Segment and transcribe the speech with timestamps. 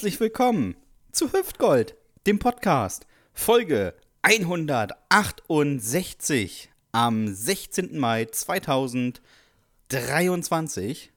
[0.00, 0.76] Herzlich willkommen
[1.12, 1.94] zu Hüftgold,
[2.26, 3.92] dem Podcast, Folge
[4.22, 7.98] 168 am 16.
[7.98, 11.12] Mai 2023.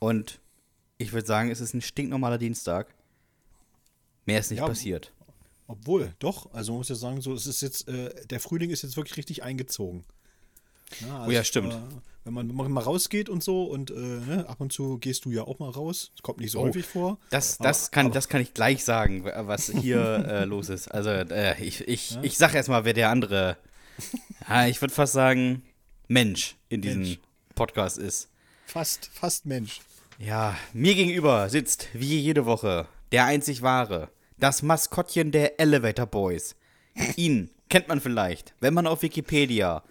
[0.00, 0.38] Und
[0.98, 2.94] ich würde sagen, es ist ein stinknormaler Dienstag.
[4.26, 5.14] Mehr ist nicht Ja, passiert.
[5.66, 8.82] Obwohl, doch, also man muss ja sagen, so, es ist jetzt, äh, der Frühling ist
[8.82, 10.04] jetzt wirklich richtig eingezogen.
[11.00, 11.72] Ja, also, Oh ja, stimmt.
[11.72, 11.78] Äh,
[12.26, 15.42] wenn, man, mal rausgeht und so und äh, ne, ab und zu gehst du ja
[15.42, 16.10] auch mal raus.
[16.16, 16.64] Das kommt nicht so Oh.
[16.64, 17.18] häufig vor.
[17.30, 20.88] Das, das, kann, das kann ich gleich sagen, was hier äh, los ist.
[20.88, 23.56] Also, äh, ich, ich, ich sag erstmal, wer der andere,
[24.48, 25.62] ja, ich würde fast sagen,
[26.08, 27.18] Mensch in diesem Mensch.
[27.54, 28.28] Podcast ist.
[28.66, 29.80] Fast, fast Mensch.
[30.18, 36.56] Ja, mir gegenüber sitzt wie jede Woche der einzig wahre, das Maskottchen der Elevator Boys.
[37.16, 39.82] Ihn kennt man vielleicht, wenn man auf Wikipedia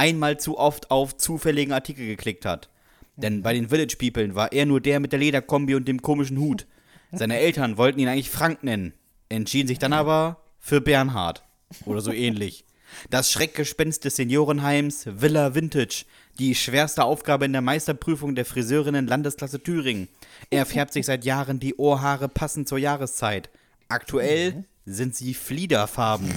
[0.00, 2.70] einmal zu oft auf zufälligen Artikel geklickt hat.
[3.16, 6.38] Denn bei den Village People war er nur der mit der Lederkombi und dem komischen
[6.38, 6.66] Hut.
[7.12, 8.94] Seine Eltern wollten ihn eigentlich Frank nennen,
[9.28, 11.44] entschieden sich dann aber für Bernhard
[11.84, 12.64] oder so ähnlich.
[13.10, 16.06] Das Schreckgespenst des Seniorenheims Villa Vintage,
[16.38, 20.08] die schwerste Aufgabe in der Meisterprüfung der Friseurinnen Landesklasse Thüringen.
[20.48, 23.50] Er färbt sich seit Jahren die Ohrhaare passend zur Jahreszeit.
[23.88, 26.32] Aktuell sind sie Fliederfarben.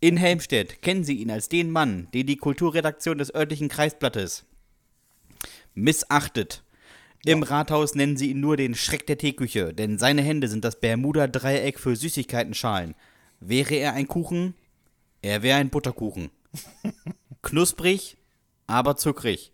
[0.00, 4.44] In Helmstedt kennen sie ihn als den Mann, den die Kulturredaktion des örtlichen Kreisblattes
[5.76, 6.64] missachtet.
[7.24, 10.80] Im Rathaus nennen sie ihn nur den Schreck der Teeküche, denn seine Hände sind das
[10.80, 12.94] Bermuda-Dreieck für Süßigkeitenschalen.
[13.40, 14.54] Wäre er ein Kuchen?
[15.22, 16.30] Er wäre ein Butterkuchen.
[17.42, 18.16] Knusprig,
[18.66, 19.52] aber zuckrig.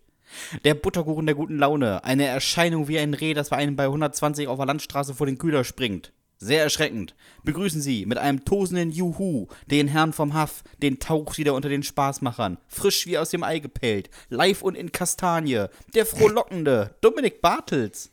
[0.63, 2.03] Der Butterkuchen der guten Laune.
[2.03, 5.37] Eine Erscheinung wie ein Reh, das bei einem bei 120 auf der Landstraße vor den
[5.37, 6.13] Kühler springt.
[6.39, 7.15] Sehr erschreckend.
[7.43, 12.57] Begrüßen Sie mit einem tosenden Juhu den Herrn vom Haff, den Tauchsieder unter den Spaßmachern.
[12.67, 14.09] Frisch wie aus dem Ei gepellt.
[14.29, 15.67] Live und in Kastanie.
[15.93, 18.11] Der frohlockende Dominik Bartels.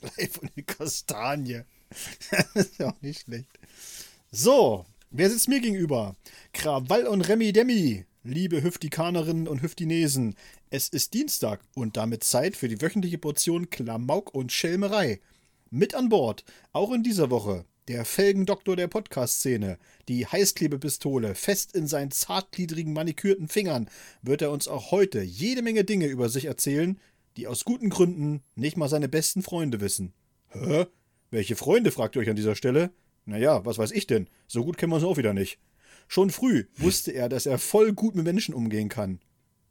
[0.16, 1.62] Live und die Kastanie.
[2.30, 3.48] das ist ja auch nicht schlecht.
[4.30, 6.16] So, wer sitzt mir gegenüber?
[6.52, 8.06] Krawall und Remi Demi.
[8.24, 10.36] Liebe Hüftikanerinnen und Hüftinesen,
[10.70, 15.20] es ist Dienstag und damit Zeit für die wöchentliche Portion Klamauk und Schelmerei.
[15.74, 21.86] Mit an Bord, auch in dieser Woche, der Felgendoktor der Podcast-Szene, die Heißklebepistole fest in
[21.86, 23.88] seinen zartgliedrigen manikürten Fingern,
[24.20, 27.00] wird er uns auch heute jede Menge Dinge über sich erzählen,
[27.38, 30.12] die aus guten Gründen nicht mal seine besten Freunde wissen.
[30.48, 30.88] Hä?
[31.30, 32.90] Welche Freunde, fragt ihr euch an dieser Stelle?
[33.24, 34.28] Naja, was weiß ich denn?
[34.48, 35.58] So gut kennen wir uns auch wieder nicht.
[36.06, 39.20] Schon früh wusste er, dass er voll gut mit Menschen umgehen kann.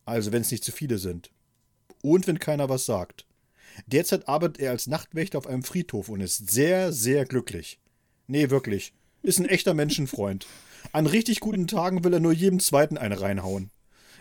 [0.06, 1.30] Also, wenn es nicht zu viele sind.
[2.02, 3.28] Und wenn keiner was sagt.
[3.88, 7.80] Derzeit arbeitet er als Nachtwächter auf einem Friedhof und ist sehr, sehr glücklich.
[8.28, 8.94] Nee, wirklich.
[9.24, 10.48] Ist ein echter Menschenfreund.
[10.94, 13.70] An richtig guten Tagen will er nur jedem Zweiten eine reinhauen.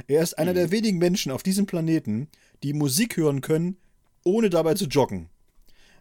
[0.06, 2.28] Er ist einer der wenigen Menschen auf diesem Planeten,
[2.62, 3.76] die Musik hören können,
[4.25, 5.28] ohne dabei zu joggen.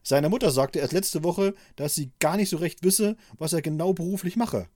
[0.04, 3.62] Seine Mutter sagte erst letzte Woche, dass sie gar nicht so recht wisse, was er
[3.62, 4.68] genau beruflich mache.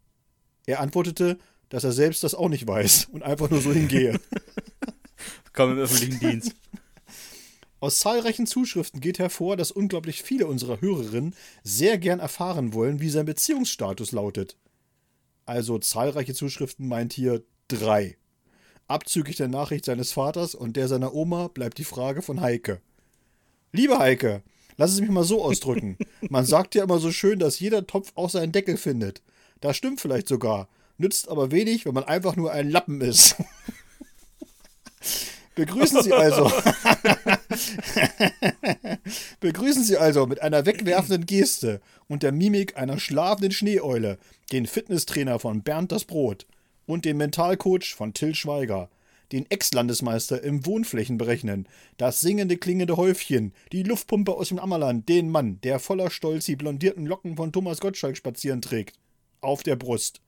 [0.66, 1.38] Er antwortete,
[1.69, 4.19] dass er selbst das auch nicht weiß und einfach nur so hingehe.
[5.53, 6.55] Komm im öffentlichen Dienst.
[7.83, 13.09] Aus zahlreichen Zuschriften geht hervor, dass unglaublich viele unserer Hörerinnen sehr gern erfahren wollen, wie
[13.09, 14.55] sein Beziehungsstatus lautet.
[15.45, 18.16] Also zahlreiche Zuschriften meint hier drei.
[18.88, 22.79] Abzüglich der Nachricht seines Vaters und der seiner Oma bleibt die Frage von Heike.
[23.73, 24.43] Liebe Heike,
[24.77, 25.97] lass es mich mal so ausdrücken.
[26.29, 29.22] Man sagt ja immer so schön, dass jeder Topf auch seinen Deckel findet.
[29.59, 33.35] Das stimmt vielleicht sogar, nützt aber wenig, wenn man einfach nur ein Lappen ist.
[35.55, 36.49] Begrüßen Sie also.
[39.40, 44.18] Begrüßen Sie also mit einer wegwerfenden Geste und der Mimik einer schlafenden Schneeeule
[44.52, 46.46] den Fitnesstrainer von Bernd das Brot
[46.86, 48.90] und den Mentalcoach von Till Schweiger,
[49.31, 55.59] den Ex-Landesmeister im Wohnflächenberechnen, das singende klingende Häufchen, die Luftpumpe aus dem Ammerland, den Mann,
[55.64, 58.96] der voller Stolz die blondierten Locken von Thomas Gottschalk spazieren trägt,
[59.41, 60.22] auf der Brust.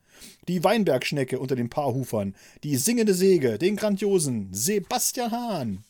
[0.48, 5.84] Die Weinbergschnecke unter den Paarhufern, die singende Säge, den grandiosen Sebastian Hahn.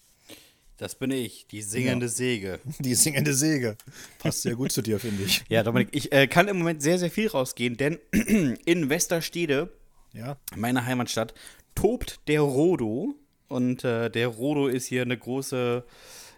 [0.77, 2.11] Das bin ich, die singende Ja.
[2.11, 2.59] Säge.
[2.79, 3.77] Die singende Säge.
[4.19, 5.43] Passt sehr gut zu dir, finde ich.
[5.47, 7.97] Ja, Dominik, ich äh, kann im Moment sehr, sehr viel rausgehen, denn
[8.65, 9.71] in Westerstede,
[10.13, 10.37] Ja.
[10.55, 11.33] meiner Heimatstadt,
[11.75, 13.15] tobt der Rodo.
[13.47, 15.85] Und äh, der Rodo ist hier eine große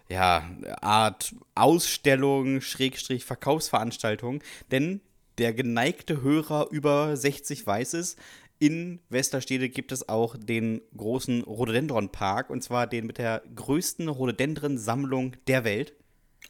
[0.08, 0.48] ja,
[0.82, 4.40] Art Ausstellung, Schrägstrich, Verkaufsveranstaltung.
[4.70, 5.00] Denn
[5.38, 8.16] der geneigte Hörer über 60 weiß es,
[8.58, 12.50] in Westerstede gibt es auch den großen Rhododendron-Park.
[12.50, 15.94] Und zwar den mit der größten Rhododendron-Sammlung der Welt.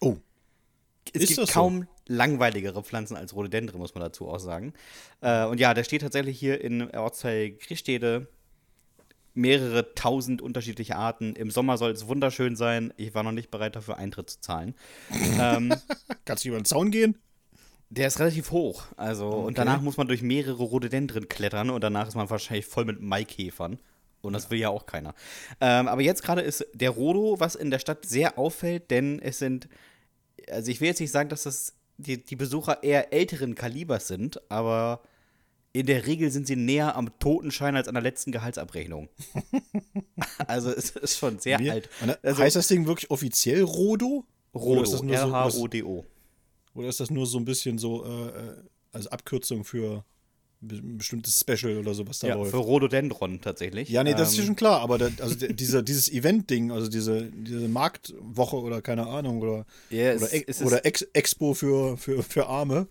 [0.00, 0.16] Oh.
[1.12, 1.60] Es Ist gibt das so?
[1.60, 4.72] kaum langweiligere Pflanzen als Rhododendron, muss man dazu auch sagen.
[5.20, 8.28] Äh, und ja, der steht tatsächlich hier in Ortsteil Griechstede.
[9.34, 11.36] Mehrere tausend unterschiedliche Arten.
[11.36, 12.92] Im Sommer soll es wunderschön sein.
[12.96, 14.74] Ich war noch nicht bereit dafür, Eintritt zu zahlen.
[15.40, 15.72] ähm,
[16.24, 17.16] Kannst du über den Zaun gehen?
[17.90, 18.84] Der ist relativ hoch.
[18.96, 19.46] Also, Okay.
[19.46, 23.00] und danach muss man durch mehrere Rhododendren klettern und danach ist man wahrscheinlich voll mit
[23.00, 23.78] Maikäfern.
[24.20, 25.14] Und das will ja auch keiner.
[25.60, 29.38] Ähm, aber jetzt gerade ist der Rodo, was in der Stadt sehr auffällt, denn es
[29.38, 29.68] sind,
[30.50, 34.40] also ich will jetzt nicht sagen, dass das die, die Besucher eher älteren Kalibers sind,
[34.50, 35.00] aber
[35.72, 39.08] in der Regel sind sie näher am Totenschein als an der letzten Gehaltsabrechnung.
[40.46, 41.88] also es ist schon sehr Wie- alt.
[42.22, 44.24] Also, heißt das Ding wirklich offiziell Rodo?
[44.54, 46.04] Rodo, R-H-O-D-O.
[46.78, 48.54] Oder ist das nur so ein bisschen so äh, äh,
[48.92, 50.04] als Abkürzung für
[50.62, 52.50] ein bestimmtes Special oder so, was da Ja, läuft?
[52.50, 53.88] für Rhododendron tatsächlich.
[53.88, 57.30] Ja, nee, das ist Ähm, schon klar, aber da, also dieser, dieses Event-Ding, also diese,
[57.30, 61.96] diese Marktwoche oder keine Ahnung, oder, Ja, es, oder, es ist, oder Ex Expo für,
[61.96, 62.88] für, für Arme,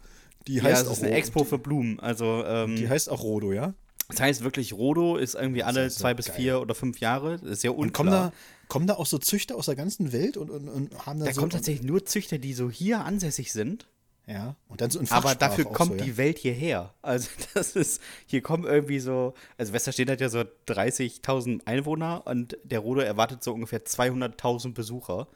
[0.47, 1.13] die ja, heißt es auch ist eine.
[1.13, 1.99] Expo für Blumen.
[1.99, 3.73] Also, ähm, Die heißt auch Rodo, ja?
[4.09, 6.35] Das heißt wirklich, Rodo ist irgendwie alle ist ja zwei bis geil.
[6.35, 7.37] vier oder fünf Jahre.
[7.39, 7.87] Das ist sehr unklar.
[7.87, 8.33] Und kommen da,
[8.67, 11.33] kommen da auch so Züchter aus der ganzen Welt und, und, und haben da da
[11.33, 11.41] so.
[11.41, 13.87] kommen tatsächlich nur Züchter, die so hier ansässig sind.
[14.25, 16.03] Ja, und dann so in Aber dafür kommt so, ja?
[16.03, 16.93] die Welt hierher.
[17.01, 22.57] Also das ist, hier kommen irgendwie so, also Westerstedt hat ja so 30.000 Einwohner und
[22.63, 25.27] der Rodo erwartet so ungefähr 200.000 Besucher.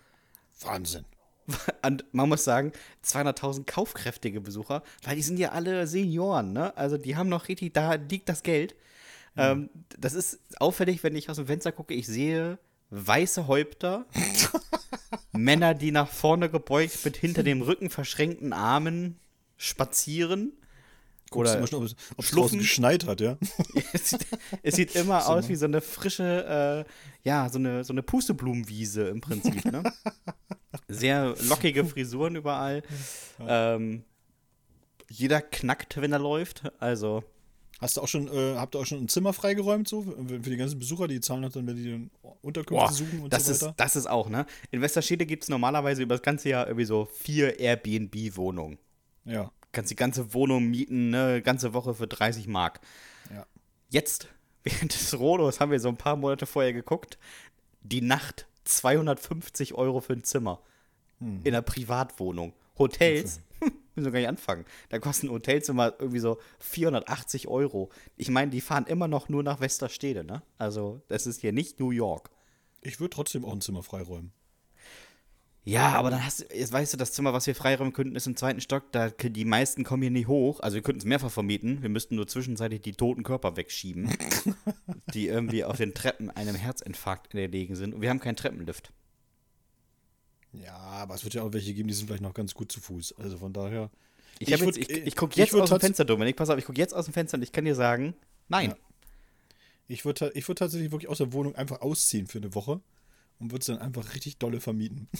[0.59, 1.05] Wahnsinn.
[1.85, 2.71] Und man muss sagen,
[3.05, 6.75] 200.000 kaufkräftige Besucher, weil die sind ja alle Senioren, ne?
[6.77, 8.75] Also die haben noch richtig, da liegt das Geld.
[9.37, 12.59] Ähm, das ist auffällig, wenn ich aus dem Fenster gucke, ich sehe
[12.89, 14.05] weiße Häupter,
[15.31, 19.17] Männer, die nach vorne gebeugt mit hinter dem Rücken verschränkten Armen
[19.57, 20.53] spazieren.
[21.29, 23.37] Guckst du Oder mal ob es draußen geschneit hat, ja?
[23.93, 24.27] es, sieht,
[24.63, 29.07] es sieht immer aus wie so eine frische, äh, ja, so eine, so eine Pusteblumenwiese
[29.07, 29.83] im Prinzip, ne?
[30.87, 32.83] Sehr lockige Frisuren überall.
[33.39, 34.03] Ähm,
[35.09, 36.63] jeder knackt, wenn er läuft.
[36.79, 37.23] Also,
[37.81, 40.49] Hast du auch schon, äh, habt ihr auch schon ein Zimmer freigeräumt, so, für, für
[40.51, 42.11] die ganzen Besucher, die zahlen dann, wenn die dann
[42.43, 43.73] Unterkünfte boah, suchen und das, so ist, weiter?
[43.75, 44.45] das ist auch, ne?
[44.69, 48.77] In Westerstede gibt es normalerweise über das ganze Jahr irgendwie so vier Airbnb-Wohnungen.
[49.25, 49.51] Ja.
[49.71, 51.41] Kannst die ganze Wohnung mieten, ne?
[51.41, 52.81] Ganze Woche für 30 Mark.
[53.33, 53.47] Ja.
[53.89, 54.27] Jetzt,
[54.63, 57.17] während des Rodos, haben wir so ein paar Monate vorher geguckt,
[57.81, 58.45] die Nacht
[58.77, 60.61] 250 Euro für ein Zimmer.
[61.43, 62.53] In einer Privatwohnung.
[62.79, 63.41] Hotels,
[63.95, 64.65] müssen wir gar nicht anfangen.
[64.89, 67.91] Da kosten Hotelzimmer irgendwie so 480 Euro.
[68.15, 70.41] Ich meine, die fahren immer noch nur nach Westerstede, ne?
[70.57, 72.31] Also, das ist hier nicht New York.
[72.81, 74.33] Ich würde trotzdem auch ein Zimmer freiräumen.
[75.63, 78.25] Ja, aber dann hast du, jetzt weißt du, das Zimmer, was wir freiräumen könnten, ist
[78.25, 78.91] im zweiten Stock.
[78.91, 80.59] Da, die meisten kommen hier nicht hoch.
[80.59, 81.83] Also wir könnten es mehrfach vermieten.
[81.83, 84.09] Wir müssten nur zwischenzeitlich die toten Körper wegschieben,
[85.13, 87.93] die irgendwie auf den Treppen einem Herzinfarkt erlegen sind.
[87.93, 88.91] Und wir haben keinen Treppenlift.
[90.53, 92.81] Ja, aber es wird ja auch welche geben, die sind vielleicht noch ganz gut zu
[92.81, 93.15] Fuß.
[93.19, 93.91] Also von daher.
[94.39, 96.35] Ich, Ich jetzt, ich, ich gucke jetzt aus dem Fenster, Dominik.
[96.35, 98.15] Pass auf, ich gucke jetzt aus dem Fenster und ich kann dir sagen,
[98.49, 98.71] nein.
[98.71, 98.75] Ja.
[99.87, 102.81] Ich würde ich würd tatsächlich wirklich aus der Wohnung einfach ausziehen für eine Woche
[103.41, 105.07] und würde es dann einfach richtig dolle vermieten.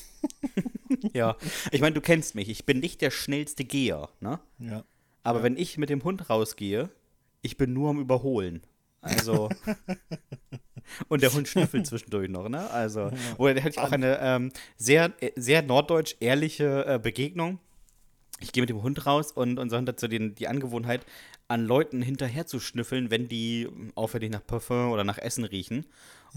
[1.13, 1.35] Ja.
[1.71, 2.47] Ich meine, du kennst mich.
[2.49, 4.39] Ich bin nicht der schnellste Geher, ne?
[4.59, 4.83] ja.
[5.23, 6.89] Aber wenn ich mit dem Hund rausgehe,
[7.41, 8.61] ich bin nur am Überholen.
[9.01, 9.49] Also.
[11.07, 12.69] und der Hund schnüffelt zwischendurch noch, ne?
[12.69, 13.11] Also.
[13.37, 17.59] Oder der hatte ich auch eine ähm, sehr, sehr norddeutsch ehrliche äh, Begegnung.
[18.39, 21.05] Ich gehe mit dem Hund raus und unser Hund hat so den, die Angewohnheit,
[21.51, 25.85] an Leuten hinterher zu schnüffeln, wenn die auffällig nach Parfum oder nach Essen riechen.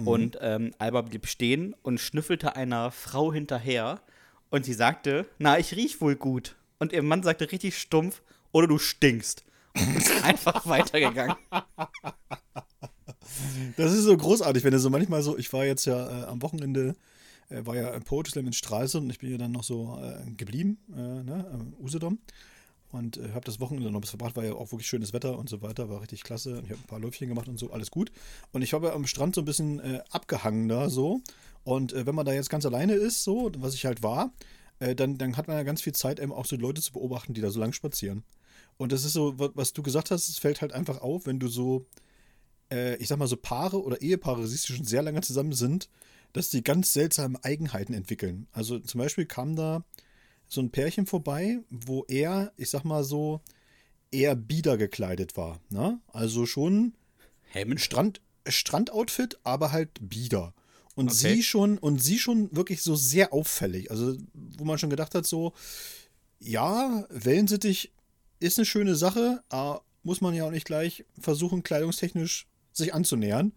[0.05, 4.01] Und ähm, Alba blieb stehen und schnüffelte einer Frau hinterher
[4.51, 6.57] und sie sagte, na, ich riech wohl gut.
[6.81, 8.23] Und ihr Mann sagte richtig stumpf,
[8.55, 9.45] oder du stinkst.
[9.77, 11.37] Und ist einfach weitergegangen.
[13.77, 16.41] Das ist so großartig, wenn du so manchmal so, ich war jetzt ja äh, am
[16.41, 16.95] Wochenende,
[17.49, 19.99] äh, war ja im Poetry Slam in Stralsund und ich bin ja dann noch so
[20.01, 22.19] äh, geblieben, äh, ne, am Usedom.
[22.95, 25.49] Und äh, habe das Wochenende noch was verbracht, war ja auch wirklich schönes Wetter und
[25.49, 26.59] so weiter, war richtig klasse.
[26.59, 28.13] Und ich habe ein paar Läufchen gemacht und so, alles gut.
[28.53, 31.21] Und ich habe ja am Strand so ein bisschen äh, abgehangen da so.
[31.65, 34.33] Und äh, wenn man da jetzt ganz alleine ist, so, was ich halt war,
[34.79, 37.35] äh, dann, dann hat man ja ganz viel Zeit, eben auch so Leute zu beobachten,
[37.35, 38.23] die da so lang spazieren.
[38.77, 41.41] Und das ist so, wa- was du gesagt hast, es fällt halt einfach auf, wenn
[41.41, 41.87] du so,
[42.73, 45.89] äh, ich sag mal so Paare oder Ehepaare siehst, die schon sehr lange zusammen sind,
[46.33, 48.47] dass die ganz seltsame Eigenheiten entwickeln.
[48.53, 49.85] Also zum Beispiel kam da
[50.49, 53.41] so ein Pärchen vorbei, wo er, ich sag mal so,
[54.11, 55.61] eher bieder gekleidet war.
[55.71, 56.01] Ne?
[56.13, 56.95] Also schon
[57.51, 57.81] Hemd?
[57.81, 60.55] Strand, Strandoutfit, aber halt bieder.
[60.95, 61.35] Und Okay.
[61.35, 63.91] sie schon, und sie schon wirklich so sehr auffällig.
[63.91, 65.53] Also, wo man schon gedacht hat, so,
[66.39, 67.93] ja, Wellensittich
[68.39, 73.53] ist eine schöne Sache, aber muss man ja auch nicht gleich versuchen, kleidungstechnisch sich anzunähern.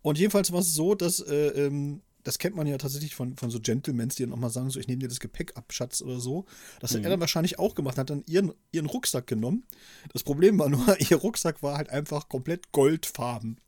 [0.00, 3.50] Und jedenfalls war es so, dass, äh, ähm, das kennt man ja tatsächlich von, von
[3.50, 6.02] so Gentlemans, die dann auch mal sagen, so, ich nehme dir das Gepäck ab, Schatz,
[6.02, 6.44] oder so.
[6.80, 9.64] Das hat er dann wahrscheinlich auch gemacht, hat dann ihren, ihren Rucksack genommen.
[10.12, 13.58] Das Problem war nur, ihr Rucksack war halt einfach komplett goldfarben.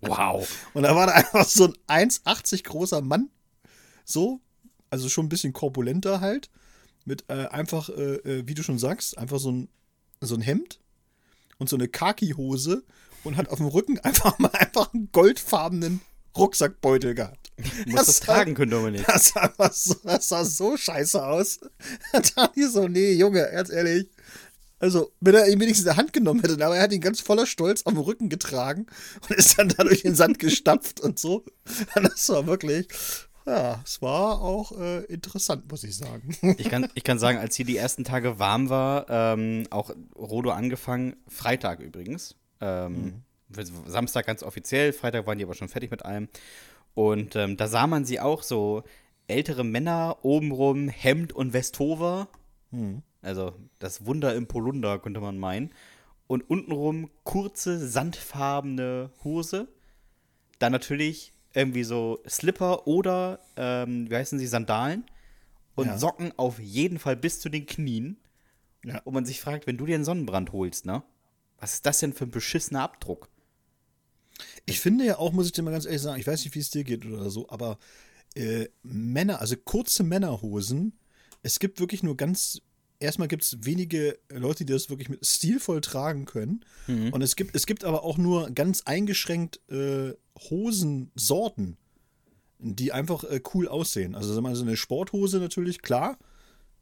[0.00, 0.48] Wow.
[0.74, 3.30] Und da war da einfach so ein 1,80 großer Mann.
[4.04, 4.40] So,
[4.90, 6.50] also schon ein bisschen korpulenter halt.
[7.04, 9.68] mit äh, einfach, äh, äh, wie du schon sagst, einfach so ein,
[10.20, 10.80] so ein Hemd
[11.58, 12.84] und so eine Khaki-Hose
[13.24, 16.00] und hat auf dem Rücken einfach mal einfach einen goldfarbenen
[16.36, 17.52] Rucksackbeutel gehabt.
[17.84, 19.06] Du musst das, tragen können, Dominik.
[19.06, 21.60] Das sah, so, das sah so scheiße aus.
[22.12, 24.08] Da dachte ich so, nee, Junge, ganz ehrlich.
[24.78, 27.20] Also, wenn er ihn wenigstens in der Hand genommen hätte, aber er hat ihn ganz
[27.20, 28.86] voller Stolz am Rücken getragen
[29.28, 31.44] und ist dann da durch den Sand gestapft und so.
[31.94, 32.88] Das war wirklich,
[33.46, 36.36] ja, es war auch äh, interessant, muss ich sagen.
[36.58, 40.50] Ich kann, ich kann sagen, als hier die ersten Tage warm war, ähm, auch Rodo
[40.50, 42.34] angefangen, Freitag übrigens.
[42.60, 43.22] Ähm, mhm.
[43.86, 46.28] Samstag ganz offiziell, Freitag waren die aber schon fertig mit allem.
[46.94, 48.84] Und ähm, da sah man sie auch so
[49.26, 52.28] ältere Männer obenrum, Hemd und Westover.
[52.70, 53.02] Mhm.
[53.22, 55.70] Also das Wunder im Polunder, könnte man meinen.
[56.26, 59.68] Und untenrum kurze, sandfarbene Hose.
[60.58, 65.04] Dann natürlich irgendwie so Slipper oder, ähm, wie heißen sie, Sandalen.
[65.74, 65.98] Und ja.
[65.98, 68.18] Socken auf jeden Fall bis zu den Knien.
[68.84, 69.00] Ja.
[69.04, 71.02] Und man sich fragt, wenn du dir einen Sonnenbrand holst, ne?
[71.58, 73.28] Was ist das denn für ein beschissener Abdruck?
[74.66, 76.60] Ich finde ja auch, muss ich dir mal ganz ehrlich sagen, ich weiß nicht, wie
[76.60, 77.78] es dir geht oder so, aber
[78.34, 80.98] äh, Männer, also kurze Männerhosen,
[81.42, 82.62] es gibt wirklich nur ganz
[83.02, 86.64] erstmal gibt es wenige Leute, die das wirklich mit stilvoll tragen können.
[86.86, 87.12] Mhm.
[87.12, 90.14] Und es gibt, es gibt aber auch nur ganz eingeschränkt äh,
[90.50, 91.76] Hosensorten,
[92.58, 94.14] die einfach äh, cool aussehen.
[94.14, 96.18] Also sagen wir mal, so eine Sporthose natürlich, klar.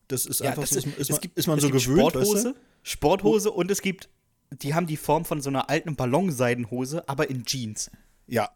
[0.08, 2.12] Das ist ja, einfach das so, ist, ist, man, gibt, ist man so gewöhnt.
[2.12, 2.54] Sporthose, weißt du?
[2.82, 4.08] Sporthose und es gibt,
[4.50, 7.90] die haben die Form von so einer alten Ballonseidenhose, aber in Jeans.
[8.26, 8.50] Ja,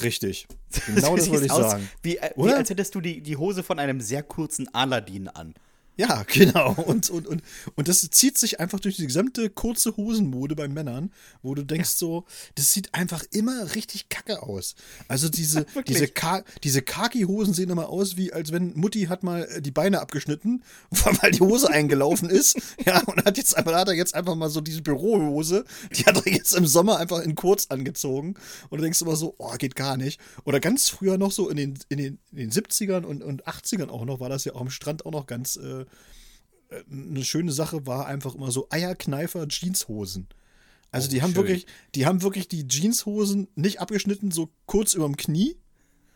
[0.00, 0.46] Richtig.
[0.86, 1.88] Genau das, wollte ich sagen.
[2.02, 5.52] Wie, äh, wie, als hättest du die, die Hose von einem sehr kurzen Aladdin an.
[5.96, 6.72] Ja, genau.
[6.72, 7.42] Und, und, und,
[7.74, 11.90] und das zieht sich einfach durch die gesamte kurze Hosenmode bei Männern, wo du denkst
[11.92, 11.98] ja.
[11.98, 14.74] so, das sieht einfach immer richtig kacke aus.
[15.08, 19.44] Also diese, diese, Ka diese Kaki-Hosen sehen immer aus, wie als wenn Mutti hat mal
[19.44, 22.58] äh, die Beine abgeschnitten, weil die Hose eingelaufen ist.
[22.86, 25.64] Ja, und hat jetzt einfach, hat er jetzt einfach mal so diese Bürohose,
[25.96, 28.34] die hat er jetzt im Sommer einfach in kurz angezogen.
[28.70, 30.20] Und du denkst immer so, oh, geht gar nicht.
[30.44, 33.88] Oder ganz früher noch so in den, in den, in den 70ern und, und 80ern
[33.88, 35.56] auch noch, war das ja auch am Strand auch noch ganz.
[35.56, 35.81] Äh,
[36.90, 40.28] eine schöne Sache war einfach immer so Eierkneifer Jeanshosen.
[40.90, 41.36] Also oh, die haben schön.
[41.36, 45.56] wirklich, die haben wirklich die Jeanshosen nicht abgeschnitten, so kurz über dem Knie.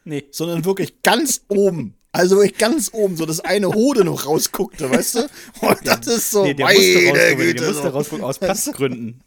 [0.04, 0.24] Nee.
[0.30, 1.94] Sondern wirklich ganz oben.
[2.12, 5.20] Also wirklich ganz oben, so das eine Hode noch rausguckte, weißt du?
[5.60, 9.20] Und das ist so, nee, der musste rausgucken, der musste rausgucken aus Platzgründen.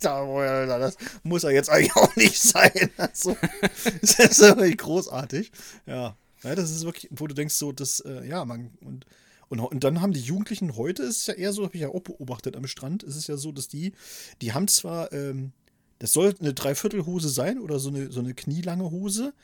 [0.00, 2.90] das muss er jetzt eigentlich auch nicht sein.
[2.98, 3.34] Also,
[4.02, 5.52] das ist wirklich großartig.
[5.86, 6.14] Ja.
[6.42, 6.54] ja.
[6.54, 9.06] Das ist wirklich, wo du denkst, so, das, äh, ja, man, und
[9.52, 11.88] und, und dann haben die Jugendlichen heute, ist es ja eher so, habe ich ja
[11.88, 13.92] auch beobachtet am Strand, ist es ja so, dass die,
[14.40, 15.52] die haben zwar, ähm,
[15.98, 19.34] das soll eine Dreiviertelhose sein oder so eine, so eine knielange Hose,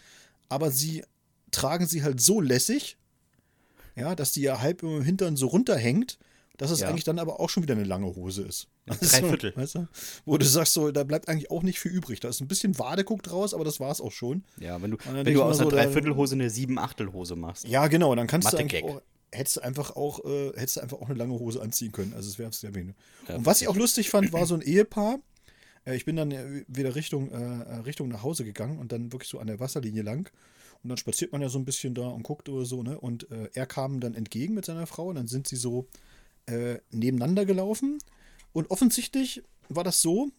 [0.49, 1.05] aber sie
[1.51, 2.97] tragen sie halt so lässig,
[3.97, 6.19] ja, dass die ja halb im Hintern so runterhängt,
[6.57, 6.89] dass es ja.
[6.89, 8.67] eigentlich dann aber auch schon wieder eine lange Hose ist.
[8.87, 9.55] Drei Viertel.
[9.57, 9.89] Weißt du?
[10.25, 12.21] Wo du sagst, so, da bleibt eigentlich auch nicht viel übrig.
[12.21, 14.43] Da ist ein bisschen Wade guckt raus, aber das war es auch schon.
[14.59, 17.69] Ja, wenn du, wenn du aus einer so, Dreiviertelhose eine Sieben-Achtel-Hose machst.
[17.69, 20.81] Ja, genau, dann kannst Mathe du eigentlich auch, hättest du einfach auch, äh, hättest du
[20.81, 22.15] einfach auch eine lange Hose anziehen können.
[22.15, 22.95] Also es wäre sehr wenig.
[23.29, 25.19] Ja, und was ich auch lustig fand, war so ein Ehepaar.
[25.85, 29.29] Äh, ich bin dann äh, wieder Richtung, äh, Richtung nach Hause gegangen und dann wirklich
[29.29, 30.31] so an der Wasserlinie lang.
[30.83, 33.01] Und dann spaziert man ja so ein bisschen da und guckt oder so, ne?
[33.01, 35.89] Und äh, er kam dann entgegen mit seiner Frau und dann sind sie so
[36.47, 37.99] äh, nebeneinander gelaufen.
[38.53, 40.31] Und offensichtlich war das so,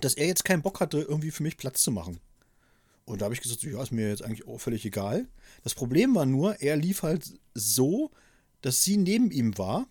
[0.00, 2.20] dass er jetzt keinen Bock hatte, irgendwie für mich Platz zu machen.
[3.06, 5.28] Und da habe ich gesagt, ja, ist mir jetzt eigentlich auch völlig egal.
[5.62, 8.10] Das Problem war nur, er lief halt so,
[8.62, 9.86] dass sie neben ihm war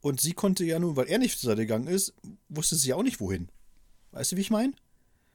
[0.00, 2.12] und sie konnte ja nur, weil er nicht zur Seite gegangen ist,
[2.48, 3.48] wusste sie auch nicht wohin.
[4.12, 4.74] Weißt du, wie ich meine?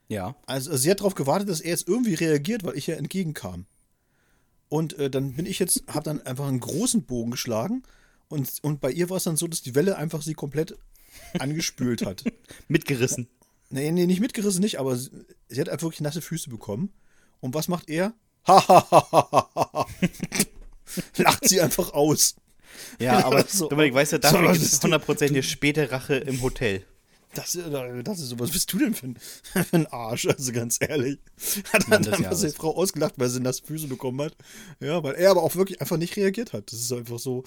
[0.09, 0.35] Ja.
[0.45, 3.65] Also sie hat darauf gewartet, dass er jetzt irgendwie reagiert, weil ich ja entgegenkam.
[4.69, 7.83] Und äh, dann bin ich jetzt, habe dann einfach einen großen Bogen geschlagen
[8.27, 10.77] und, und bei ihr war es dann so, dass die Welle einfach sie komplett
[11.39, 12.23] angespült hat.
[12.67, 13.27] mitgerissen.
[13.69, 15.09] Nee, nee, nicht mitgerissen, nicht, aber sie,
[15.49, 16.91] sie hat einfach wirklich nasse Füße bekommen.
[17.43, 18.13] Und was macht er?
[18.47, 19.85] Hahaha.
[21.17, 22.35] Lacht sie einfach aus.
[22.99, 26.85] Ja, aber so, Dominik, weißt du, dafür so, gibt es hundertprozentig späte Rache im Hotel.
[27.33, 27.59] Das,
[28.03, 29.17] das ist so, was bist du denn für ein,
[29.65, 31.19] für ein Arsch, also ganz ehrlich.
[31.73, 34.37] Hat dann einfach seine Frau ausgelacht, weil sie das Füße bekommen hat.
[34.79, 36.71] Ja, weil er aber auch wirklich einfach nicht reagiert hat.
[36.71, 37.43] Das ist einfach so,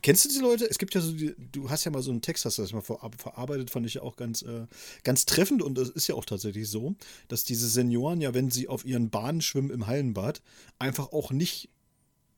[0.00, 0.64] Kennst du diese Leute?
[0.64, 2.72] Es gibt ja so, die, du hast ja mal so einen Text, hast du das
[2.72, 4.66] mal ver verarbeitet, fand ich ja auch ganz, äh,
[5.04, 6.94] ganz treffend und es ist ja auch tatsächlich so,
[7.28, 10.40] dass diese Senioren ja, wenn sie auf ihren Bahnen schwimmen im Hallenbad,
[10.78, 11.68] einfach auch nicht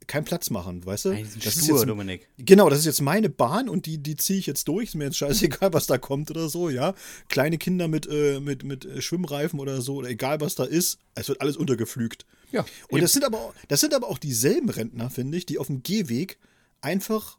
[0.07, 1.11] keinen Platz machen, weißt du?
[1.43, 2.29] Das ist jetzt, Dominik.
[2.39, 4.89] Genau, das ist jetzt meine Bahn und die, die ziehe ich jetzt durch.
[4.89, 6.95] Ist mir jetzt scheißegal, was da kommt oder so, ja.
[7.29, 11.29] Kleine Kinder mit, äh, mit, mit Schwimmreifen oder so, oder egal was da ist, es
[11.29, 12.27] wird alles untergeflügt.
[12.51, 12.65] Ja.
[12.89, 15.83] Und das sind, aber, das sind aber auch dieselben Rentner, finde ich, die auf dem
[15.83, 16.39] Gehweg
[16.81, 17.39] einfach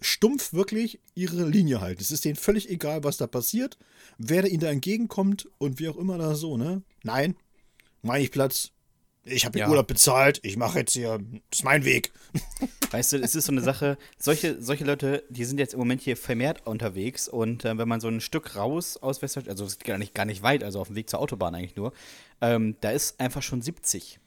[0.00, 2.00] stumpf wirklich ihre Linie halten.
[2.00, 3.78] Es ist denen völlig egal, was da passiert,
[4.18, 6.82] wer ihnen da entgegenkommt und wie auch immer da so, ne?
[7.02, 7.36] Nein,
[8.02, 8.70] meine ich Platz.
[9.24, 9.68] Ich habe den Ja.
[9.68, 11.18] Urlaub bezahlt, ich mache jetzt hier,
[11.50, 12.10] das ist mein Weg.
[12.90, 16.00] Weißt du, es ist so eine Sache, solche, solche Leute, die sind jetzt im Moment
[16.00, 19.72] hier vermehrt unterwegs und äh, wenn man so ein Stück raus aus Westdeutschland, also es
[19.72, 21.92] ist gar nicht, gar nicht weit, also auf dem Weg zur Autobahn eigentlich nur,
[22.40, 24.18] ähm, da ist einfach schon 70.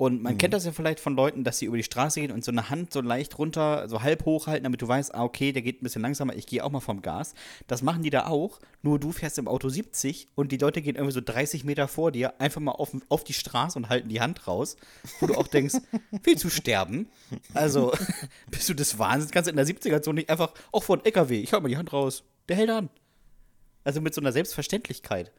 [0.00, 2.42] Und man kennt das ja vielleicht von Leuten, dass sie über die Straße gehen und
[2.42, 5.60] so eine Hand so leicht runter, so halb hochhalten, damit du weißt, ah, okay, der
[5.60, 7.34] geht ein bisschen langsamer, ich gehe auch mal vom Gas.
[7.66, 10.96] Das machen die da auch, nur du fährst im Auto 70 und die Leute gehen
[10.96, 14.22] irgendwie so 30 Meter vor dir einfach mal auf, auf die Straße und halten die
[14.22, 14.78] Hand raus,
[15.20, 15.74] wo du auch denkst,
[16.22, 17.10] viel zu sterben.
[17.52, 17.92] Also,
[18.50, 19.32] bist du des Wahnsinns?
[19.32, 21.76] Kannst du in der 70er-Zone nicht einfach, auch vor einem LKW, ich hau mal die
[21.76, 22.88] Hand raus, der hält an.
[23.84, 25.30] Also mit so einer Selbstverständlichkeit.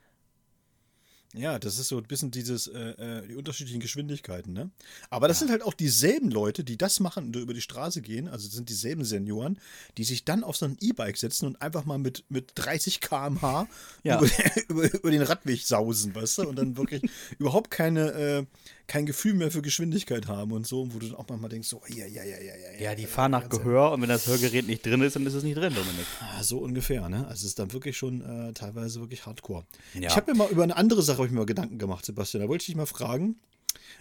[1.34, 4.70] Ja, das ist so ein bisschen dieses, äh, äh, die unterschiedlichen Geschwindigkeiten, ne?
[5.10, 8.28] Aber das sind halt auch dieselben Leute, die das machen und über die Straße gehen,
[8.28, 9.58] also das sind dieselben Senioren,
[9.98, 13.68] die sich dann auf so ein E-Bike setzen und einfach mal mit, mit 30 km/h
[14.04, 14.20] Ja.
[14.20, 14.30] über,
[14.70, 16.50] über, über den Radweg sausen, weißt du?
[16.50, 17.02] Und dann wirklich
[17.40, 18.46] überhaupt keine, äh,
[18.88, 21.82] kein Gefühl mehr für Geschwindigkeit haben und so, wo du dann auch manchmal denkst, so,
[21.88, 22.82] ja, ja, ja, ja, ja.
[22.82, 25.44] Ja, die fahren nach Gehör und wenn das Hörgerät nicht drin ist, dann ist es
[25.44, 26.06] nicht drin, Dominik.
[26.20, 27.26] Ah, So ungefähr, ne?
[27.28, 29.66] Also es ist dann wirklich schon äh, teilweise wirklich hardcore.
[29.94, 30.10] Ja.
[30.10, 32.42] Ich habe mir mal über eine andere Sache ich mir mal Gedanken gemacht, Sebastian.
[32.44, 33.36] Da wollte ich dich mal fragen,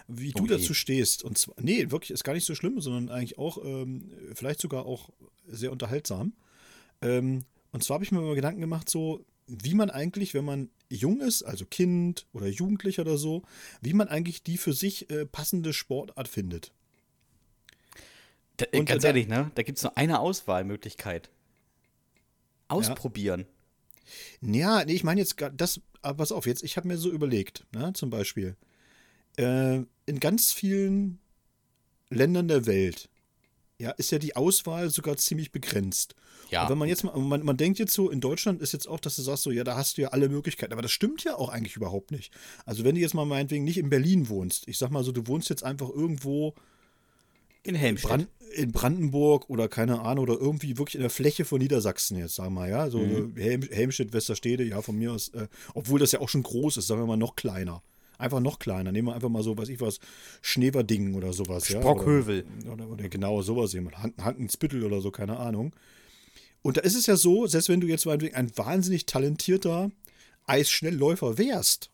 [0.07, 0.57] wie du Oh je.
[0.57, 1.23] dazu stehst.
[1.23, 4.85] Und zwar, nee, wirklich ist gar nicht so schlimm, sondern eigentlich auch, ähm, vielleicht sogar
[4.85, 5.09] auch
[5.47, 6.33] sehr unterhaltsam.
[7.01, 9.23] Ähm, und zwar habe ich mir mal Gedanken gemacht, so,
[9.63, 13.43] wie man eigentlich, wenn man jung ist, also Kind oder Jugendlicher oder so,
[13.81, 16.71] wie man eigentlich die für sich äh, passende Sportart findet.
[18.57, 19.51] Da, Und ganz da- ehrlich, ne?
[19.55, 21.29] Da gibt es nur eine Auswahlmöglichkeit.
[22.67, 23.45] Ausprobieren.
[24.41, 27.65] Ja, nee, ich meine jetzt das, aber pass auf, jetzt, ich habe mir so überlegt,
[27.73, 28.55] ne, zum Beispiel,
[29.37, 31.19] äh, in ganz vielen
[32.09, 33.09] Ländern der Welt,
[33.81, 36.15] ja, ist ja die Auswahl sogar ziemlich begrenzt.
[36.49, 36.63] Ja.
[36.63, 38.99] Und wenn man jetzt mal, man, man denkt jetzt so, in Deutschland ist jetzt auch,
[38.99, 41.35] dass du sagst so, ja, da hast du ja alle Möglichkeiten, aber das stimmt ja
[41.35, 42.31] auch eigentlich überhaupt nicht.
[42.65, 45.27] Also wenn du jetzt mal meinetwegen nicht in Berlin wohnst, ich sag mal so, du
[45.27, 46.53] wohnst jetzt einfach irgendwo
[47.63, 48.09] In Helmstedt.
[48.09, 52.35] Brand, in Brandenburg oder keine Ahnung, oder irgendwie wirklich in der Fläche von Niedersachsen jetzt,
[52.35, 52.89] sagen wir mal, ja.
[52.89, 52.99] So
[53.35, 56.87] Helm, Helmstedt, Westerstede, ja, von mir aus, äh, obwohl das ja auch schon groß ist,
[56.87, 57.81] sagen wir mal noch kleiner.
[58.21, 58.91] Einfach noch kleiner.
[58.91, 59.99] Nehmen wir einfach mal so, weiß ich was,
[60.41, 61.79] Schneverdingen oder sowas, ja.
[61.79, 62.45] Sprockhövel.
[62.63, 63.97] Oder, oder, oder genau sowas, jemand.
[63.97, 65.73] Han- Hankensbüttel oder so, keine Ahnung.
[66.61, 69.89] Und da ist es ja so, selbst wenn du jetzt ein wahnsinnig talentierter
[70.45, 71.89] Eisschnellläufer wärst,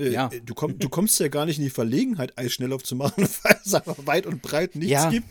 [0.00, 0.28] äh, Ja.
[0.44, 3.74] du, komm, du kommst ja gar nicht in die Verlegenheit, Eisschnelllauf zu machen, weil es
[3.74, 5.10] einfach weit und breit nichts Ja.
[5.10, 5.26] gibt.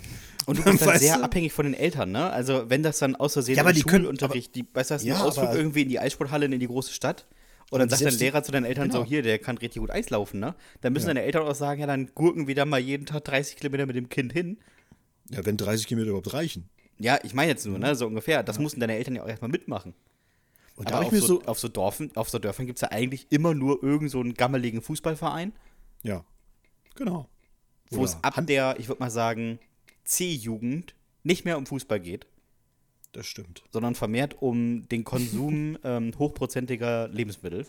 [0.45, 1.23] Und du bist dann Weißt sehr du?
[1.23, 2.29] abhängig von den Eltern, ne?
[2.29, 4.95] Also, wenn das dann aus Versehen Ja, aber im die können- Schulunterricht, die, weißt du,
[4.95, 7.25] hast Ja, einen Ausflug aber- irgendwie in die Eissporthalle in die große Stadt
[7.69, 8.99] und dann sagt dein Lehrer zu deinen Eltern Genau.
[9.01, 10.55] so, hier, der kann richtig gut Eis laufen, ne?
[10.81, 11.13] Dann müssen Ja.
[11.15, 13.95] deine Eltern auch sagen, ja, dann gurken wir da mal jeden Tag 30 Kilometer mit
[13.95, 14.57] dem Kind hin.
[15.29, 16.69] Ja, wenn 30 Kilometer überhaupt reichen.
[16.99, 18.41] Ja, ich meine jetzt nur, ne, so ungefähr.
[18.43, 19.93] Das mussten deine Eltern ja auch erstmal mitmachen.
[20.75, 22.65] Und da Aber habe auf ich mir so, so, auf so Dorfen, auf so Dörfern
[22.67, 25.51] gibt es ja eigentlich immer nur irgend so einen gammeligen Fußballverein,
[26.03, 26.23] ja,
[26.95, 27.27] genau.
[27.89, 29.59] wo es ab der, ich würde mal sagen,
[30.05, 32.27] C-Jugend nicht mehr um Fußball geht,
[33.17, 33.63] Das stimmt.
[33.73, 37.65] sondern vermehrt um den Konsum ähm, hochprozentiger Lebensmittel.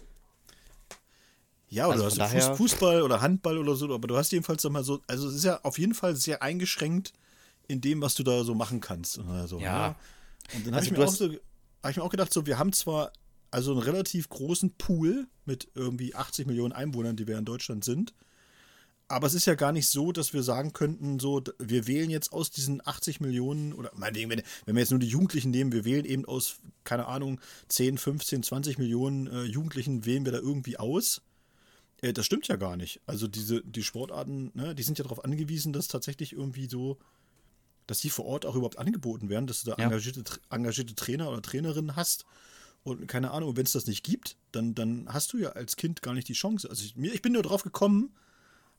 [1.70, 4.16] Ja, oder Also du hast ja Fuß, daher- Fußball oder Handball oder so, aber du
[4.16, 7.12] hast jedenfalls sag mal so, also es ist ja auf jeden Fall sehr eingeschränkt
[7.66, 9.18] in dem, was du da so machen kannst.
[9.18, 9.88] Oder so, Ja.
[9.88, 9.94] ne?
[10.54, 11.30] Und dann habe Also ich, mir du auch hast- so,
[11.82, 13.12] hab ich mir auch gedacht, so, wir haben zwar
[13.50, 18.12] also einen relativ großen Pool mit irgendwie 80 Millionen Einwohnern, die wir in Deutschland sind,
[19.08, 22.32] aber es ist ja gar nicht so, dass wir sagen könnten, so, wir wählen jetzt
[22.32, 25.84] aus diesen 80 Millionen, oder meinetwegen, wenn, wenn wir jetzt nur die Jugendlichen nehmen, wir
[25.84, 30.78] wählen eben aus, keine Ahnung, 10, 15, 20 Millionen äh, Jugendlichen, wählen wir da irgendwie
[30.78, 31.22] aus.
[32.02, 33.00] Äh, das stimmt ja gar nicht.
[33.06, 36.98] Also diese, die Sportarten, ne, die sind ja darauf angewiesen, dass tatsächlich irgendwie so,
[37.86, 39.84] dass die vor Ort auch überhaupt angeboten werden, dass du da Ja.
[39.86, 42.26] engagierte, engagierte Trainer oder Trainerinnen hast.
[42.84, 46.02] Und keine Ahnung, wenn es das nicht gibt, dann, dann hast du ja als Kind
[46.02, 46.68] gar nicht die Chance.
[46.68, 48.10] Also ich, mir, ich bin nur drauf gekommen,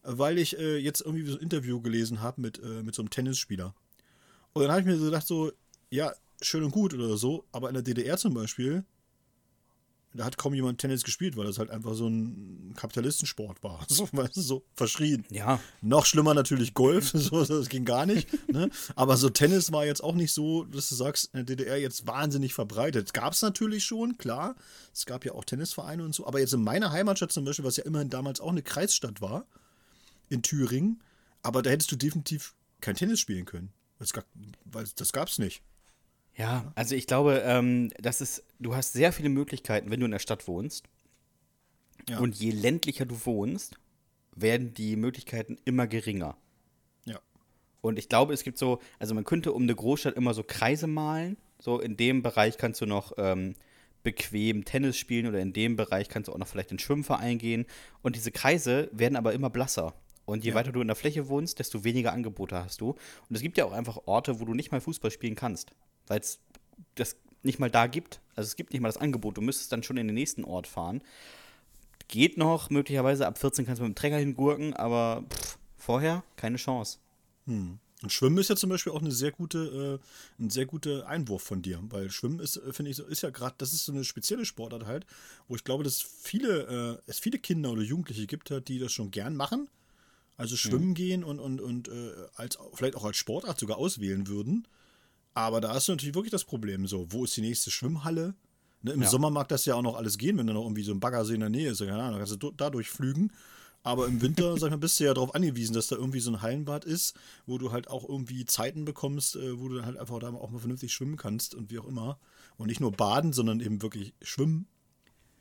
[0.04, 3.10] weil ich äh, jetzt irgendwie so ein Interview gelesen habe mit, äh, mit so einem
[3.10, 3.74] Tennisspieler.
[4.54, 5.52] Und dann habe ich mir so gedacht, so,
[5.90, 8.84] ja, schön und gut oder so, aber in der DDR zum Beispiel,
[10.14, 13.86] da hat kaum jemand Tennis gespielt, weil das halt einfach so ein Kapitalistensport war.
[13.90, 15.26] So, weißt du, so verschrien.
[15.30, 15.60] Ja.
[15.82, 18.28] Noch schlimmer natürlich Golf, so, das ging gar nicht.
[18.50, 18.70] Ne?
[18.96, 22.08] Aber so Tennis war jetzt auch nicht so, dass du sagst, in der DDR jetzt
[22.08, 23.14] wahnsinnig verbreitet.
[23.14, 24.56] Gab es natürlich schon, klar.
[24.94, 26.26] Es gab ja auch Tennisvereine und so.
[26.26, 29.46] Aber jetzt in meiner Heimatstadt zum Beispiel, was ja immerhin damals auch eine Kreisstadt war,
[30.30, 31.02] in Thüringen,
[31.42, 33.72] aber da hättest du definitiv kein Tennis spielen können.
[33.98, 34.26] Das gab,
[34.66, 35.62] weil das gab es nicht.
[36.36, 40.12] Ja, also ich glaube, ähm, das ist, du hast sehr viele Möglichkeiten, wenn du in
[40.12, 40.86] der Stadt wohnst.
[42.08, 42.20] Ja.
[42.20, 43.76] Und je ländlicher du wohnst,
[44.36, 46.38] werden die Möglichkeiten immer geringer.
[47.06, 47.20] Ja.
[47.82, 50.88] Und ich glaube, es gibt so, also man könnte um eine Großstadt immer so Kreise
[50.88, 51.36] malen.
[51.60, 53.56] So in dem Bereich kannst du noch ähm,
[54.04, 57.38] bequem Tennis spielen oder in dem Bereich kannst du auch noch vielleicht in den Schwimmverein
[57.38, 57.66] gehen.
[58.02, 59.94] Und diese Kreise werden aber immer blasser.
[60.30, 60.56] Und je Ja.
[60.56, 62.92] weiter du in der Fläche wohnst, desto weniger Angebote hast du.
[62.92, 65.72] Und es gibt ja auch einfach Orte, wo du nicht mal Fußball spielen kannst,
[66.08, 66.40] weil es
[66.96, 68.22] das nicht mal da gibt.
[68.36, 69.38] Also es gibt nicht mal das Angebot.
[69.38, 71.02] Du müsstest dann schon in den nächsten Ort fahren.
[72.08, 76.58] Geht noch, möglicherweise ab 14 kannst du mit dem Trecker hingurken, aber pff, vorher keine
[76.58, 76.98] Chance.
[78.02, 80.00] Und Schwimmen ist ja zum Beispiel auch eine sehr gute,
[80.40, 83.30] äh, ein sehr guter Einwurf von dir, weil Schwimmen ist, äh, finde ich, ist ja
[83.30, 85.06] gerade, das ist so eine spezielle Sportart halt,
[85.48, 88.92] wo ich glaube, dass viele, äh, es viele Kinder oder Jugendliche gibt, halt, die das
[88.92, 89.70] schon gern machen.
[90.40, 94.66] Also schwimmen gehen und, und, und äh, als, vielleicht auch als Sportart sogar auswählen würden.
[95.34, 98.36] Aber da hast du natürlich wirklich das Problem, so, wo ist die nächste Schwimmhalle?
[98.82, 99.10] Ne, Im Ja.
[99.10, 101.34] Sommer mag das ja auch noch alles gehen, wenn da noch irgendwie so ein Baggersee
[101.34, 101.80] in der Nähe ist.
[101.80, 103.34] Keine Ahnung, dann kannst du da durchflügen.
[103.84, 106.32] Aber im Winter, sag ich mal, bist du ja darauf angewiesen, dass da irgendwie so
[106.32, 109.98] ein Hallenbad ist, wo du halt auch irgendwie Zeiten bekommst, äh, wo du dann halt
[109.98, 112.18] einfach da auch mal vernünftig schwimmen kannst und wie auch immer.
[112.56, 114.68] Und nicht nur baden, sondern eben wirklich schwimmen.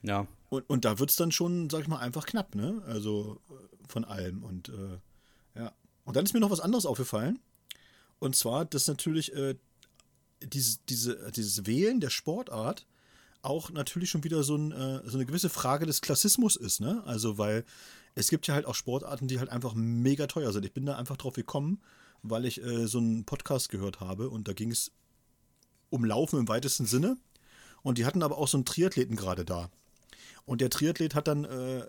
[0.03, 0.27] Ja.
[0.49, 2.83] Und, und da wird es dann schon, sag ich mal, einfach knapp, ne?
[2.87, 3.41] Also
[3.89, 4.43] von allem.
[4.43, 4.99] Und äh,
[5.59, 5.73] ja.
[6.05, 7.39] Und dann ist mir noch was anderes aufgefallen.
[8.19, 9.57] Und zwar, dass natürlich äh,
[10.43, 12.87] dieses, diese, dieses Wählen der Sportart
[13.43, 17.03] auch natürlich schon wieder so, ein, äh, so eine gewisse Frage des Klassismus ist, ne?
[17.07, 17.65] Also, weil
[18.15, 20.65] es gibt ja halt auch Sportarten, die halt einfach mega teuer sind.
[20.65, 21.81] Ich bin da einfach drauf gekommen,
[22.23, 24.91] weil ich äh, so einen Podcast gehört habe und da ging es
[25.91, 27.17] um Laufen im weitesten Sinne.
[27.83, 29.71] Und die hatten aber auch so einen Triathleten gerade da.
[30.45, 31.87] Und der Triathlet hat dann, äh,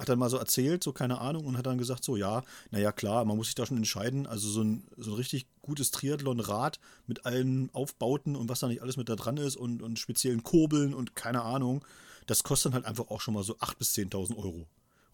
[0.00, 2.90] hat dann mal so erzählt, so keine Ahnung, und hat dann gesagt, so ja, naja
[2.90, 4.26] klar, man muss sich da schon entscheiden.
[4.26, 8.82] Also so ein, so ein richtig gutes Triathlon-Rad mit allen Aufbauten und was da nicht
[8.82, 11.84] alles mit da dran ist und, und speziellen Kurbeln und keine Ahnung,
[12.26, 14.66] das kostet dann halt einfach auch schon mal so 8.000 bis 10.000 Euro.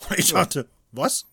[0.08, 1.26] Und ich dachte, was?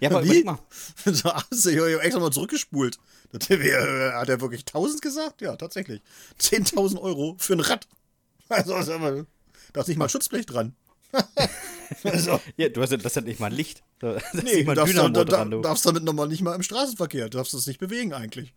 [0.00, 0.42] Ja, aber Wie?
[0.44, 0.58] mal.
[1.04, 2.98] So, hast du ja extra mal zurückgespult.
[3.32, 5.40] Hat er wirklich 1000 gesagt?
[5.40, 6.02] Ja, tatsächlich.
[6.40, 7.86] 10.000 Euro für ein Rad.
[8.52, 9.26] Also, also,
[9.72, 10.74] da ist nicht mal Schutzblech dran.
[12.04, 13.82] also, Ja, du hast ja, das hat nicht mal ein Licht.
[13.98, 15.60] Da ist nee, du darfst, da, da, dran, du.
[15.60, 17.28] darfst damit nochmal nicht mal im Straßenverkehr.
[17.28, 18.52] Du darfst das nicht bewegen eigentlich.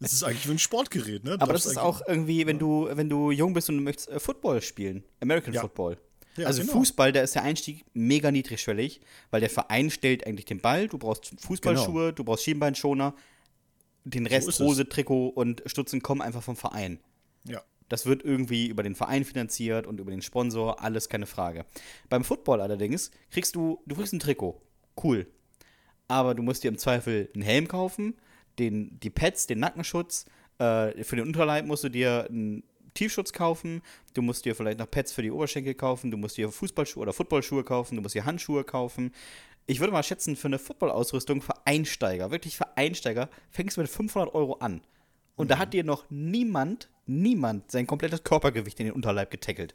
[0.00, 1.36] Das ist eigentlich wie ein Sportgerät, ne?
[1.36, 4.08] Du Aber das ist auch irgendwie, wenn du, wenn du jung bist und du möchtest
[4.08, 5.60] äh, Football spielen, American Ja.
[5.60, 5.98] Football.
[6.36, 6.72] Ja, also genau.
[6.74, 9.00] Fußball, da ist der Einstieg mega niedrigschwellig,
[9.30, 13.14] weil der Verein stellt eigentlich den Ball, du brauchst Fußballschuhe, du brauchst Schienbeinschoner,
[14.04, 14.50] den Rest Genau.
[14.50, 14.60] es.
[14.60, 17.00] Hose, Trikot und Stutzen kommen einfach vom Verein.
[17.44, 17.60] Ja.
[17.90, 21.66] Das wird irgendwie über den Verein finanziert und über den Sponsor, alles keine Frage.
[22.08, 24.62] Beim Football allerdings kriegst du, du kriegst ein Trikot.
[25.02, 25.26] Cool.
[26.08, 28.14] Aber du musst dir im Zweifel einen Helm kaufen,
[28.58, 30.24] den, die Pads, den Nackenschutz.
[30.58, 32.62] Äh, für den Unterleib musst du dir einen
[32.94, 33.82] Tiefschutz kaufen.
[34.14, 36.10] Du musst dir vielleicht noch Pads für die Oberschenkel kaufen.
[36.10, 37.96] Du musst dir Fußballschuhe oder Footballschuhe kaufen.
[37.96, 39.12] Du musst dir Handschuhe kaufen.
[39.66, 43.90] Ich würde mal schätzen, für eine Footballausrüstung für Einsteiger, wirklich für Einsteiger, fängst du mit
[43.90, 44.80] 500 Euro an.
[45.36, 49.74] Und da hat dir noch niemand, niemand sein komplettes Körpergewicht in den Unterleib getackelt.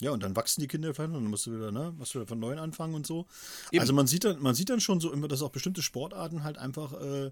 [0.00, 2.18] Ja, und dann wachsen die Kinder vielleicht und dann musst du wieder, ne, musst du
[2.18, 3.26] wieder von neuem anfangen und so.
[3.70, 3.80] Eben.
[3.80, 6.56] Also man sieht dann, man sieht dann schon so immer, dass auch bestimmte Sportarten halt
[6.56, 7.30] einfach, äh,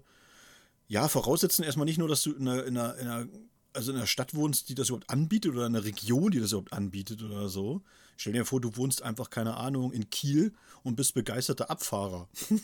[0.87, 3.27] ja, voraussetzen erstmal nicht nur, dass du in einer, in einer, in einer,
[3.73, 6.51] also in einer Stadt wohnst, die das überhaupt anbietet oder in einer Region, die das
[6.51, 7.81] überhaupt anbietet oder so.
[8.21, 10.51] Stell dir vor, du wohnst einfach, keine Ahnung, in Kiel
[10.83, 12.27] und bist begeisterter Abfahrer.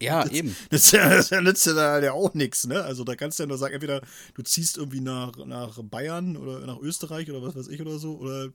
[0.00, 0.54] Ja, eben.
[0.68, 2.82] Das, ja- das nützt ja da ja auch nichts, ne?
[2.82, 4.02] Also da kannst du ja nur sagen, entweder
[4.34, 8.18] du ziehst irgendwie nach, nach Bayern oder nach Österreich oder was weiß ich oder so,
[8.18, 8.50] oder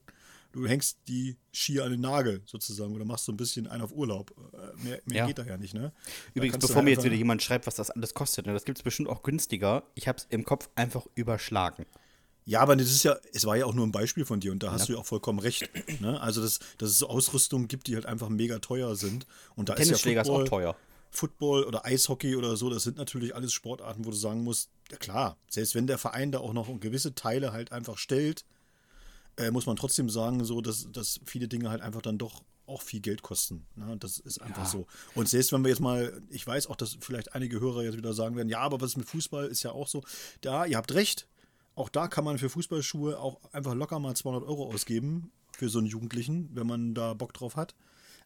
[0.52, 3.94] du hängst die Skier an den Nagel sozusagen oder machst so ein bisschen einen auf
[3.94, 4.32] Urlaub.
[4.54, 5.26] Äh, Mehr, mehr Ja.
[5.26, 5.92] geht da ja nicht, ne?
[6.06, 8.54] Da Übrigens, bevor halt mir jetzt einfach- wieder jemand schreibt, was das alles kostet, ne,
[8.54, 9.82] das gibt es bestimmt auch günstiger.
[9.96, 11.88] Ich habe es im Kopf einfach überschlagen.
[12.46, 14.62] Ja, aber das ist ja, es war ja auch nur ein Beispiel von dir und
[14.62, 15.68] da hast du ja auch vollkommen recht.
[16.00, 16.22] Ne?
[16.22, 19.26] Also, dass, dass es so Ausrüstungen gibt, die halt einfach mega teuer sind.
[19.56, 20.76] Und da ist ist ja auch Football, teuer.
[21.10, 24.98] Football oder Eishockey oder so, das sind natürlich alles Sportarten, wo du sagen musst, ja
[24.98, 28.46] klar, selbst wenn der Verein da auch noch gewisse Teile halt einfach stellt,
[29.38, 32.82] äh, muss man trotzdem sagen, so, dass, dass viele Dinge halt einfach dann doch auch
[32.82, 33.66] viel Geld kosten.
[33.76, 33.96] Ne?
[34.00, 34.70] Das ist einfach Ja.
[34.70, 34.88] so.
[35.14, 38.14] Und selbst wenn wir jetzt mal, ich weiß auch, dass vielleicht einige Hörer jetzt wieder
[38.14, 40.04] sagen werden, ja, aber was ist mit Fußball ist ja auch so.
[40.42, 41.28] Da, ihr habt recht,
[41.76, 45.80] auch da kann man für Fußballschuhe auch einfach locker mal 200 Euro ausgeben für so
[45.80, 47.76] einen Jugendlichen, wenn man da Bock drauf hat.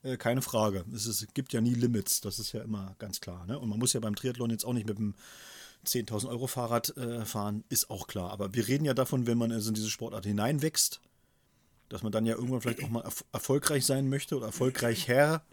[0.03, 0.85] Äh, keine Frage.
[0.93, 3.45] Es ist, gibt ja nie Limits, das ist ja immer ganz klar.
[3.45, 3.59] Ne?
[3.59, 5.13] Und man muss ja beim Triathlon jetzt auch nicht mit dem
[5.85, 8.31] 10.000 Euro Fahrrad äh, fahren, ist auch klar.
[8.31, 11.01] Aber wir reden ja davon, wenn man also in diese Sportart hineinwächst,
[11.89, 15.43] dass man dann ja irgendwann vielleicht auch mal erf erfolgreich sein möchte oder erfolgreich Herr.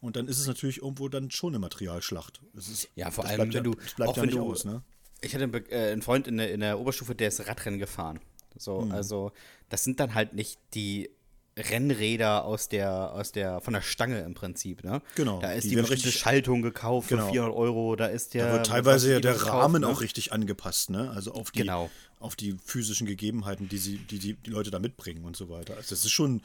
[0.00, 2.40] Und dann ist es natürlich irgendwo dann schon eine Materialschlacht.
[2.56, 3.72] Es ist, Ja, vor allem, wenn ja, du-
[4.04, 4.82] auch ja wenn du- aus, ne?
[5.22, 8.20] Ich hatte einen äh, einen Freund in der, in der Oberstufe, der ist Radrennen gefahren.
[8.56, 8.92] So, Hm.
[8.92, 9.32] also
[9.68, 11.10] das sind dann halt nicht die
[11.58, 15.02] Rennräder aus der, aus der, von der Stange im Prinzip, ne?
[15.14, 17.26] Genau, Da ist die die, werden bestimmte richtig- Schaltung gekauft Genau.
[17.26, 18.46] für 400 Euro, da ist der.
[18.46, 19.88] Da wird teilweise ja der gekauft, Rahmen ne?
[19.88, 21.10] auch richtig angepasst, ne?
[21.10, 21.90] Also auf die, Genau.
[22.18, 25.76] auf die physischen Gegebenheiten, die sie, die, die, die Leute da mitbringen und so weiter.
[25.76, 26.40] Also das ist schon,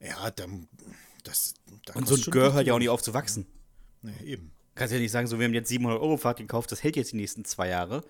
[0.00, 0.68] ja, dann,
[1.24, 1.54] das,
[1.86, 3.46] da Und so ein Gehör hört ja auch nicht auf zu wachsen.
[4.02, 4.52] Nee, eben.
[4.80, 7.12] Kannst ja nicht sagen, so, wir haben jetzt 700 Euro Fahrt gekauft, das hält jetzt
[7.12, 8.02] die nächsten zwei Jahre.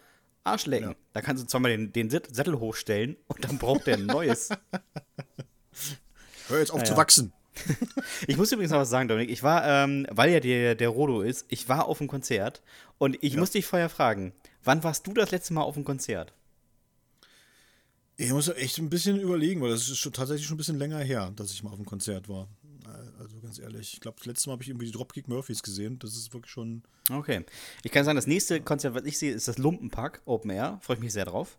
[0.45, 0.91] Arschlecken.
[0.91, 0.97] Ja.
[1.13, 4.51] Da kannst du zweimal den, den Sattel hochstellen und dann braucht der ein neues.
[6.47, 6.97] Hör jetzt auf zu ja.
[6.97, 7.33] wachsen.
[8.29, 9.31] Ich muss übrigens noch was sagen, Dominik.
[9.31, 12.63] Ich war, ähm, weil ja der, der Rodo ist, ich war auf dem Konzert
[12.99, 16.33] und ich muss dich vorher fragen, wann warst du das letzte Mal auf dem Konzert?
[18.17, 21.01] Ich muss echt ein bisschen überlegen, weil das ist schon tatsächlich schon ein bisschen länger
[21.01, 22.47] her, dass ich mal auf einem Konzert war.
[23.19, 25.99] Also ganz ehrlich, ich glaube, das letzte Mal habe ich irgendwie die Dropkick Murphys gesehen.
[25.99, 26.83] Das ist wirklich schon.
[27.11, 27.45] Okay.
[27.83, 30.79] Ich kann sagen, das nächste Konzert, was ich sehe, ist das Lumpenpack Open Air.
[30.83, 31.59] Freue ich mich sehr drauf.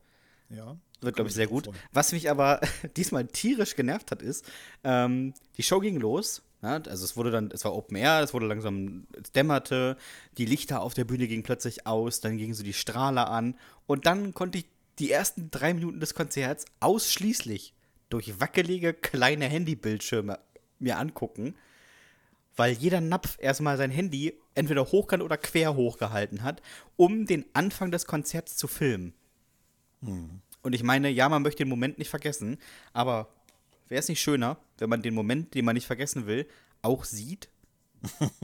[0.49, 0.77] Ja.
[1.01, 1.65] Wird, glaube ich, sehr gut.
[1.65, 1.77] freuen.
[1.91, 2.61] Was mich aber
[2.97, 4.45] diesmal tierisch genervt hat, ist,
[4.83, 6.43] ähm, die Show ging los.
[6.61, 9.97] Ja, also es wurde dann, es war Open Air, es wurde langsam, es dämmerte,
[10.37, 13.55] die Lichter auf der Bühne gingen plötzlich aus, dann gingen so die Strahler an
[13.87, 14.65] und dann konnte ich
[14.99, 17.73] die ersten drei Minuten des Konzerts ausschließlich
[18.09, 20.37] durch wackelige kleine Handybildschirme
[20.81, 21.55] mir angucken,
[22.55, 26.61] weil jeder Napf erstmal sein Handy entweder hochkant oder quer hochgehalten hat,
[26.97, 29.13] um den Anfang des Konzerts zu filmen.
[30.61, 32.57] Und ich meine, ja, man möchte den Moment nicht vergessen,
[32.93, 33.29] aber
[33.87, 36.47] wäre es nicht schöner, wenn man den Moment, den man nicht vergessen will,
[36.81, 37.49] auch sieht?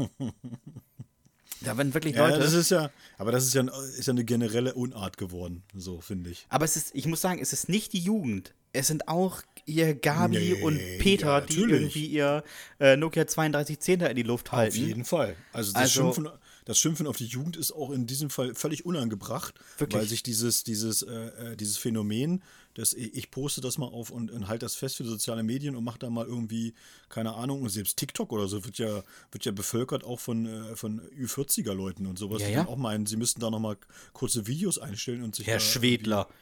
[1.61, 2.39] da werden wirklich Ja, Leute.
[2.39, 3.61] das ist ja, aber das ist ja,
[3.97, 6.45] ist ja eine generelle Unart geworden, so finde ich.
[6.49, 8.53] aber es ist, ich muss sagen, es ist nicht die Jugend.
[8.73, 12.43] Es sind auch ihr Gabi Nee, und Peter, ja, die irgendwie ihr
[12.79, 14.77] äh, Nokia 3210 da in die Luft Auf halten.
[14.85, 15.35] jeden Fall.
[15.51, 16.29] Also das, Also- Schimpfen,
[16.65, 19.99] das Schimpfen auf die Jugend ist auch in diesem Fall völlig unangebracht, Wirklich?
[20.01, 21.13] weil sich dieses, dieses, äh,
[21.53, 22.43] äh, dieses Phänomen,
[22.77, 25.83] dass ich, poste das mal auf und, und halte das fest für soziale Medien und
[25.83, 26.75] mache da mal irgendwie,
[27.09, 31.01] keine Ahnung, selbst TikTok oder so wird ja, wird ja bevölkert auch von, äh, von
[31.19, 32.67] Ü40er Leuten und sowas, Ja, die ja.
[32.67, 33.77] auch meinen, sie müssten da nochmal
[34.13, 36.27] kurze Videos einstellen und sich Herr Schwedler.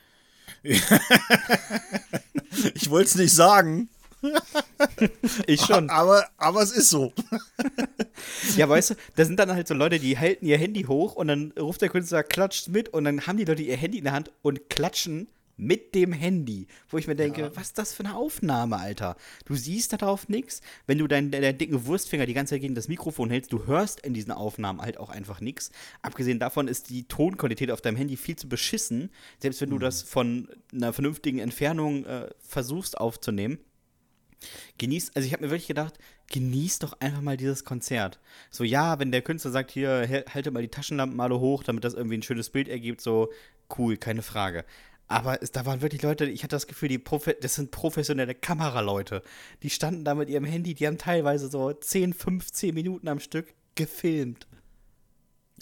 [2.74, 3.90] Ich wollte es nicht sagen,
[5.48, 5.90] Ich schon.
[5.90, 7.14] aber, aber es ist so.
[8.56, 11.28] Ja, weißt du, da sind dann halt so Leute, die halten ihr Handy hoch und
[11.28, 14.14] dann ruft der Künstler, klatscht mit und dann haben die Leute ihr Handy in der
[14.14, 16.68] Hand und klatschen mit dem Handy.
[16.90, 19.16] Wo ich mir denke, was ist das für eine Aufnahme, Alter?
[19.46, 20.62] Du siehst da drauf nichts.
[20.88, 24.02] Wenn du deinen deinen dicken Wurstfinger die ganze Zeit gegen das Mikrofon hältst, du hörst
[24.02, 25.72] in diesen Aufnahmen halt auch einfach nichts.
[26.02, 29.10] Abgesehen davon ist die Tonqualität auf deinem Handy viel zu beschissen.
[29.40, 33.60] Selbst wenn du das von einer vernünftigen Entfernung äh, versuchst aufzunehmen.
[34.78, 35.98] Genießt, also ich habe mir wirklich gedacht,
[36.32, 38.20] genießt doch einfach mal dieses Konzert.
[38.52, 41.94] So, ja, wenn der Künstler sagt, hier, halte mal die Taschenlampen alle hoch, damit das
[41.94, 43.32] irgendwie ein schönes Bild ergibt, so,
[43.78, 44.66] cool, keine Frage.
[45.08, 48.34] Aber es, da waren wirklich Leute, ich hatte das Gefühl, die Profe das sind professionelle
[48.34, 49.22] Kameraleute.
[49.62, 53.54] Die standen da mit ihrem Handy, die haben teilweise so 10, 15 Minuten am Stück
[53.76, 54.48] gefilmt.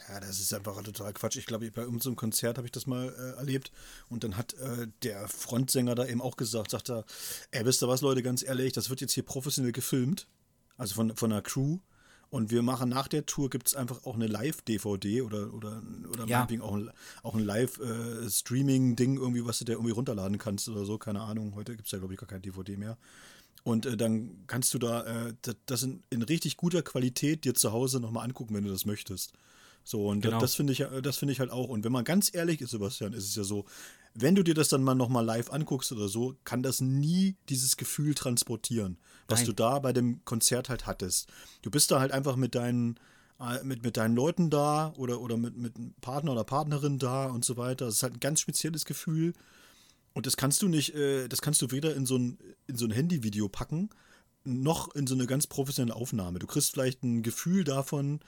[0.10, 1.38] Ja, das ist einfach total Quatsch.
[1.38, 3.72] Ich glaube, bei unserem Konzert habe ich das mal äh, erlebt.
[4.10, 7.06] Und dann hat äh, der Frontsänger da eben auch gesagt, sagt er,
[7.52, 10.28] ey, wisst ihr was, Leute, ganz ehrlich, das wird jetzt hier professionell gefilmt.
[10.78, 11.80] Also von, von der Crew.
[12.34, 16.26] Und wir machen nach der Tour gibt es einfach auch eine Live-DVD oder, oder, oder
[16.26, 16.40] Ja.
[16.40, 16.90] meinetwegen auch ein,
[17.22, 21.54] auch ein Live-Streaming-Ding, irgendwie, was du dir irgendwie runterladen kannst oder so, keine Ahnung.
[21.54, 22.98] Heute gibt es ja, glaube ich, gar keine DVD mehr.
[23.64, 25.34] Und äh, dann kannst du da äh,
[25.68, 29.34] das, in, in richtig guter Qualität dir zu Hause nochmal angucken, wenn du das möchtest.
[29.84, 30.40] So, und Genau.
[30.40, 31.70] das, finde ich, das finde ich halt auch.
[31.70, 33.66] Und wenn man ganz ehrlich ist, Sebastian, ist es ja so,
[34.16, 37.78] wenn du dir das dann mal nochmal live anguckst oder so, kann das nie dieses
[37.78, 39.48] Gefühl transportieren, was Nein.
[39.48, 41.30] du da bei dem Konzert halt hattest.
[41.62, 43.00] Du bist da halt einfach mit deinen,
[43.40, 47.26] äh, mit, mit deinen Leuten da oder, oder mit, mit einem Partner oder Partnerin da
[47.26, 47.86] und so weiter.
[47.86, 49.34] Das ist halt ein ganz spezielles Gefühl.
[50.14, 52.86] Und das kannst du nicht, äh, das kannst du weder in so ein, in so
[52.86, 53.90] ein Handyvideo packen,
[54.44, 56.40] noch in so eine ganz professionelle Aufnahme.
[56.40, 58.20] Du kriegst vielleicht ein Gefühl davon,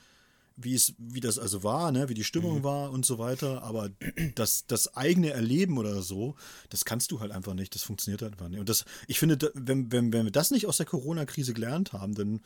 [0.58, 3.90] wie es, wie das also war, ne, wie die Stimmung war und so weiter, aber
[4.36, 6.36] das, das eigene Erleben oder so,
[6.70, 8.60] das kannst du halt einfach nicht, das funktioniert halt einfach nicht.
[8.60, 12.16] Und das, ich finde, wenn, wenn, wenn wir das nicht aus der Corona-Krise gelernt haben,
[12.16, 12.42] dann,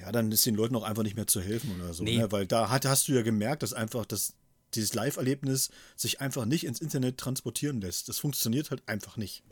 [0.00, 2.16] ja, dann ist den Leuten auch einfach nicht mehr zu helfen oder so, Nee.
[2.18, 2.32] ne?
[2.32, 4.32] weil da hat, hast du ja gemerkt, dass einfach das,
[4.74, 8.08] dieses Live-Erlebnis sich einfach nicht ins Internet transportieren lässt.
[8.08, 9.42] Das funktioniert halt einfach nicht.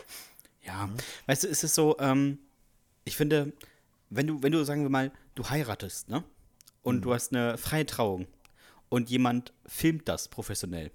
[0.65, 0.89] Ja,
[1.27, 2.39] weißt du, es ist so, ähm,
[3.05, 3.53] ich finde,
[4.09, 6.25] wenn du, wenn du, sagen wir mal, du heiratest, ne?
[6.83, 8.27] Und du hast eine Freitrauung
[8.89, 10.91] und jemand filmt das professionell,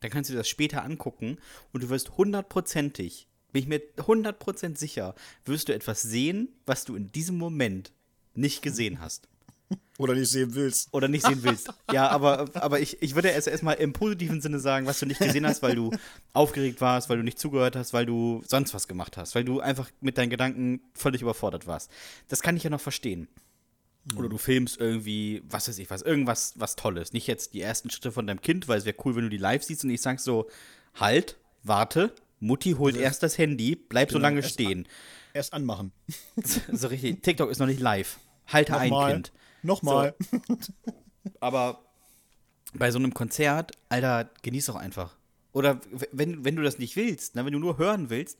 [0.00, 1.38] dann kannst du dir das später angucken
[1.72, 6.96] und du wirst hundertprozentig, bin ich mir hundertprozentig sicher, wirst du etwas sehen, was du
[6.96, 7.92] in diesem Moment
[8.34, 9.28] nicht gesehen hast.
[9.98, 10.88] Oder nicht sehen willst.
[10.92, 11.72] Oder nicht sehen willst.
[11.92, 15.20] ja, aber, aber ich, ich würde erst erstmal im positiven Sinne sagen, was du nicht
[15.20, 15.90] gesehen hast, weil du
[16.32, 19.60] aufgeregt warst, weil du nicht zugehört hast, weil du sonst was gemacht hast, weil du
[19.60, 21.90] einfach mit deinen Gedanken völlig überfordert warst.
[22.28, 23.28] Das kann ich ja noch verstehen.
[24.16, 27.12] Oder du filmst irgendwie, was weiß ich was, irgendwas was Tolles.
[27.12, 29.36] Nicht jetzt die ersten Schritte von deinem Kind, weil es wäre cool, wenn du die
[29.36, 30.48] live siehst und ich sag so,
[30.94, 34.88] halt, warte, Mutti holt erst das Handy, bleib so Genau, lange erst stehen.
[35.34, 35.92] Erst anmachen.
[36.72, 38.18] so richtig, TikTok ist noch nicht live.
[38.46, 38.90] Halte ein.
[38.90, 39.32] Kind.
[39.62, 40.14] Nochmal.
[41.40, 41.84] Aber
[42.74, 45.16] bei so einem Konzert, Alter, genieß doch einfach.
[45.52, 45.80] Oder
[46.12, 48.38] wenn, wenn du das nicht willst, ne, wenn du nur hören willst,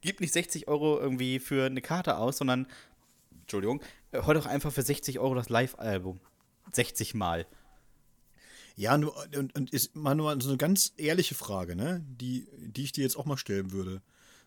[0.00, 2.66] gib nicht 60 Euro irgendwie für eine Karte aus, sondern,
[3.44, 3.80] Entschuldigung,
[4.12, 6.20] äh, hör doch einfach für 60 Euro das Live-Album.
[6.72, 7.46] 60 Mal.
[8.76, 12.04] Ja, nur, und, und ist mal nur so eine ganz ehrliche Frage, ne?
[12.08, 14.02] Die, die ich dir jetzt auch mal stellen würde.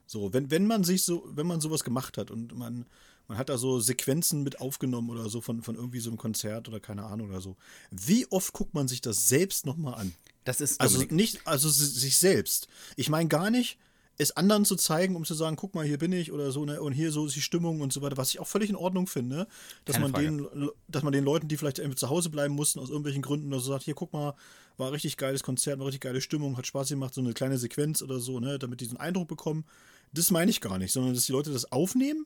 [0.06, 2.86] So, wenn, wenn man sich so, wenn man sowas gemacht hat und man,
[3.28, 6.68] man hat da so Sequenzen mit aufgenommen oder so von, von irgendwie so einem Konzert
[6.68, 7.56] oder keine Ahnung oder so.
[7.92, 10.14] Wie oft guckt man sich das selbst nochmal an?
[10.44, 11.12] Das ist Also Dominik.
[11.12, 12.68] nicht, also si- sich selbst.
[12.96, 13.78] Ich meine gar nicht,
[14.17, 16.82] es anderen zu zeigen, um zu sagen, guck mal, hier bin ich oder so, ne,
[16.82, 19.06] und hier so ist die Stimmung und so weiter, was ich auch völlig in Ordnung
[19.06, 19.47] finde,
[19.86, 22.80] dass Keine man den, dass man den Leuten, die vielleicht irgendwie zu Hause bleiben mussten,
[22.80, 24.34] aus irgendwelchen Gründen oder so sagt, hier, guck mal,
[24.77, 28.01] war richtig geiles Konzert, war richtig geile Stimmung, hat Spaß gemacht, so eine kleine Sequenz
[28.01, 29.65] oder so, ne, damit die so einen Eindruck bekommen.
[30.13, 32.25] Das meine ich gar nicht, sondern dass die Leute das aufnehmen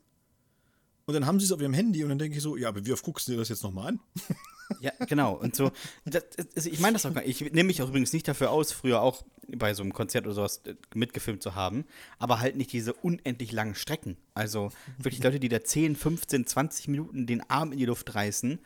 [1.05, 2.85] und dann haben sie es auf ihrem Handy und dann denke ich so, ja, aber
[2.85, 3.99] wie oft guckst du dir das jetzt nochmal an?
[4.79, 5.33] Ja, genau.
[5.33, 5.71] Und so,
[6.05, 6.23] das,
[6.55, 7.41] das, ich meine das auch gar nicht.
[7.41, 10.33] Ich nehme mich auch übrigens nicht dafür aus, früher auch bei so einem Konzert oder
[10.33, 11.85] sowas äh, mitgefilmt zu haben,
[12.19, 14.17] aber halt nicht diese unendlich langen Strecken.
[14.33, 18.59] Also wirklich Leute, die da 10, 15, 20 Minuten den Arm in die Luft reißen,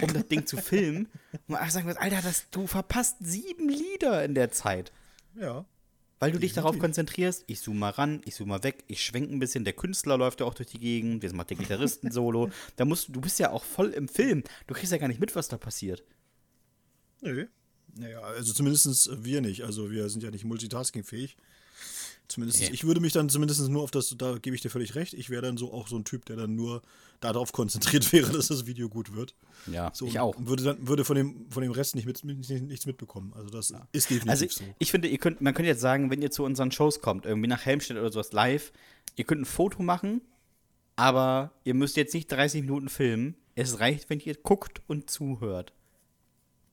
[0.00, 1.08] um das Ding zu filmen.
[1.48, 4.92] Und sagen, Alter, das, du verpasst sieben Lieder in der Zeit.
[5.34, 5.64] Ja.
[6.20, 9.34] Weil du dich darauf konzentrierst, ich zoome mal ran, ich zoome mal weg, ich schwenke
[9.34, 12.50] ein bisschen, der Künstler läuft ja auch durch die Gegend, jetzt macht der Gitarristen solo.
[12.76, 14.44] Da musst du, du bist ja auch voll im Film.
[14.66, 16.04] Du kriegst ja gar nicht mit, was da passiert.
[17.22, 17.46] Nö.
[17.96, 19.62] Naja, also zumindest wir nicht.
[19.64, 21.36] Also wir sind ja nicht multitaskingfähig.
[22.30, 22.70] Zumindest, Nee.
[22.72, 25.30] ich würde mich dann zumindest nur auf das, da gebe ich dir völlig recht, ich
[25.30, 26.80] wäre dann so auch so ein Typ, der dann nur
[27.18, 29.34] darauf konzentriert wäre, dass das Video gut wird.
[29.66, 30.34] Ja, So, ich auch.
[30.38, 33.32] Würde dann würde von dem, von dem Rest nicht mit, nicht, nichts mitbekommen.
[33.34, 34.64] Also das ist definitiv Also ich, so.
[34.78, 37.48] ich finde, ihr könnt, man könnte jetzt sagen, wenn ihr zu unseren Shows kommt, irgendwie
[37.48, 38.72] nach Helmstedt oder sowas live,
[39.16, 40.20] ihr könnt ein Foto machen,
[40.94, 43.34] aber ihr müsst jetzt nicht 30 Minuten filmen.
[43.56, 45.72] Es reicht, wenn ihr guckt und zuhört.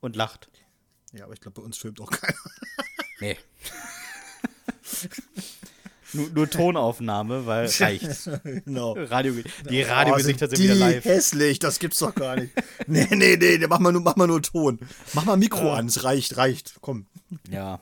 [0.00, 0.48] Und lacht.
[1.12, 2.38] Ja, aber ich glaube, bei uns filmt auch keiner.
[3.20, 3.36] Nee.
[6.12, 8.30] nur, nur Tonaufnahme, weil reicht.
[8.64, 8.92] genau.
[8.92, 9.34] Radio,
[9.68, 11.04] die Radiogesichter Oh, sind wieder live.
[11.04, 12.52] hässlich, das gibt's doch gar nicht.
[12.86, 14.78] nee, nee, nee, mach mal nur, mach mal nur Ton.
[15.14, 16.76] Mach mal Mikro an, es reicht, reicht.
[16.80, 17.06] Komm.
[17.50, 17.80] Ja.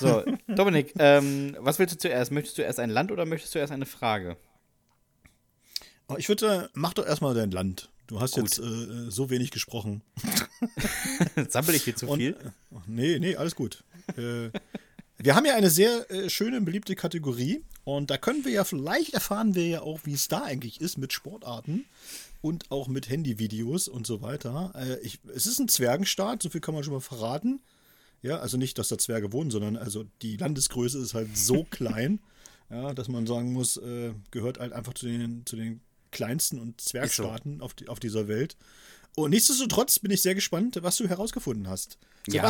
[0.00, 2.30] So, Dominik, ähm, was willst du zuerst?
[2.32, 4.36] Möchtest du erst ein Land oder möchtest du erst eine Frage?
[6.08, 7.88] Aber Ich würde, mach doch erstmal dein Land.
[8.06, 8.44] Du hast Gut.
[8.44, 10.02] jetzt äh, so wenig gesprochen.
[11.48, 12.32] Sammel ich hier zu Und, viel?
[12.32, 13.82] äh, nee, nee, alles gut.
[14.16, 14.50] äh,
[15.18, 19.14] wir haben ja eine sehr äh, schöne, beliebte Kategorie und da können wir ja, vielleicht
[19.14, 21.84] erfahren wir ja auch, wie es da eigentlich ist mit Sportarten
[22.42, 24.72] und auch mit Handyvideos und so weiter.
[24.74, 27.60] Äh, ich, es ist ein Zwergenstaat, so viel kann man schon mal verraten.
[28.22, 32.20] Ja, also nicht, dass da Zwerge wohnen, sondern also die Landesgröße ist halt so klein,
[32.70, 36.80] ja, dass man sagen muss, äh, gehört halt einfach zu den, zu den kleinsten und
[36.80, 38.56] Zwergstaaten auf, die, auf dieser Welt.
[39.14, 41.98] Und nichtsdestotrotz bin ich sehr gespannt, was du herausgefunden hast.
[42.26, 42.42] Ja.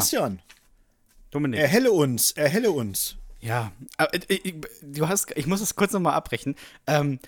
[1.31, 1.61] Dominik.
[1.61, 3.17] erhelle uns, erhelle uns.
[3.41, 6.57] Ja, aber, äh, ich, du hast, ich muss das kurz nochmal abbrechen.
[6.87, 7.19] Ähm,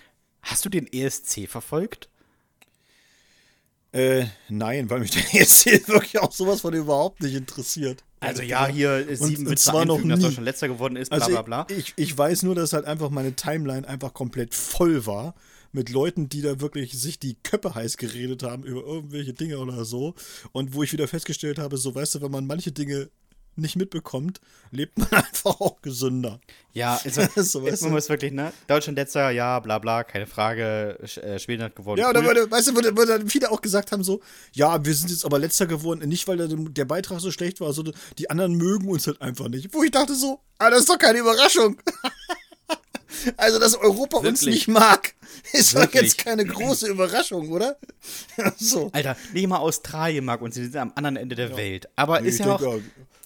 [0.41, 2.09] hast du den ESC verfolgt?
[3.91, 8.03] Äh, nein, weil mich der ESC wirklich auch sowas von überhaupt nicht interessiert.
[8.19, 10.19] Also ja, hier sieben und Witze zwar noch einfügen, dass.
[10.19, 11.67] Deutschland letzter geworden ist, bla Also bla bla.
[11.69, 15.33] Ich, ich weiß nur, dass halt einfach meine Timeline einfach komplett voll war
[15.71, 19.85] mit Leuten, die da wirklich sich die Köpfe heiß geredet haben über irgendwelche Dinge oder
[19.85, 20.15] so.
[20.51, 23.09] Und wo ich wieder festgestellt habe, so weißt du, wenn man manche Dinge
[23.55, 24.39] nicht mitbekommt,
[24.71, 26.39] lebt man einfach auch gesünder.
[26.73, 27.95] Ja, also, So, weißt man du?
[27.95, 28.53] muss wirklich, ne?
[28.67, 30.97] Deutschland letzter, ja, bla bla, keine Frage.
[31.21, 31.97] Äh, Schweden hat gewonnen.
[31.99, 32.27] Ja, oder Cool.
[32.27, 34.21] würde, weißt du, würde, würde dann viele auch gesagt haben, so,
[34.53, 37.73] ja, wir sind jetzt aber letzter geworden, nicht weil der, der Beitrag so schlecht war,
[37.73, 39.73] sondern die anderen mögen uns halt einfach nicht.
[39.73, 41.77] Wo ich dachte so, ah, das ist doch keine Überraschung.
[43.37, 44.67] also, dass Europa uns Wirklich?
[44.67, 45.13] nicht mag,
[45.53, 47.77] ist doch jetzt keine große Überraschung, oder?
[48.57, 48.89] so.
[48.93, 51.89] Alter, nicht mal Australien mag uns, die sind am anderen Ende der Welt.
[51.95, 52.61] Aber Nee, ist ja auch.
[52.61, 52.77] ja,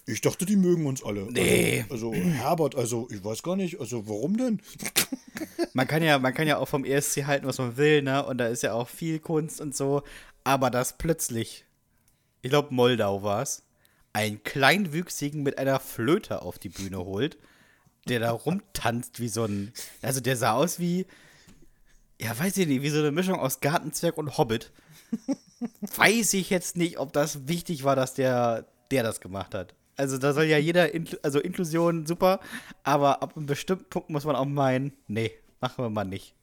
[0.06, 1.26] ich dachte, die mögen uns alle.
[1.30, 1.86] Nee.
[1.88, 4.60] Also, also, Herbert, also, ich weiß gar nicht, also, warum denn?
[5.72, 8.24] Man kann ja, man kann ja auch vom ESC halten, was man will, ne?
[8.24, 10.04] Und da ist ja auch viel Kunst und so.
[10.44, 11.64] Aber dass plötzlich,
[12.42, 13.64] ich glaube Moldau war es,
[14.12, 17.36] einen Kleinwüchsigen mit einer Flöte auf die Bühne holt,
[18.06, 19.72] der da rumtanzt wie so ein.
[20.00, 21.06] Also der sah aus wie.
[22.20, 24.70] Ja, weiß ich nicht, wie so eine Mischung aus Gartenzwerg und Hobbit.
[25.96, 29.74] weiß ich jetzt nicht, ob das wichtig war, dass der, der das gemacht hat.
[29.96, 32.40] Also da soll ja jeder, Inkl also Inklusion super,
[32.82, 35.30] aber ab einem bestimmten Punkt muss man auch meinen, nee,
[35.60, 36.34] machen wir mal nicht.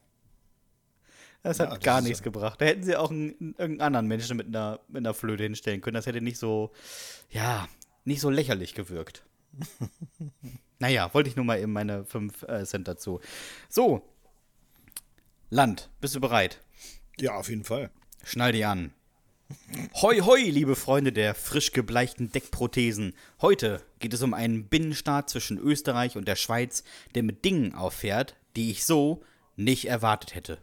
[1.43, 2.61] Das hat Ja, das gar nichts ja- gebracht.
[2.61, 5.95] Da hätten sie auch einen, irgendeinen anderen Menschen mit einer, mit einer Flöte hinstellen können.
[5.95, 6.71] Das hätte nicht so,
[7.29, 7.67] ja,
[8.05, 9.25] nicht so lächerlich gewirkt.
[10.79, 13.19] naja, wollte ich nur mal eben meine 5 äh, Cent dazu.
[13.69, 14.07] So,
[15.49, 16.61] Land, bist du bereit?
[17.19, 17.89] Ja, auf jeden Fall.
[18.23, 18.93] Schnall dich an.
[20.01, 23.13] Hoi, hoi, liebe Freunde der frisch gebleichten Deckprothesen.
[23.41, 26.83] Heute geht es um einen Binnenstaat zwischen Österreich und der Schweiz,
[27.15, 29.23] der mit Dingen auffährt, die ich so
[29.55, 30.57] nicht erwartet hätte.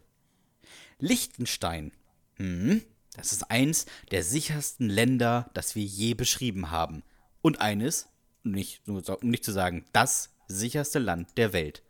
[0.98, 1.92] Liechtenstein.
[2.36, 2.82] Hm,
[3.16, 7.02] das ist eins der sichersten Länder, das wir je beschrieben haben.
[7.40, 8.08] Und eines,
[8.42, 11.82] nicht, um nicht zu sagen, das sicherste Land der Welt.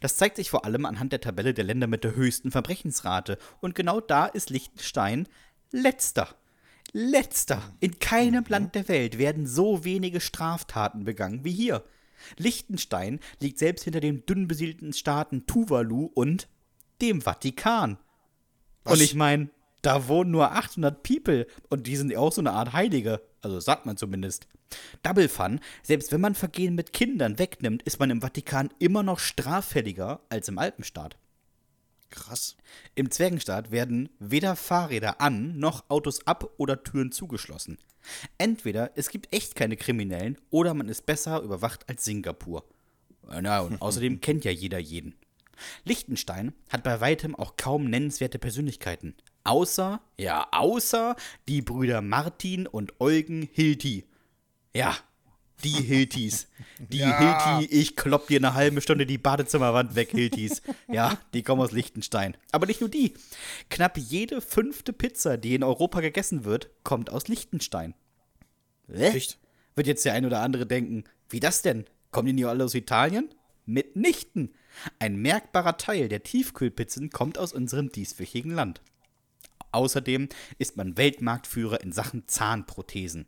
[0.00, 3.38] Das zeigt sich vor allem anhand der Tabelle der Länder mit der höchsten Verbrechensrate.
[3.60, 5.26] Und genau da ist Liechtenstein
[5.70, 6.36] letzter.
[6.92, 7.62] Letzter.
[7.80, 11.84] In keinem Land der Welt werden so wenige Straftaten begangen wie hier.
[12.36, 16.48] Liechtenstein liegt selbst hinter den dünn besiedelten Staaten Tuvalu und
[17.00, 17.98] dem Vatikan.
[18.84, 18.94] Was?
[18.94, 19.48] Und ich meine,
[19.80, 23.22] da wohnen nur 800 People und die sind auch so eine Art Heilige.
[23.40, 24.46] Also sagt man zumindest.
[25.02, 29.18] Double Fun, selbst wenn man Vergehen mit Kindern wegnimmt, ist man im Vatikan immer noch
[29.18, 31.16] straffälliger als im Alpenstaat.
[32.12, 32.56] Krass.
[32.94, 37.78] Im Zwergenstaat werden weder Fahrräder an noch Autos ab oder Türen zugeschlossen.
[38.36, 42.64] Entweder es gibt echt keine Kriminellen oder man ist besser überwacht als Singapur.
[43.40, 45.14] Na, und außerdem kennt ja jeder jeden.
[45.84, 49.14] Liechtenstein hat bei weitem auch kaum nennenswerte Persönlichkeiten.
[49.44, 51.16] Außer, ja, außer
[51.48, 54.04] die Brüder Martin und Eugen Hilti.
[54.74, 54.96] Ja,
[55.64, 56.48] die Hiltis.
[56.78, 57.58] Die Ja.
[57.58, 60.62] Hilti, ich klopp dir eine halbe Stunde die Badezimmerwand weg, Hiltis.
[60.90, 62.36] Ja, die kommen aus Liechtenstein.
[62.50, 63.14] Aber nicht nur die.
[63.70, 67.94] Knapp jede fünfte Pizza, die in Europa gegessen wird, kommt aus Liechtenstein.
[68.88, 69.08] Hä?
[69.08, 69.38] Echt?
[69.74, 71.86] Wird jetzt der ein oder andere denken, wie das denn?
[72.10, 73.30] Kommen die nicht alle aus Italien?
[73.64, 74.52] Mitnichten.
[74.98, 78.80] Ein merkbarer Teil der Tiefkühlpizzen kommt aus unserem dieswöchigen Land.
[79.70, 80.28] Außerdem
[80.58, 83.26] ist man Weltmarktführer in Sachen Zahnprothesen.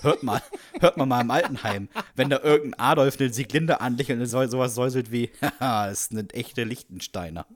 [0.00, 0.42] Hört mal,
[0.80, 4.74] hört man mal im Altenheim, wenn da irgendein Adolf eine Sieglinde anlächelt und so, sowas
[4.74, 5.30] säuselt wie,
[5.60, 7.46] haha, ist eine echte Lichtensteiner.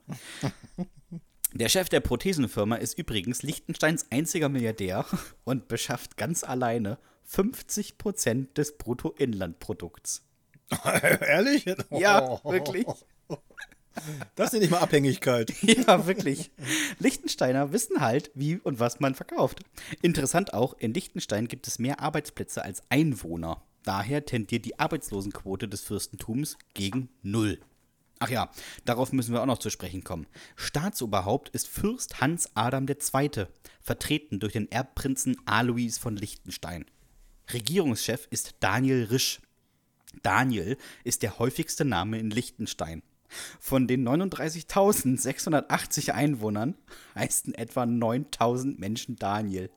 [1.53, 5.05] Der Chef der Prothesenfirma ist übrigens Liechtensteins einziger Milliardär
[5.43, 6.97] und beschafft ganz alleine
[7.31, 10.23] 50% des Bruttoinlandprodukts.
[11.21, 11.65] Ehrlich?
[11.89, 12.85] Ja, wirklich.
[14.35, 15.53] Das nenne ich mal Abhängigkeit.
[15.61, 16.51] Ja, wirklich.
[16.99, 19.59] Liechtensteiner wissen halt, wie und was man verkauft.
[20.01, 23.61] Interessant auch, in Liechtenstein gibt es mehr Arbeitsplätze als Einwohner.
[23.83, 27.59] Daher tendiert die Arbeitslosenquote des Fürstentums gegen Null.
[28.19, 28.51] Ach ja,
[28.83, 30.27] darauf müssen wir auch noch zu sprechen kommen.
[30.57, 33.45] Staatsoberhaupt ist Fürst Hans Adam II.,
[33.81, 36.85] vertreten durch den Erbprinzen Alois von Liechtenstein.
[37.51, 39.39] Regierungschef ist Daniel Risch.
[40.21, 43.03] Daniel ist der häufigste Name in Liechtenstein.
[43.59, 46.75] Von den 39.680 Einwohnern
[47.15, 49.69] heißen etwa 9.000 Menschen Daniel.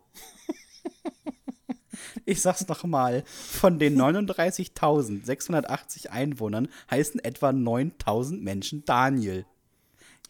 [2.24, 9.46] Ich sag's nochmal, von den 39.680 Einwohnern heißen etwa 9.000 Menschen Daniel.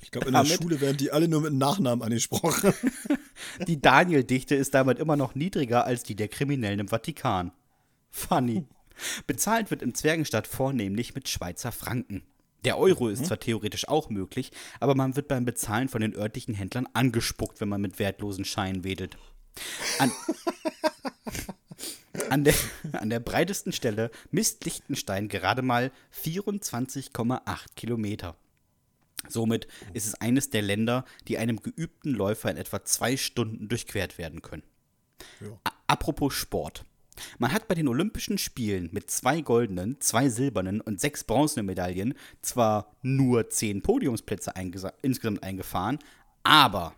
[0.01, 2.75] Ich glaube, in der Schule werden die alle nur mit Nachnamen angesprochen.
[3.69, 7.53] Die Daniel-Dichte ist damit immer noch niedriger als die der Kriminellen im Vatikan.
[8.11, 8.65] Funny.
[9.27, 12.25] Bezahlt wird im Zwergenstadt vornehmlich mit Schweizer Franken.
[12.65, 16.55] Der Euro ist zwar theoretisch auch möglich, aber man wird beim Bezahlen von den örtlichen
[16.55, 19.17] Händlern angespuckt, wenn man mit wertlosen Scheinen wedelt.
[19.99, 20.13] An,
[22.31, 22.55] an, der,
[22.93, 27.41] an der breitesten Stelle misst Liechtenstein gerade mal 24,8
[27.75, 28.37] Kilometer.
[29.29, 34.19] Somit ist es eines der Länder, die einem geübten Läufer in etwa zwei Stunden durchquert
[34.19, 34.65] werden können.
[35.41, 35.59] Ja.
[35.87, 36.85] Apropos Sport.
[37.39, 42.15] Man hat bei den Olympischen Spielen mit zwei goldenen, zwei silbernen und sechs bronzenen Medaillen
[42.41, 45.99] zwar nur zehn Podiumsplätze eingesa- insgesamt eingefahren,
[46.43, 46.95] aber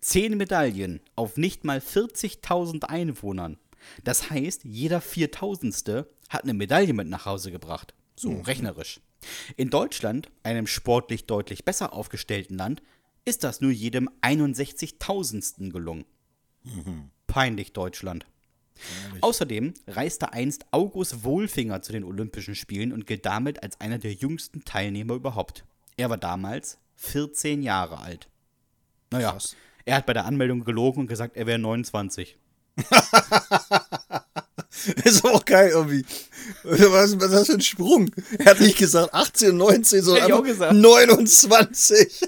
[0.00, 3.58] zehn Medaillen auf nicht mal 40.000 Einwohnern.
[4.04, 7.94] Das heißt, jeder Viertausendste hat eine Medaille mit nach Hause gebracht.
[8.16, 9.00] So rechnerisch.
[9.56, 12.82] In Deutschland, einem sportlich deutlich besser aufgestellten Land,
[13.24, 15.70] ist das nur jedem 61.000.
[15.70, 16.04] gelungen.
[17.26, 18.26] Peinlich Deutschland.
[19.20, 24.12] Außerdem reiste einst August Wohlfinger zu den Olympischen Spielen und gilt damit als einer der
[24.12, 25.64] jüngsten Teilnehmer überhaupt.
[25.96, 28.28] Er war damals 14 Jahre alt.
[29.10, 29.56] Naja, Krass.
[29.84, 32.38] er hat bei der Anmeldung gelogen und gesagt, er wäre 29.
[35.04, 36.04] Ist auch geil irgendwie.
[36.62, 38.10] Was, was ist das für ein Sprung?
[38.38, 40.72] Er hat nicht gesagt 18, 19, Hätte sondern ich auch einfach gesagt.
[40.74, 42.20] 29.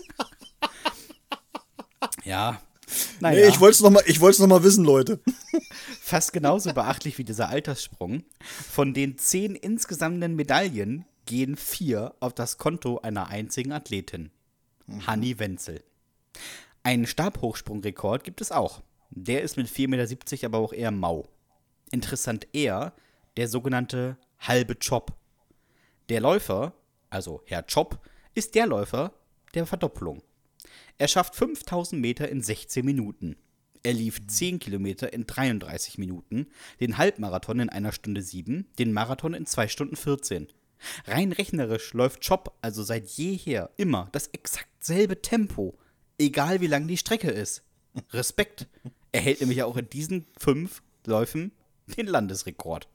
[2.25, 2.61] Ja,
[3.21, 3.47] Naja.
[3.47, 5.21] Nee, ich wollte es nochmal noch, mal wissen, Leute.
[6.01, 8.25] Fast genauso beachtlich wie dieser Alterssprung.
[8.41, 14.31] Von den zehn insgesamten Medaillen gehen vier auf das Konto einer einzigen Athletin.
[14.87, 15.07] Mhm.
[15.07, 15.83] Hanni Wenzel.
[16.83, 18.83] Einen Stabhochsprungrekord gibt es auch.
[19.11, 21.29] Der ist mit 4,70 Meter aber auch eher mau.
[21.91, 22.93] Interessant eher
[23.37, 25.13] der sogenannte halbe Chop.
[26.09, 26.73] Der Läufer,
[27.11, 27.99] also Herr Chop,
[28.35, 29.13] ist der Läufer
[29.55, 30.23] der Verdopplung.
[31.03, 33.35] Er schafft 5000 Meter in 16 Minuten.
[33.83, 36.47] Er lief 10 Kilometer in 33 Minuten,
[36.79, 40.47] den Halbmarathon in einer Stunde 7, den Marathon in 2 Stunden 14.
[41.07, 45.77] Rein rechnerisch läuft Chop also seit jeher immer das exakt selbe Tempo,
[46.19, 47.65] egal wie lang die Strecke ist.
[48.13, 48.69] Respekt.
[49.11, 51.51] Er hält nämlich auch in diesen fünf Läufen
[51.97, 52.87] den Landesrekord.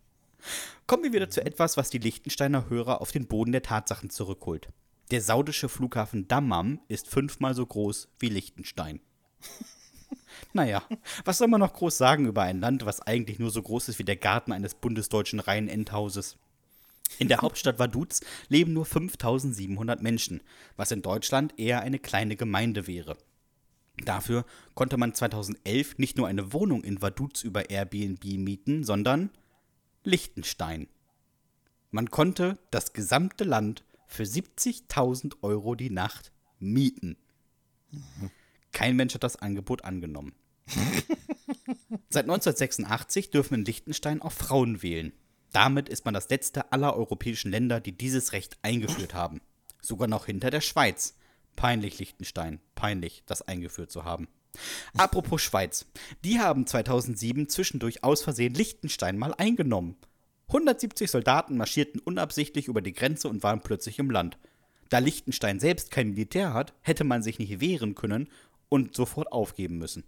[0.85, 4.69] Kommen wir wieder zu etwas, was die Liechtensteiner Hörer auf den Boden der Tatsachen zurückholt.
[5.11, 8.99] Der saudische Flughafen Dammam ist fünfmal so groß wie Liechtenstein.
[10.53, 10.83] naja,
[11.23, 13.99] was soll man noch groß sagen über ein Land, was eigentlich nur so groß ist
[13.99, 16.37] wie der Garten eines bundesdeutschen Reihenendhauses?
[17.19, 20.41] In der Hauptstadt Vaduz leben nur 5700 Menschen,
[20.75, 23.17] was in Deutschland eher eine kleine Gemeinde wäre.
[24.03, 24.45] Dafür
[24.75, 29.29] konnte man 2011 nicht nur eine Wohnung in Vaduz über Airbnb mieten, sondern
[30.03, 30.87] Liechtenstein.
[31.91, 37.17] Man konnte das gesamte Land für 70.000 Euro die Nacht mieten.
[38.71, 40.33] Kein Mensch hat das Angebot angenommen.
[42.09, 45.13] Seit 1986 dürfen in Liechtenstein auch Frauen wählen.
[45.51, 49.41] Damit ist man das letzte aller europäischen Länder, die dieses Recht eingeführt haben.
[49.81, 51.15] Sogar noch hinter der Schweiz.
[51.55, 52.59] Peinlich, Liechtenstein.
[52.75, 54.27] Peinlich, das eingeführt zu haben.
[54.97, 55.85] Apropos Schweiz.
[56.23, 59.95] Die haben 2007 zwischendurch aus Versehen Liechtenstein mal eingenommen.
[60.47, 64.37] 170 Soldaten marschierten unabsichtlich über die Grenze und waren plötzlich im Land.
[64.89, 68.29] Da Liechtenstein selbst kein Militär hat, hätte man sich nicht wehren können
[68.69, 70.05] und sofort aufgeben müssen.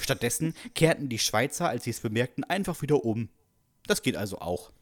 [0.00, 3.28] Stattdessen kehrten die Schweizer, als sie es bemerkten, einfach wieder um.
[3.86, 4.72] Das geht also auch.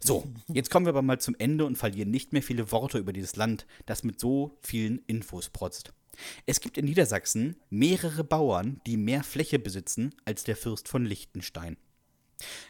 [0.00, 3.12] So, jetzt kommen wir aber mal zum Ende und verlieren nicht mehr viele Worte über
[3.12, 5.92] dieses Land, das mit so vielen Infos protzt.
[6.46, 11.76] Es gibt in Niedersachsen mehrere Bauern, die mehr Fläche besitzen als der Fürst von Liechtenstein.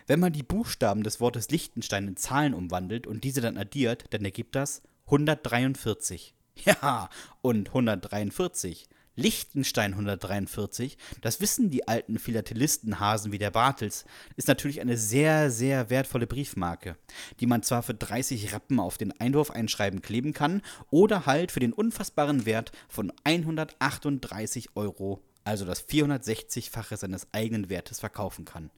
[0.06, 4.24] Wenn man die Buchstaben des Wortes Liechtenstein in Zahlen umwandelt und diese dann addiert, dann
[4.24, 6.34] ergibt das 143.
[6.64, 7.08] Ja,
[7.40, 8.88] und 143
[9.18, 14.04] Liechtenstein 143, das wissen die alten Philatelistenhasen wie der Bartels,
[14.36, 16.96] ist natürlich eine sehr, sehr wertvolle Briefmarke,
[17.40, 21.58] die man zwar für 30 Rappen auf den Einwurf einschreiben kleben kann oder halt für
[21.58, 28.70] den unfassbaren Wert von 138 Euro, also das 460-fache seines eigenen Wertes verkaufen kann.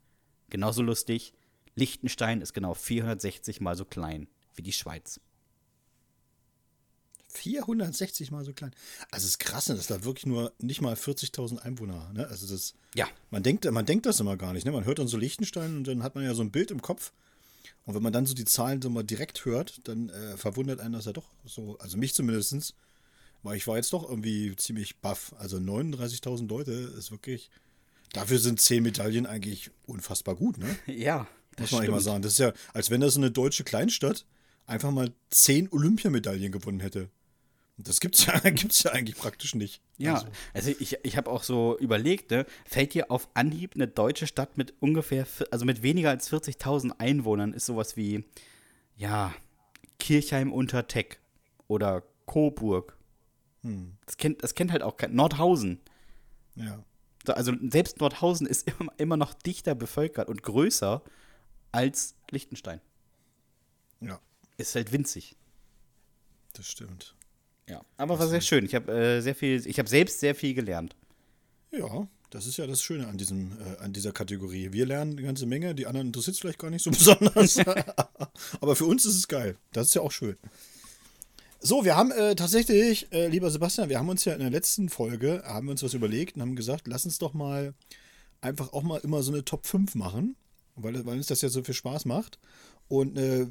[0.50, 1.32] Genauso lustig,
[1.74, 5.20] Liechtenstein ist genau 460 mal so klein wie die Schweiz.
[7.28, 8.72] 460 mal so klein.
[9.10, 12.10] Also es ist krass, ne, dass da wirklich nur nicht mal 40.000 Einwohner.
[12.12, 12.26] Ne?
[12.26, 12.74] Also das.
[12.94, 13.08] Ja.
[13.30, 14.66] Man denkt, man denkt das immer gar nicht.
[14.66, 14.72] Ne?
[14.72, 17.12] Man hört dann so Liechtenstein und dann hat man ja so ein Bild im Kopf.
[17.84, 20.94] Und wenn man dann so die Zahlen so mal direkt hört, dann äh, verwundert einen
[20.94, 21.78] das ja doch so.
[21.78, 22.74] Also mich zumindest.
[23.42, 25.34] Weil ich war jetzt doch irgendwie ziemlich baff.
[25.38, 27.50] Also 39.000 Leute ist wirklich.
[28.12, 30.76] Dafür sind 10 Medaillen eigentlich unfassbar gut, ne?
[30.86, 31.26] Ja.
[31.56, 32.22] Das Muss man mal sagen.
[32.22, 34.24] Das ist ja, als wenn das eine deutsche Kleinstadt
[34.66, 37.10] einfach mal 10 Olympiamedaillen gewonnen hätte.
[37.76, 39.82] Das gibt's ja, gibt's ja eigentlich praktisch nicht.
[39.98, 43.88] Ja, also, also ich, ich habe auch so überlegt, ne, fällt dir auf Anhieb eine
[43.88, 48.24] deutsche Stadt mit ungefähr, also mit weniger als 40.000 Einwohnern ist sowas wie,
[48.96, 49.34] ja,
[49.98, 51.20] Kirchheim unter Teck
[51.68, 52.96] oder Coburg.
[53.62, 53.96] Hm.
[54.06, 55.80] Das, kennt, das kennt halt auch kein, Nordhausen.
[56.54, 56.84] Ja.
[57.26, 61.02] Also selbst Nordhausen ist immer, noch dichter bevölkert und größer
[61.72, 62.80] als Liechtenstein.
[64.00, 64.20] Ja.
[64.56, 65.36] Ist halt winzig.
[66.54, 67.14] Das stimmt.
[67.68, 68.64] Ja, aber war sehr schön.
[68.64, 70.96] Ich habe äh, sehr viel, ich habe selbst sehr viel gelernt.
[71.70, 74.72] Ja, das ist ja das Schöne an diesem, äh, an dieser Kategorie.
[74.72, 77.58] Wir lernen eine ganze Menge, die anderen interessiert es vielleicht gar nicht so besonders.
[78.60, 79.56] aber für uns ist es geil.
[79.72, 80.36] Das ist ja auch schön.
[81.62, 84.88] So, wir haben äh, tatsächlich, äh, lieber Sebastian, wir haben uns ja in der letzten
[84.88, 87.74] Folge, haben wir uns was überlegt und haben gesagt, lass uns doch mal
[88.40, 90.36] einfach auch mal immer so eine Top 5 machen,
[90.76, 92.38] weil, weil uns das ja so viel Spaß macht.
[92.88, 93.46] Und äh,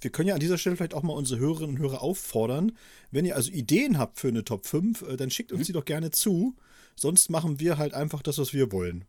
[0.00, 2.72] wir können ja an dieser Stelle vielleicht auch mal unsere Hörerinnen und Hörer auffordern.
[3.12, 5.64] Wenn ihr also Ideen habt für eine Top 5, äh, dann schickt uns mhm.
[5.66, 6.56] die doch gerne zu.
[6.96, 9.04] Sonst machen wir halt einfach das, was wir wollen.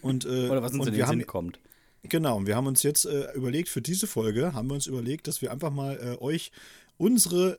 [0.00, 1.60] Und, äh, Oder was uns in den Sinn kommt.
[2.04, 5.28] Genau, und wir haben uns jetzt äh, überlegt, für diese Folge haben wir uns überlegt,
[5.28, 6.50] dass wir einfach mal äh, euch
[6.96, 7.58] unsere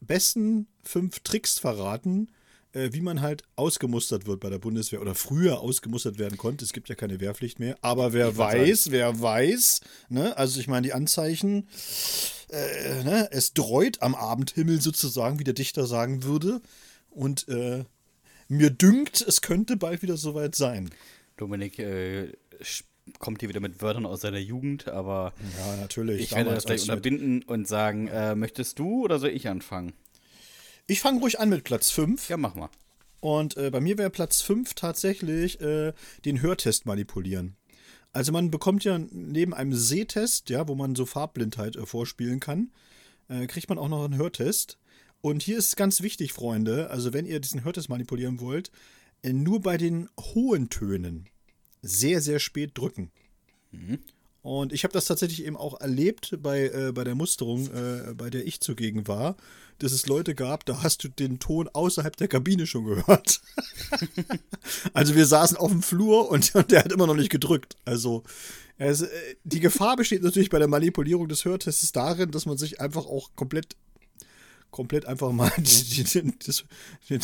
[0.00, 2.28] besten fünf Tricks verraten,
[2.72, 6.64] äh, wie man halt ausgemustert wird bei der Bundeswehr oder früher ausgemustert werden konnte.
[6.64, 7.76] Es gibt ja keine Wehrpflicht mehr.
[7.82, 8.96] Aber wer weiß, sagen.
[8.96, 10.36] wer weiß, ne?
[10.36, 11.68] Also ich meine, die Anzeichen,
[12.50, 13.28] äh, ne?
[13.32, 16.60] es dreut am Abendhimmel sozusagen, wie der Dichter sagen würde.
[17.10, 17.84] Und äh,
[18.48, 20.90] mir dünkt, es könnte bald wieder soweit sein.
[21.36, 22.32] Dominik äh,
[23.18, 26.22] kommt hier wieder mit Wörtern aus seiner Jugend, aber ja, natürlich.
[26.22, 29.92] ich werde das gleich unterbinden und sagen, äh, möchtest du oder soll ich anfangen?
[30.86, 32.28] Ich fange ruhig an mit Platz 5.
[32.28, 32.70] Ja, mach mal.
[33.20, 35.92] Und äh, bei mir wäre Platz 5 tatsächlich äh,
[36.24, 37.56] den Hörtest manipulieren.
[38.12, 42.72] Also man bekommt ja neben einem Sehtest, ja, wo man so Farbblindheit äh, vorspielen kann,
[43.28, 44.78] äh, kriegt man auch noch einen Hörtest.
[45.20, 48.70] Und hier ist ganz wichtig, Freunde, also wenn ihr diesen Hörtest manipulieren wollt,
[49.22, 51.28] äh, nur bei den hohen Tönen
[51.82, 53.10] sehr, sehr spät drücken.
[53.70, 53.98] Mhm.
[54.42, 58.30] Und ich habe das tatsächlich eben auch erlebt bei, äh, bei der Musterung, äh, bei
[58.30, 59.36] der ich zugegen war,
[59.78, 63.40] dass es Leute gab, da hast du den Ton außerhalb der Kabine schon gehört.
[64.92, 67.76] also wir saßen auf dem Flur und, und, der hat immer noch nicht gedrückt.
[67.84, 68.22] Also
[68.78, 69.08] es, äh,
[69.44, 73.30] die Gefahr besteht natürlich bei der Manipulierung des Hörtests darin, dass man sich einfach auch
[73.34, 73.76] komplett
[74.70, 76.64] komplett einfach mal die, die, das,
[77.08, 77.18] die,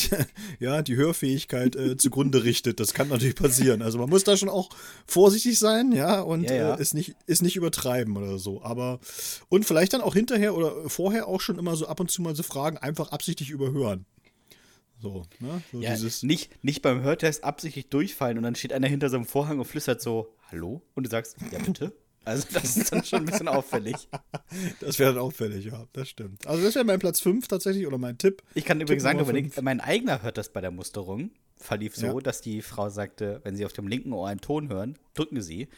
[0.60, 2.80] ja, die Hörfähigkeit äh, zugrunde richtet.
[2.80, 3.82] Das kann natürlich passieren.
[3.82, 4.70] Also man muss da schon auch
[5.06, 6.74] vorsichtig sein, ja, und ja, ja.
[6.74, 8.62] Äh, es, nicht, es nicht übertreiben oder so.
[8.62, 9.00] Aber
[9.48, 12.34] und vielleicht dann auch hinterher oder vorher auch schon immer so ab und zu mal
[12.34, 14.06] so Fragen einfach absichtlich überhören.
[15.00, 15.62] So, ne?
[15.70, 19.26] So ja, nicht, nicht beim Hörtest absichtlich durchfallen und dann steht einer hinter so einem
[19.26, 20.82] Vorhang und flüstert so, hallo?
[20.94, 21.92] Und du sagst, ja bitte.
[22.24, 23.96] Also das ist dann schon ein bisschen auffällig.
[24.80, 26.46] Das wäre dann auffällig, ja, das stimmt.
[26.46, 28.42] Also das wäre mein Platz 5 tatsächlich oder mein Tipp.
[28.54, 31.30] Ich kann übrigens sagen, Dominik, mein eigener hört das bei der Musterung.
[31.56, 32.20] Verlief so, ja.
[32.20, 35.68] dass die Frau sagte, wenn sie auf dem linken Ohr einen Ton hören, drücken sie.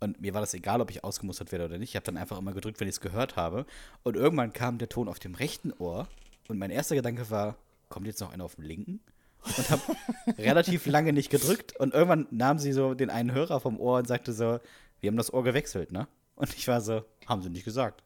[0.00, 1.90] Und mir war das egal, ob ich ausgemustert werde oder nicht.
[1.90, 3.64] Ich habe dann einfach immer gedrückt, wenn ich es gehört habe.
[4.02, 6.08] Und irgendwann kam der Ton auf dem rechten Ohr.
[6.48, 7.56] Und mein erster Gedanke war,
[7.88, 9.00] kommt jetzt noch einer auf dem linken?
[9.42, 9.82] Und habe
[10.38, 11.76] relativ lange nicht gedrückt.
[11.76, 14.60] Und irgendwann nahm sie so den einen Hörer vom Ohr und sagte so,
[15.06, 16.08] wir haben das Ohr gewechselt, ne?
[16.34, 18.02] Und ich war so, haben sie nicht gesagt.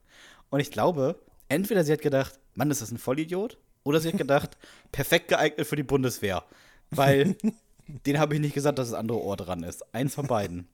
[0.51, 3.57] Und ich glaube, entweder sie hat gedacht, Mann, ist das ein Vollidiot?
[3.83, 4.57] Oder sie hat gedacht,
[4.91, 6.43] perfekt geeignet für die Bundeswehr.
[6.91, 7.35] Weil
[7.87, 9.83] den habe ich nicht gesagt, dass das andere Ohr dran ist.
[9.95, 10.67] Eins von beiden.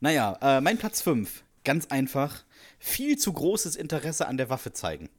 [0.00, 1.44] Naja, äh, mein Platz 5.
[1.64, 2.44] Ganz einfach.
[2.78, 5.10] Viel zu großes Interesse an der Waffe zeigen.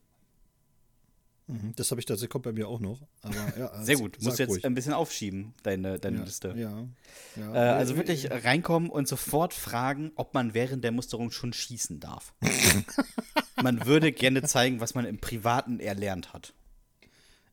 [1.47, 3.01] Mhm, das habe ich tatsächlich, kommt bei mir auch noch.
[3.21, 4.65] Aber, ja, Sehr gut, musst jetzt ruhig.
[4.65, 6.55] ein bisschen aufschieben, deine, deine ja, Liste.
[6.57, 6.87] Ja,
[7.35, 7.53] ja.
[7.53, 12.33] Äh, also wirklich reinkommen und sofort fragen, ob man während der Musterung schon schießen darf.
[13.61, 16.53] man würde gerne zeigen, was man im Privaten erlernt hat.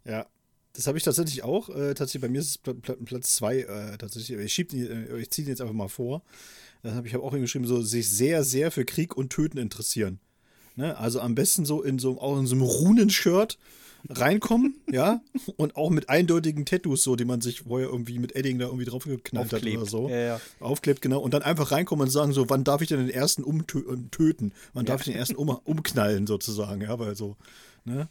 [0.05, 0.27] Ja,
[0.73, 1.69] das habe ich tatsächlich auch.
[1.69, 2.59] Äh, tatsächlich bei mir ist es
[3.05, 3.59] Platz zwei.
[3.59, 4.39] Äh, tatsächlich.
[4.39, 6.23] Ich, äh, ich ziehe den jetzt einfach mal vor.
[6.83, 10.19] Dann habe ich hab auch hingeschrieben, so sich sehr, sehr für Krieg und Töten interessieren.
[10.77, 10.97] Ne?
[10.97, 13.59] Also am besten so in so, auch in so einem Runenshirt
[14.09, 15.21] reinkommen, ja,
[15.57, 18.85] und auch mit eindeutigen Tattoos, so, die man sich vorher irgendwie mit Edding da irgendwie
[18.85, 20.09] draufgeknallt hat oder so.
[20.09, 20.41] Ja, ja.
[20.61, 21.21] Aufklebt, genau.
[21.21, 24.53] Und dann einfach reinkommen und sagen so, wann darf ich denn den ersten umtöten?
[24.73, 24.93] Wann ja.
[24.93, 27.37] darf ich den ersten um umknallen, sozusagen, ja, weil so,
[27.85, 28.09] ne?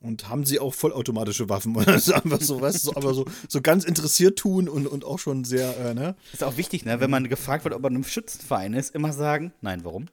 [0.00, 3.24] Und haben sie auch vollautomatische Waffen oder so einfach so, weißt du, so, aber so,
[3.48, 6.14] so ganz interessiert tun und, und auch schon sehr, äh, ne?
[6.32, 9.52] Ist auch wichtig, ne, wenn man gefragt wird, ob man im Schützenverein ist, immer sagen,
[9.62, 10.08] nein, warum?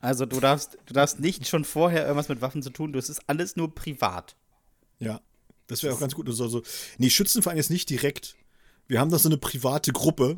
[0.00, 3.22] Also du darfst, du darfst nicht schon vorher irgendwas mit Waffen zu tun, das ist
[3.26, 4.36] alles nur privat.
[5.00, 5.20] Ja,
[5.66, 6.28] das wäre auch ganz gut.
[6.28, 6.62] Also,
[6.98, 8.36] nee, Schützenverein ist nicht direkt.
[8.86, 10.36] Wir haben da so eine private Gruppe.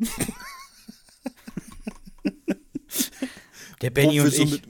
[3.81, 4.51] Der Benny und so ich.
[4.51, 4.63] Mit,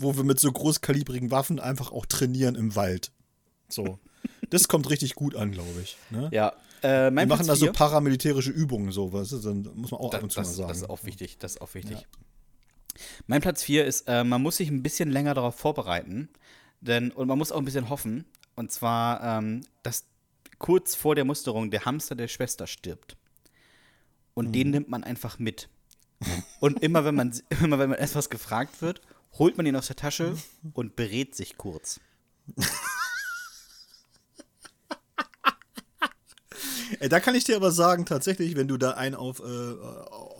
[0.00, 3.12] wo wir mit so großkalibrigen Waffen einfach auch trainieren im Wald.
[3.68, 3.98] So.
[4.50, 5.96] Das kommt richtig gut an, glaube ich.
[6.10, 6.28] Ne?
[6.32, 6.52] Ja.
[6.82, 9.30] Äh, wir machen da so paramilitärische Übungen, so was.
[9.30, 10.68] Dann muss man auch da, ab und zu das, mal sagen.
[10.68, 11.38] Das ist auch wichtig.
[11.38, 11.98] Das ist auch wichtig.
[12.00, 12.06] Ja.
[13.26, 16.28] Mein Platz 4 ist, äh, man muss sich ein bisschen länger darauf vorbereiten.
[16.80, 18.24] Denn, und man muss auch ein bisschen hoffen.
[18.54, 20.04] Und zwar, ähm, dass
[20.58, 23.16] kurz vor der Musterung der Hamster der Schwester stirbt.
[24.34, 24.52] Und mhm.
[24.52, 25.68] den nimmt man einfach mit.
[26.60, 27.32] Und immer wenn man
[27.62, 29.00] immer wenn man etwas gefragt wird,
[29.38, 30.36] holt man ihn aus der Tasche
[30.72, 32.00] und berät sich kurz.
[37.00, 39.72] Ey, da kann ich dir aber sagen, tatsächlich, wenn du da einen auf, äh,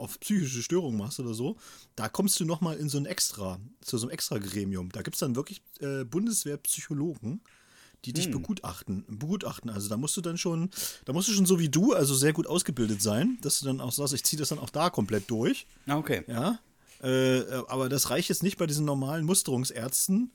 [0.03, 1.57] auf psychische Störungen machst oder so,
[1.97, 4.91] da kommst du nochmal in so ein Extra, zu so einem Extra-Gremium.
[4.91, 7.41] Da gibt es dann wirklich äh, Bundeswehrpsychologen,
[8.05, 8.33] die dich hm.
[8.33, 9.05] begutachten.
[9.09, 9.71] Begutachten.
[9.71, 10.71] Also da musst du dann schon,
[11.05, 13.81] da musst du schon so wie du, also sehr gut ausgebildet sein, dass du dann
[13.81, 15.67] auch sagst, ich ziehe das dann auch da komplett durch.
[15.87, 16.25] Ah, okay.
[16.27, 16.59] Ja.
[17.03, 20.33] Äh, aber das reicht jetzt nicht bei diesen normalen Musterungsärzten,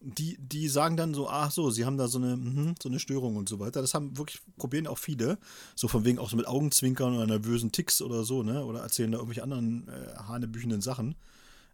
[0.00, 3.00] die, die sagen dann so, ach so, sie haben da so eine, mh, so eine
[3.00, 3.80] Störung und so weiter.
[3.80, 5.38] Das haben wirklich, probieren auch viele.
[5.74, 8.64] So von wegen auch so mit Augenzwinkern oder nervösen Ticks oder so, ne?
[8.64, 11.16] Oder erzählen da irgendwelche anderen äh, hanebüchenden Sachen,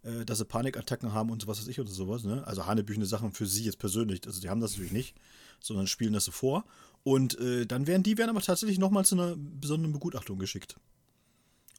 [0.03, 2.47] äh, dass sie Panikattacken haben und so was weiß ich oder sowas, ne?
[2.47, 4.27] Also hanebüchende Sachen für sie jetzt persönlich.
[4.27, 5.14] Also die haben das natürlich nicht,
[5.61, 6.64] sondern spielen das so vor.
[7.03, 10.77] Und äh, dann werden die werden aber tatsächlich nochmal zu einer besonderen Begutachtung geschickt.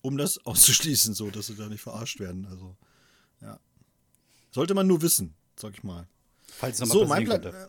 [0.03, 2.45] Um das auszuschließen, so, dass sie da nicht verarscht werden.
[2.45, 2.75] Also,
[3.41, 3.59] ja.
[4.51, 6.07] Sollte man nur wissen, sag ich mal.
[6.57, 7.67] Falls es so, mein, Pla äh,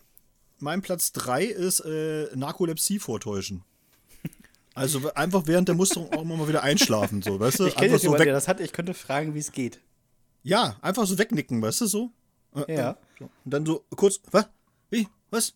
[0.59, 3.62] mein Platz 3 ist äh, Narkolepsie vortäuschen.
[4.74, 7.66] Also einfach während der Musterung auch immer mal wieder einschlafen, so, weißt du?
[7.66, 8.61] Ich kenne so jemanden, der das hat.
[8.61, 9.80] Ich könnte fragen, wie es geht.
[10.43, 12.11] Ja, einfach so wegnicken, weißt du, so?
[12.55, 12.91] Äh, Ja.
[12.91, 13.30] äh, so.
[13.45, 14.47] Und dann so kurz, was?
[14.91, 15.09] Wie?
[15.30, 15.55] Was?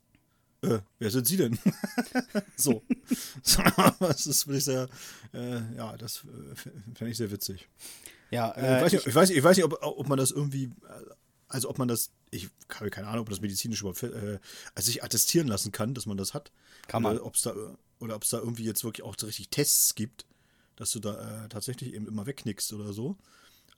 [0.63, 1.59] Äh, wer sind Sie denn?
[2.57, 2.83] so.
[4.01, 4.89] Das ist, würde ich sehr,
[5.35, 6.55] äh, ja, das äh,
[6.95, 7.69] fände ich sehr witzig.
[8.31, 10.31] Ja, Äh, ich, weiß nicht, ich weiß nicht, ich weiß nicht ob, ob man das
[10.31, 10.71] irgendwie,
[11.51, 14.39] also ob man das, ich habe keine Ahnung, ob das medizinisch überhaupt äh,
[14.75, 16.51] also sich attestieren lassen kann, dass man das hat.
[16.87, 17.17] Kann man.
[17.17, 17.55] Oder ob es da,
[17.99, 20.25] oder ob es da irgendwie jetzt wirklich auch richtig Tests gibt,
[20.77, 23.19] dass du da äh, tatsächlich eben immer wegknickst oder so.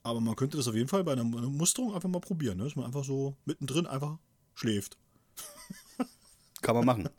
[0.03, 2.65] Aber man könnte das auf jeden Fall bei einer Musterung einfach mal probieren, ne?
[2.65, 4.17] dass man einfach so mittendrin einfach
[4.53, 4.97] schläft.
[6.61, 7.09] Kann man machen.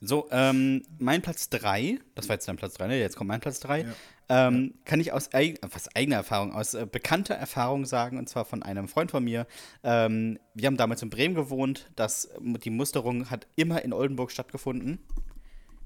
[0.00, 3.00] So, ähm, mein Platz 3, das war jetzt dein Platz 3, ne?
[3.00, 3.86] Jetzt kommt mein Platz 3.
[4.30, 8.44] Ähm, Kann ich aus eig was, eigener Erfahrung, aus äh, bekannter Erfahrung sagen, und zwar
[8.44, 9.46] von einem Freund von mir.
[9.82, 14.98] Ähm, wir haben damals in Bremen gewohnt, das, die Musterung hat immer in Oldenburg stattgefunden.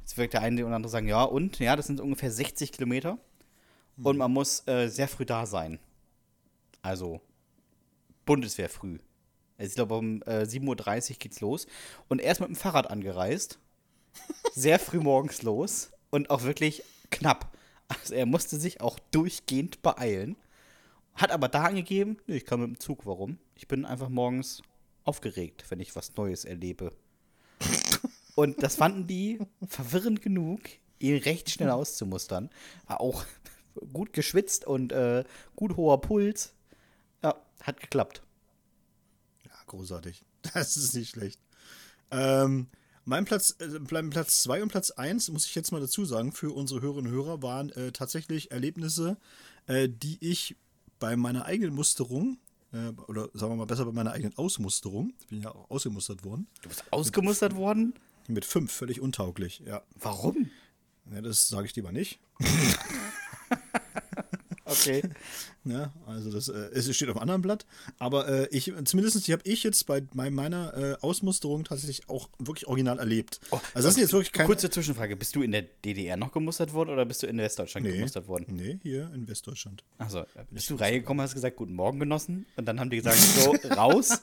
[0.00, 1.60] Jetzt wird der eine oder andere sagen, ja, und?
[1.60, 3.18] Ja, das sind ungefähr 60 Kilometer.
[3.96, 5.78] Und man muss äh, sehr früh da sein.
[6.80, 7.20] Also
[8.24, 8.98] Bundeswehr früh.
[9.58, 11.66] Also ich glaube, um äh, 7.30 Uhr geht's los.
[12.08, 13.60] Und er ist mit dem Fahrrad angereist.
[14.54, 15.92] Sehr früh morgens los.
[16.10, 17.56] Und auch wirklich knapp.
[17.88, 20.36] Also er musste sich auch durchgehend beeilen.
[21.14, 23.04] Hat aber da angegeben, nee, ich kann mit dem Zug.
[23.04, 23.38] Warum?
[23.54, 24.62] Ich bin einfach morgens
[25.04, 26.92] aufgeregt, wenn ich was Neues erlebe.
[28.34, 30.60] Und das fanden die verwirrend genug,
[30.98, 32.48] ihn recht schnell auszumustern.
[32.86, 33.24] Auch
[33.92, 35.24] gut geschwitzt und äh,
[35.56, 36.54] gut hoher Puls.
[37.22, 38.22] Ja, hat geklappt.
[39.44, 40.24] Ja, großartig.
[40.54, 41.40] Das ist nicht schlecht.
[42.10, 42.66] Ähm,
[43.04, 46.52] mein Platz, äh, Platz 2 und Platz 1, muss ich jetzt mal dazu sagen, für
[46.52, 49.16] unsere Hörerinnen und Hörer, waren äh, tatsächlich Erlebnisse,
[49.66, 50.56] äh, die ich
[50.98, 52.38] bei meiner eigenen Musterung,
[52.72, 56.24] äh, oder sagen wir mal besser bei meiner eigenen Ausmusterung, ich bin ja auch ausgemustert
[56.24, 57.94] worden, Du bist ausgemustert worden?
[58.28, 59.82] mit fünf, völlig untauglich, ja.
[59.96, 60.48] Warum?
[61.12, 62.20] ja das sage ich lieber nicht.
[64.72, 65.02] Okay.
[65.64, 67.66] Ja, also das äh, es steht auf einem anderen Blatt.
[68.00, 72.66] Aber äh, ich, zumindest die habe ich jetzt bei, meiner äh, Ausmusterung tatsächlich auch wirklich
[72.66, 73.38] original erlebt.
[73.52, 74.46] also das ist jetzt wirklich kein.
[74.46, 75.14] Kurze Zwischenfrage.
[75.14, 78.26] Bist du in der DDR noch gemustert worden oder bist du in Westdeutschland nee, gemustert
[78.26, 78.46] worden?
[78.48, 79.84] nee, hier in Westdeutschland.
[79.98, 83.52] Achso, bist du reingekommen, hast gesagt, guten Morgen genossen und dann haben die gesagt, so,
[83.76, 84.20] raus.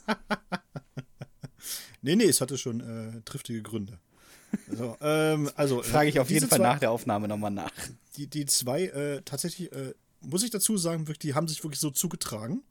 [2.02, 3.98] Nee, nee, es hatte schon äh, triftige Gründe.
[4.72, 7.72] So, ähm, also Frage ich auf jeden Fall zwei, nach der Aufnahme nochmal nach.
[8.16, 11.80] Die, die zwei, äh, tatsächlich, äh, muss ich dazu sagen, wirklich, die haben sich wirklich
[11.80, 12.64] so zugetragen.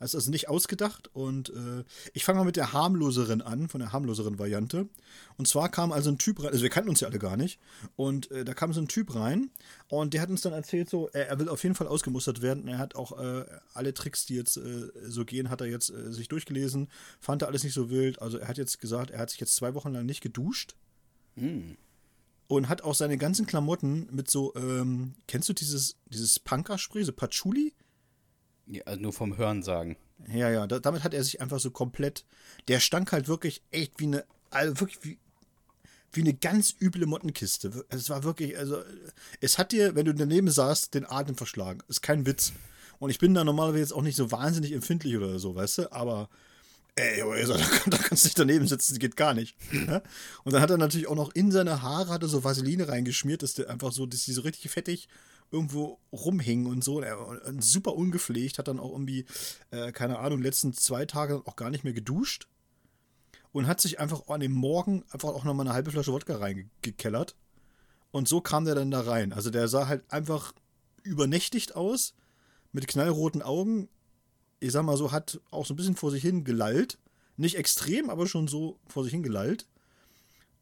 [0.00, 3.92] Ist also nicht ausgedacht und äh, ich fange mal mit der harmloseren an, von der
[3.92, 4.88] harmloseren Variante.
[5.36, 7.58] Und zwar kam also ein Typ rein, also wir kannten uns ja alle gar nicht,
[7.96, 9.50] und äh, da kam so ein Typ rein
[9.88, 12.68] und der hat uns dann erzählt, so, er, er will auf jeden Fall ausgemustert werden.
[12.68, 16.12] Er hat auch äh, alle Tricks, die jetzt äh, so gehen, hat er jetzt äh,
[16.12, 18.22] sich durchgelesen, fand er alles nicht so wild.
[18.22, 20.76] Also er hat jetzt gesagt, er hat sich jetzt zwei Wochen lang nicht geduscht
[22.48, 27.12] und hat auch seine ganzen Klamotten mit so, ähm, kennst du dieses, dieses Punkerspray, so
[27.12, 27.74] Patchouli?
[28.66, 29.96] Ja, also nur vom Hören sagen.
[30.26, 32.24] Ja, ja, da, damit hat er sich einfach so komplett.
[32.66, 35.18] Der stank halt wirklich echt wie eine, also wirklich wie,
[36.12, 37.84] wie eine ganz üble Mottenkiste.
[37.90, 38.82] Es war wirklich, also,
[39.40, 41.82] es hat dir, wenn du daneben saßt, den Atem verschlagen.
[41.88, 42.52] Ist kein Witz.
[42.98, 45.92] Und ich bin da normalerweise jetzt auch nicht so wahnsinnig empfindlich oder so, weißt du,
[45.92, 46.28] aber.
[46.98, 49.56] Ey, da, da kannst du nicht daneben sitzen, das geht gar nicht.
[50.44, 53.42] Und dann hat er natürlich auch noch in seine Haare hat er so Vaseline reingeschmiert,
[53.42, 55.08] dass der einfach so, dass die so richtig fettig
[55.50, 57.00] irgendwo rumhingen und so.
[57.00, 59.26] Er war super ungepflegt, hat dann auch irgendwie,
[59.70, 62.48] äh, keine Ahnung, letzten zwei Tage auch gar nicht mehr geduscht.
[63.52, 67.34] Und hat sich einfach an dem Morgen einfach auch nochmal eine halbe Flasche Wodka reingekellert.
[68.10, 69.32] Und so kam der dann da rein.
[69.32, 70.52] Also der sah halt einfach
[71.02, 72.14] übernächtigt aus,
[72.72, 73.88] mit knallroten Augen.
[74.60, 76.98] Ich sag mal so, hat auch so ein bisschen vor sich hin gelallt.
[77.36, 79.66] Nicht extrem, aber schon so vor sich hin gelallt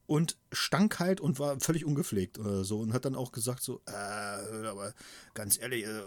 [0.07, 3.81] und stank halt und war völlig ungepflegt oder so und hat dann auch gesagt so,
[3.87, 4.95] äh, aber
[5.35, 6.03] ganz ehrlich, äh,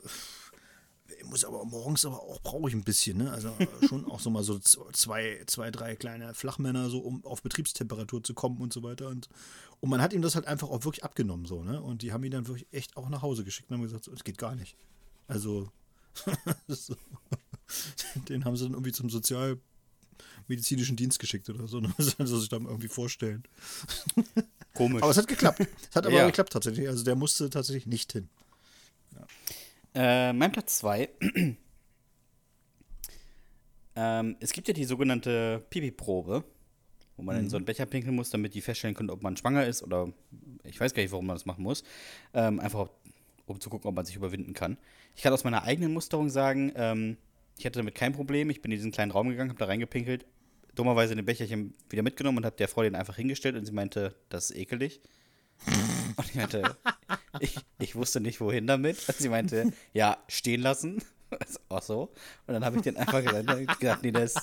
[1.19, 3.31] ich muss aber morgens aber auch brauche ich ein bisschen, ne?
[3.31, 3.51] Also
[3.87, 8.33] schon auch so mal so zwei, zwei, drei kleine Flachmänner so, um auf Betriebstemperatur zu
[8.33, 9.27] kommen und so weiter und
[9.81, 11.81] und man hat ihm das halt einfach auch wirklich abgenommen so, ne?
[11.81, 14.11] Und die haben ihn dann wirklich echt auch nach Hause geschickt und haben gesagt, so,
[14.13, 14.77] es geht gar nicht.
[15.27, 15.71] Also
[16.67, 16.95] so.
[18.29, 19.57] den haben sie dann irgendwie zum Sozial
[20.47, 21.79] medizinischen Dienst geschickt oder so.
[21.81, 21.93] Ne?
[21.97, 23.43] Das soll sich dann irgendwie vorstellen.
[24.73, 25.01] Komisch.
[25.01, 25.61] Aber es hat geklappt.
[25.89, 26.25] Es hat aber Ja.
[26.25, 26.87] geklappt tatsächlich.
[26.87, 28.29] Also der musste tatsächlich nicht hin.
[29.95, 31.09] Äh, mein Platz 2.
[33.95, 36.43] ähm, es gibt ja die sogenannte Pipi-Probe,
[37.17, 39.65] wo man in so einen Becher pinkeln muss, damit die feststellen können, ob man schwanger
[39.65, 40.13] ist oder
[40.63, 41.83] ich weiß gar nicht, warum man das machen muss.
[42.33, 42.89] Ähm, einfach
[43.47, 44.77] um zu gucken, ob man sich überwinden kann.
[45.15, 47.17] Ich kann aus meiner eigenen Musterung sagen, ähm,
[47.59, 48.49] ich hatte damit kein Problem.
[48.49, 50.25] Ich bin in diesen kleinen Raum gegangen, habe da reingepinkelt,
[50.75, 54.15] dummerweise den Becherchen wieder mitgenommen und habe der Frau den einfach hingestellt und sie meinte,
[54.29, 55.01] das ist ekelig.
[56.15, 56.77] Und ich meinte,
[57.39, 58.97] ich, ich wusste nicht, wohin damit.
[59.07, 61.03] Und sie meinte, ja, stehen lassen.
[61.69, 62.13] Ach so.
[62.47, 64.35] Und dann habe ich den einfach gedacht, gedacht nee, das,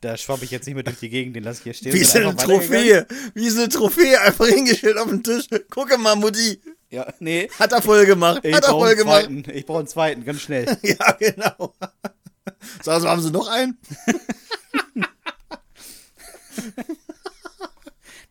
[0.00, 1.92] da schwapp ich jetzt nicht mehr durch die Gegend, den lasse ich hier stehen.
[1.92, 2.34] Wie ist eine.
[2.34, 3.06] Trophäe?
[3.34, 4.20] Wie ist eine Trophäe?
[4.20, 5.46] Einfach hingestellt auf den Tisch.
[5.68, 6.60] Gucke mal, Mutti.
[6.90, 7.48] Ja, nee.
[7.58, 8.40] Hat er voll gemacht.
[8.44, 9.24] Ich Hat er voll gemacht.
[9.24, 9.44] zweiten.
[9.52, 10.66] Ich brauche einen zweiten, ganz schnell.
[10.82, 11.74] Ja, genau.
[12.82, 13.78] So, also haben sie noch einen?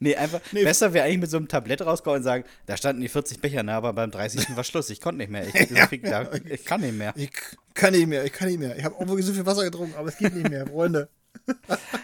[0.04, 0.42] Nee, einfach.
[0.52, 3.62] Besser wäre eigentlich mit so einem Tablett rauskommen und sagen, da standen die 40 Becher,
[3.62, 4.56] ne, aber beim 30.
[4.56, 4.90] war Schluss.
[4.90, 5.46] Ich konnte nicht mehr.
[5.48, 7.14] Ich, so viel- da, ich kann nicht mehr.
[7.16, 7.30] Ich
[7.76, 8.76] kann nicht mehr, ich kann nicht mehr.
[8.78, 11.10] Ich habe auch wirklich so viel Wasser getrunken, aber es geht nicht mehr, Freunde.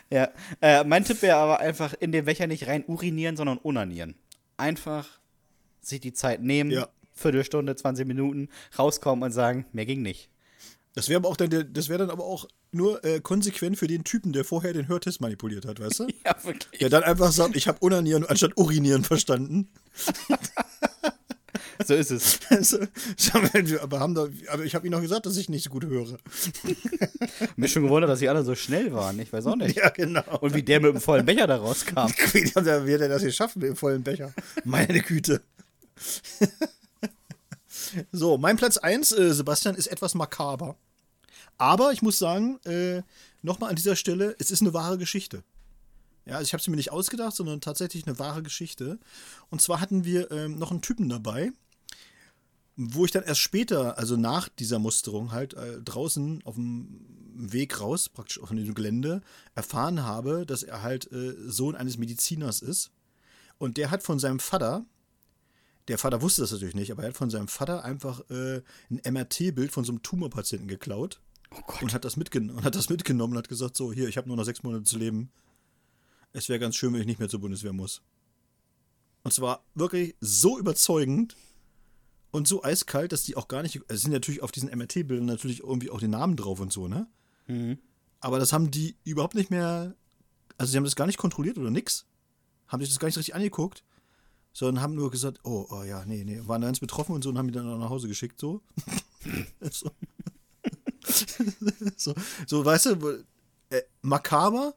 [0.09, 0.29] Ja.
[0.61, 4.15] Äh, mein Tipp wäre aber einfach in den Becher nicht rein urinieren, sondern unanieren.
[4.55, 5.05] Einfach
[5.81, 6.87] sich die Zeit nehmen, Ja.
[7.13, 8.47] Viertelstunde, 20 Minuten,
[8.79, 10.29] rauskommen und sagen, mehr ging nicht.
[10.97, 14.03] Das wäre aber auch dann, das wäre dann aber auch nur äh, konsequent für den
[14.03, 16.07] Typen, der vorher den Hörtest manipuliert hat, weißt du?
[16.25, 16.79] Ja, wirklich.
[16.79, 19.69] Der dann einfach sagt, ich habe unanieren anstatt urinieren verstanden.
[21.85, 22.39] So ist es.
[22.49, 22.79] Also,
[23.81, 26.17] aber haben da, aber ich habe ihm noch gesagt, dass ich nicht so gut höre.
[27.55, 29.19] Mich schon gewundert, dass die alle so schnell waren.
[29.19, 29.77] Ich weiß auch nicht.
[29.77, 30.39] Ja, genau.
[30.41, 32.07] Und wie der mit dem vollen Becher da rauskam.
[32.33, 34.33] Wie hat er wie hat er das geschafft mit dem vollen Becher?
[34.63, 35.41] Meine Güte.
[38.11, 40.75] so, mein Platz 1, äh, Sebastian, ist etwas makaber.
[41.57, 43.01] Aber ich muss sagen, äh,
[43.41, 45.43] nochmal an dieser Stelle, es ist eine wahre Geschichte.
[46.25, 48.99] Ja, also ich habe sie mir nicht ausgedacht, sondern tatsächlich eine wahre Geschichte.
[49.49, 51.51] Und zwar hatten wir ähm, noch einen Typen dabei,
[52.75, 57.79] wo ich dann erst später, also nach dieser Musterung, halt äh, draußen auf dem Weg
[57.79, 59.21] raus, praktisch auf dem Gelände,
[59.55, 62.91] erfahren habe, dass er halt äh, Sohn eines Mediziners ist.
[63.57, 64.85] Und der hat von seinem Vater,
[65.87, 69.01] der Vater wusste das natürlich nicht, aber er hat von seinem Vater einfach äh, ein
[69.13, 71.21] MRT-Bild von so einem Tumorpatienten geklaut
[71.51, 74.27] Oh und hat das, und hat das mitgenommen und hat gesagt, so, hier, ich habe
[74.27, 75.31] nur noch sechs Monate zu leben.
[76.33, 78.01] Es wäre ganz schön, wenn ich nicht mehr zur Bundeswehr muss.
[79.23, 81.35] Und zwar wirklich so überzeugend
[82.31, 85.61] und so eiskalt, dass die auch gar nicht, es sind natürlich auf diesen MRT-Bildern natürlich
[85.61, 87.07] irgendwie auch die Namen drauf und so, ne?
[88.19, 89.95] Aber das haben die überhaupt nicht mehr,
[90.57, 92.05] also sie haben das gar nicht kontrolliert oder nix.
[92.67, 93.83] Haben sich das gar nicht richtig angeguckt,
[94.53, 97.37] sondern haben nur gesagt, oh, oh ja, nee, nee, waren ganz betroffen und so und
[97.37, 98.61] haben die dann auch nach Hause geschickt, so.
[99.71, 99.91] so.
[101.97, 102.13] so,
[102.45, 103.23] so, weißt du,
[103.69, 104.75] äh, makaber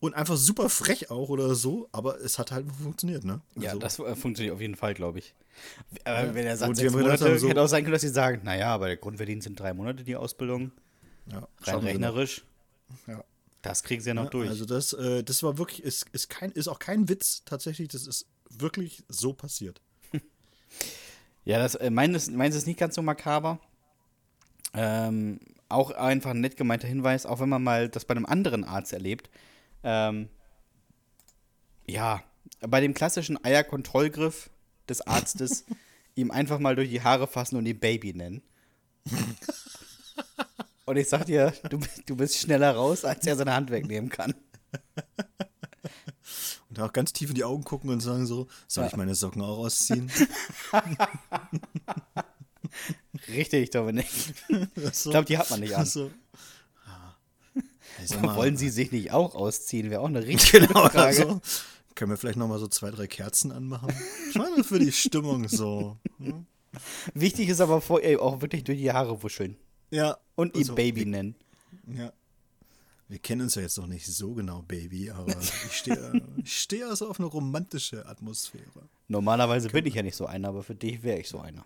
[0.00, 3.40] und einfach super frech auch oder so, aber es hat halt funktioniert, ne?
[3.56, 5.34] Ja, Also, das äh, funktioniert auf jeden Fall, glaube ich.
[6.04, 8.72] Aber wenn er sagt, sechs Monate, so- hätte auch sein können, dass sie sagen, naja,
[8.74, 10.70] aber der Grundverdienst sind drei Monate die Ausbildung,
[11.30, 12.44] ja, rein rechnerisch.
[13.06, 13.24] Ja.
[13.62, 14.48] Das kriegen sie ja noch durch.
[14.48, 18.06] Also das, äh, das war wirklich, ist, ist, kein, ist auch kein Witz tatsächlich, das
[18.06, 19.80] ist wirklich so passiert.
[21.44, 23.58] Ja, das, äh, meines, meins ist nicht ganz so makaber.
[24.74, 28.64] Ähm, auch einfach ein nett gemeinter Hinweis, auch wenn man mal das bei einem anderen
[28.64, 29.28] Arzt erlebt.
[29.82, 30.28] Ähm,
[31.86, 32.22] ja,
[32.60, 34.50] bei dem klassischen Eierkontrollgriff
[34.88, 35.64] des Arztes
[36.14, 38.42] ihm einfach mal durch die Haare fassen und ihn Baby nennen.
[40.84, 44.10] Und ich sag dir, du, bist- du bist schneller raus, als er seine Hand wegnehmen
[44.10, 44.34] kann.
[46.70, 49.42] Und auch ganz tief in die Augen gucken und sagen so, soll ich meine Socken
[49.42, 50.10] auch ausziehen?
[53.28, 54.06] Richtig, Dominik.
[54.92, 55.86] so, Ich glaube, die hat man nicht an.
[55.86, 56.10] so.
[58.00, 59.90] Ey, sag mal, Wollen sie sich nicht auch ausziehen?
[59.90, 61.02] Wäre auch eine richtige genau, Frage.
[61.02, 61.40] also,
[61.94, 63.92] können wir vielleicht noch mal so zwei, drei Kerzen anmachen?
[64.30, 65.96] Ich meine, für die Stimmung so.
[66.18, 66.46] hm?
[67.14, 69.56] Wichtig ist aber vorher auch wirklich durch die Haare wuscheln.
[69.90, 70.16] Ja.
[70.36, 71.34] Und ihn so, Baby nennen.
[71.92, 72.12] Ja.
[73.08, 76.86] Wir kennen uns ja jetzt noch nicht so genau, Baby, aber ich stehe ich stehe
[76.86, 78.86] also auf eine romantische Atmosphäre.
[79.08, 81.64] Normalerweise bin ich ja nicht so einer, aber für dich wäre ich so einer.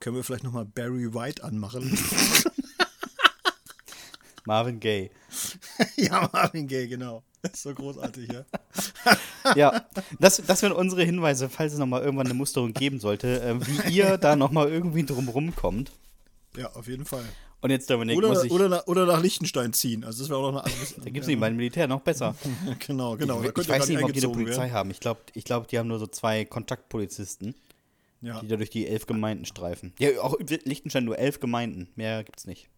[0.00, 1.96] Können wir vielleicht noch mal Barry White anmachen?
[4.44, 5.10] Marvin Gaye.
[5.96, 7.22] ja, Marvin Gaye, genau.
[7.42, 8.44] Das ist so großartig, ja.
[9.56, 9.84] Ja,
[10.18, 13.92] das, das wären unsere Hinweise, falls es nochmal irgendwann eine Musterung geben sollte, äh, wie
[13.94, 15.92] ihr da nochmal irgendwie drumrum kommt.
[16.56, 17.24] Ja, auf jeden Fall.
[17.60, 18.52] Und jetzt, Dominik, Oder, muss ich.
[18.52, 20.04] oder, nach, oder nach Liechtenstein ziehen.
[20.04, 20.86] Also das wäre auch noch eine andere.
[20.98, 22.34] da gibt es nicht beim Militär noch besser.
[22.86, 23.42] Genau, genau.
[23.42, 24.72] Ich ihr weiß nicht, ob die eine Polizei werden.
[24.72, 24.90] haben.
[24.90, 27.54] Ich glaube, ich glaub, die haben nur so zwei Kontaktpolizisten,
[28.24, 29.92] Ja, die da durch die elf Gemeinden streifen.
[29.98, 31.88] Ja, auch in Liechtenstein nur elf Gemeinden.
[31.96, 32.68] Mehr gibt's nicht.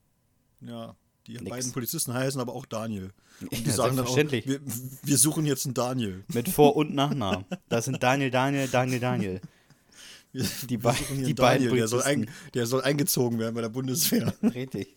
[0.61, 0.95] ja.
[1.29, 1.51] Die Nix.
[1.51, 3.11] beiden Polizisten heißen aber auch Daniel.
[3.41, 4.47] Und die Ja, sagen dann auch, selbstverständlich.
[4.47, 4.61] wir,
[5.03, 6.23] wir suchen jetzt einen Daniel.
[6.33, 7.45] Mit Vor- und Nachnamen.
[7.69, 9.41] Das sind Daniel, Daniel, Daniel, Daniel.
[10.33, 13.61] Wir, Die wir die einen beiden Daniel, der soll, ein, der soll eingezogen werden bei
[13.61, 14.35] der Bundeswehr.
[14.43, 14.95] Richtig.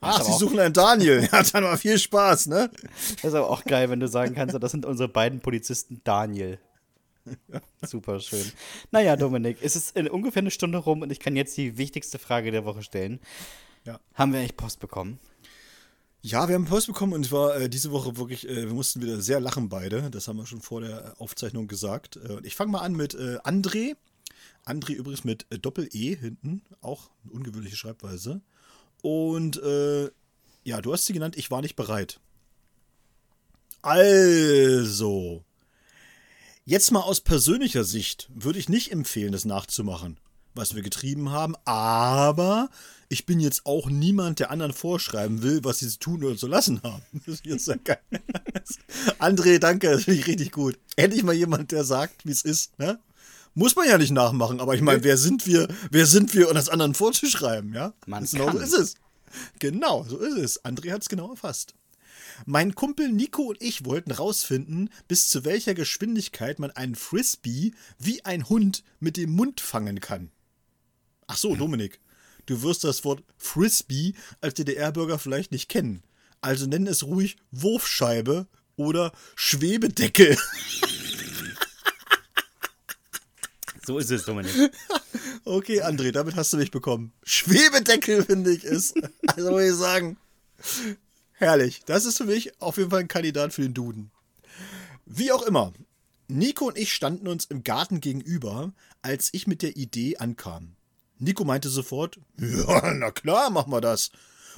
[0.00, 1.28] Ach, sie suchen einen Daniel.
[1.30, 2.70] Ja, dann war viel Spaß, ne?
[3.22, 6.58] Das ist aber auch geil, wenn du sagen kannst, das sind unsere beiden Polizisten Daniel.
[7.86, 8.44] Super schön.
[8.90, 12.18] Naja, Dominik, es ist in ungefähr eine Stunde rum und ich kann jetzt die wichtigste
[12.18, 13.20] Frage der Woche stellen.
[13.84, 14.00] Ja.
[14.14, 15.18] Haben wir eigentlich Post bekommen?
[16.20, 19.20] Ja, wir haben Post bekommen und zwar äh, diese Woche wirklich, äh, wir mussten wieder
[19.20, 20.10] sehr lachen beide.
[20.10, 22.16] Das haben wir schon vor der Aufzeichnung gesagt.
[22.16, 23.96] Äh, ich fange mal an mit äh, André.
[24.64, 28.40] André übrigens mit äh, Doppel-E hinten, auch eine ungewöhnliche Schreibweise.
[29.00, 30.10] Und äh,
[30.64, 32.20] ja, du hast sie genannt, ich war nicht bereit.
[33.80, 35.44] Also,
[36.68, 40.20] jetzt mal aus persönlicher Sicht würde ich nicht empfehlen, das nachzumachen,
[40.54, 42.68] was wir getrieben haben, aber
[43.08, 46.46] ich bin jetzt auch niemand, der anderen vorschreiben will, was sie zu tun oder zu
[46.46, 47.02] lassen haben.
[47.26, 47.98] Das ist ja geil.
[49.18, 50.78] André, danke, das finde ich richtig gut.
[50.96, 52.98] Endlich mal jemand, der sagt, wie es ist, ne?
[53.54, 56.54] Muss man ja nicht nachmachen, aber ich meine, wer sind wir, wer sind wir, um
[56.54, 57.94] das anderen vorzuschreiben, ja?
[58.06, 58.94] Man genau so ist es.
[59.58, 60.64] Genau, so ist es.
[60.66, 61.74] André hat es genau erfasst.
[62.46, 68.24] Mein Kumpel Nico und ich wollten rausfinden, bis zu welcher Geschwindigkeit man einen Frisbee wie
[68.24, 70.30] ein Hund mit dem Mund fangen kann.
[71.26, 72.00] Ach so, Dominik,
[72.46, 76.02] du wirst das Wort Frisbee als DDR-Bürger vielleicht nicht kennen.
[76.40, 80.36] Also nenn es ruhig Wurfscheibe oder Schwebedeckel.
[83.88, 84.52] So ist es, Dominik.
[85.46, 87.10] Okay, André, damit hast du mich bekommen.
[87.22, 88.94] Schwebedeckel, finde ich, ist.
[89.34, 90.18] Also muss ich sagen.
[91.38, 91.82] Herrlich.
[91.86, 94.10] Das ist für mich auf jeden Fall ein Kandidat für den Duden.
[95.06, 95.72] Wie auch immer.
[96.26, 98.72] Nico und ich standen uns im Garten gegenüber,
[99.02, 100.74] als ich mit der Idee ankam.
[101.18, 104.10] Nico meinte sofort, ja, na klar, machen wir das.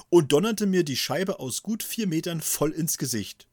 [0.09, 3.47] Und donnerte mir die Scheibe aus gut vier Metern voll ins Gesicht.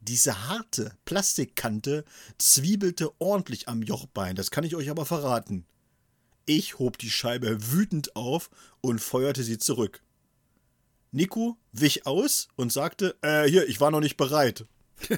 [0.00, 2.04] Diese harte Plastikkante
[2.36, 5.66] zwiebelte ordentlich am Jochbein, das kann ich euch aber verraten.
[6.46, 8.50] Ich hob die Scheibe wütend auf
[8.80, 10.02] und feuerte sie zurück.
[11.12, 14.66] Nico wich aus und sagte, äh, hier, ich war noch nicht bereit.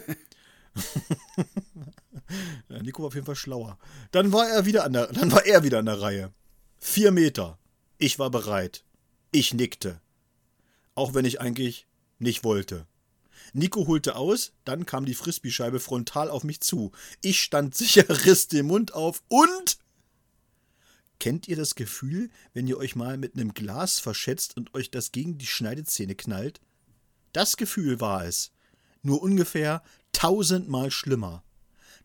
[2.68, 3.78] ja, Nico war auf jeden Fall schlauer.
[4.10, 6.32] Dann war er wieder an der, dann war er wieder an der Reihe.
[6.78, 7.58] Vier Meter.
[7.98, 8.84] Ich war bereit.
[9.32, 10.00] Ich nickte.
[10.94, 11.86] Auch wenn ich eigentlich
[12.18, 12.86] nicht wollte.
[13.52, 16.92] Nico holte aus, dann kam die Frisbee-Scheibe frontal auf mich zu.
[17.22, 19.78] Ich stand sicher, riss den Mund auf und.
[21.20, 25.10] Kennt ihr das Gefühl, wenn ihr euch mal mit einem Glas verschätzt und euch das
[25.10, 26.60] gegen die Schneidezähne knallt?
[27.32, 28.52] Das Gefühl war es.
[29.02, 31.42] Nur ungefähr tausendmal schlimmer.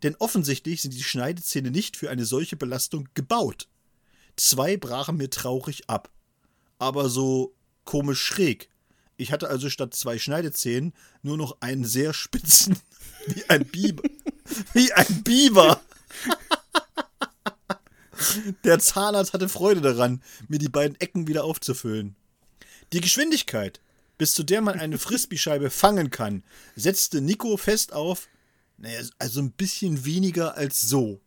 [0.01, 3.69] Denn offensichtlich sind die Schneidezähne nicht für eine solche Belastung gebaut.
[4.35, 6.11] Zwei brachen mir traurig ab.
[6.79, 7.55] Aber so
[7.85, 8.69] komisch schräg.
[9.15, 12.77] Ich hatte also statt zwei Schneidezähnen nur noch einen sehr spitzen,
[13.27, 14.03] wie ein Biber.
[14.73, 15.81] Wie ein Biber.
[18.63, 22.15] Der Zahnarzt hatte Freude daran, mir die beiden Ecken wieder aufzufüllen.
[22.91, 23.81] Die Geschwindigkeit,
[24.17, 26.43] bis zu der man eine Frisbee-Scheibe fangen kann,
[26.75, 28.27] setzte Nico fest auf,
[28.77, 31.19] naja, also ein bisschen weniger als so.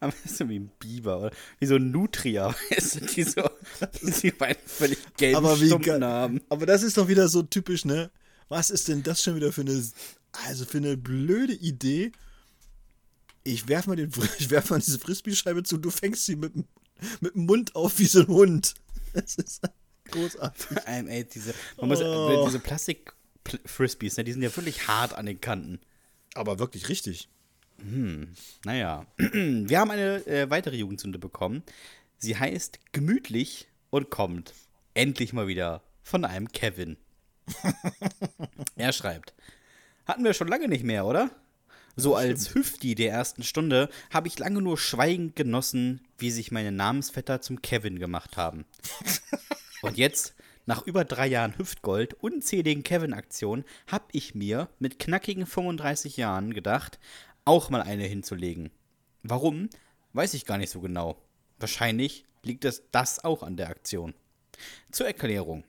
[0.00, 1.30] Aber das ist wie ein Biber oder
[1.60, 3.48] wie so ein Nutria, weißt du, die so,
[4.02, 6.40] die so einen völlig gelben Aber wie Stumpen haben.
[6.50, 8.10] Aber das ist doch wieder so typisch, ne?
[8.48, 9.82] Was ist denn das schon wieder für eine,
[10.46, 12.12] also für eine blöde Idee?
[13.44, 16.64] Ich werf mal, den, ich werf mal diese Frisbee-Scheibe zu, du fängst sie mit, dem-
[17.20, 18.74] mit dem Mund auf wie so ein Hund.
[19.12, 19.62] Das ist
[20.10, 20.66] großartig.
[20.86, 22.44] Ähm, ey, diese, man muss, Oh.
[22.46, 25.78] diese Plastik-Frisbees, ne, die sind ja wirklich hart an den Kanten.
[26.34, 27.28] Aber wirklich richtig.
[28.64, 31.62] Naja, wir haben eine äh, weitere Jugendsünde bekommen.
[32.18, 34.52] Sie heißt Gemütlich und kommt
[34.94, 36.96] endlich mal wieder von einem Kevin.
[38.76, 39.32] er schreibt:
[40.06, 41.30] Hatten wir schon lange nicht mehr, oder?
[41.96, 46.72] So als Hüfti der ersten Stunde habe ich lange nur schweigend genossen, wie sich meine
[46.72, 48.64] Namensvetter zum Kevin gemacht haben.
[49.82, 50.34] Und jetzt,
[50.66, 56.98] nach über drei Jahren Hüftgold, unzähligen Kevin-Aktionen, habe ich mir mit knackigen 35 Jahren gedacht,
[57.44, 58.70] auch mal eine hinzulegen.
[59.22, 59.68] Warum?
[60.14, 61.22] Weiß ich gar nicht so genau.
[61.58, 64.14] Wahrscheinlich liegt es das auch an der Aktion.
[64.90, 65.64] Zur Erklärung.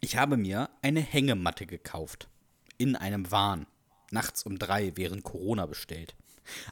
[0.00, 2.28] Ich habe mir eine Hängematte gekauft.
[2.76, 3.66] In einem Wahn.
[4.12, 6.14] Nachts um drei während Corona bestellt.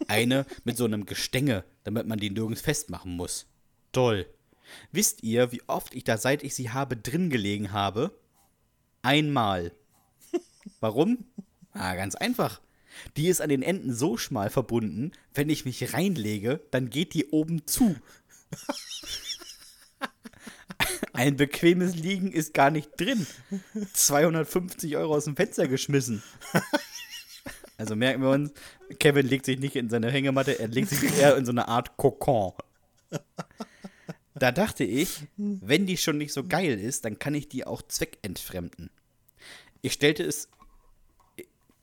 [0.09, 3.47] Eine mit so einem Gestänge, damit man die nirgends festmachen muss.
[3.93, 4.27] Toll.
[4.93, 8.13] Wisst ihr, wie oft ich da seit ich sie habe drin gelegen habe?
[9.03, 9.73] Einmal.
[10.81, 11.25] Warum?
[11.73, 12.61] Ah, ganz einfach.
[13.17, 17.31] Die ist an den Enden so schmal verbunden, wenn ich mich reinlege, dann geht die
[17.31, 17.97] oben zu.
[21.13, 23.27] Ein bequemes Liegen ist gar nicht drin.
[23.93, 26.23] 250 Euro aus dem Fenster geschmissen.
[27.81, 28.53] Also merken wir uns,
[28.99, 31.97] Kevin legt sich nicht in seine Hängematte, er legt sich eher in so eine Art
[31.97, 32.53] Kokon.
[34.35, 37.81] Da dachte ich, wenn die schon nicht so geil ist, dann kann ich die auch
[37.83, 38.91] zweckentfremden.
[39.81, 40.49] Ich stellte es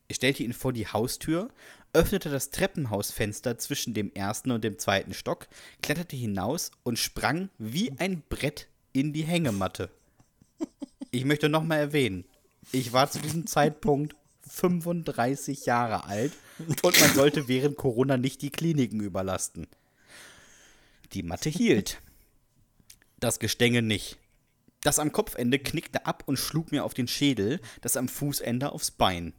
[0.08, 1.50] ich stellte ihn vor die Haustür,
[1.94, 5.48] öffnete das Treppenhausfenster zwischen dem ersten und dem zweiten Stock,
[5.82, 9.90] kletterte hinaus und sprang wie ein Brett in die Hängematte.
[11.10, 12.26] Ich möchte nochmal erwähnen,
[12.72, 14.16] ich war zu diesem Zeitpunkt
[14.50, 16.34] 35 Jahre alt
[16.82, 19.68] und man sollte während Corona nicht die Kliniken überlasten.
[21.14, 22.02] Die Matte hielt.
[23.20, 24.18] Das Gestänge nicht.
[24.82, 28.92] Das am Kopfende knickte ab und schlug mir auf den Schädel, das am Fußende aufs
[28.92, 29.34] Bein.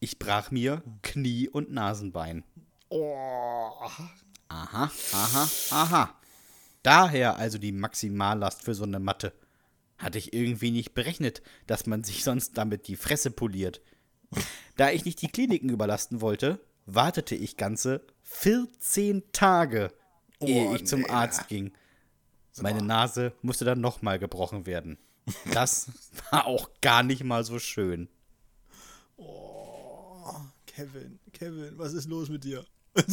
[0.00, 2.44] Ich brach mir Knie und Nasenbein.
[2.88, 3.72] Oh.
[4.48, 6.20] Aha, aha, aha.
[6.82, 9.32] Daher also die Maximallast für so eine Matte.
[9.98, 13.80] Hatte ich irgendwie nicht berechnet, dass man sich sonst damit die Fresse poliert.
[14.76, 19.92] Da ich nicht die Kliniken überlasten wollte, wartete ich ganze 14 Tage,
[20.40, 21.08] ehe Oh, ich zum nee.
[21.08, 21.72] Arzt ging.
[22.60, 24.98] Meine Nase musste dann nochmal gebrochen werden.
[25.52, 25.88] Das
[26.30, 28.08] war auch gar nicht mal so schön.
[30.66, 32.64] Kevin, Kevin, was ist los mit dir?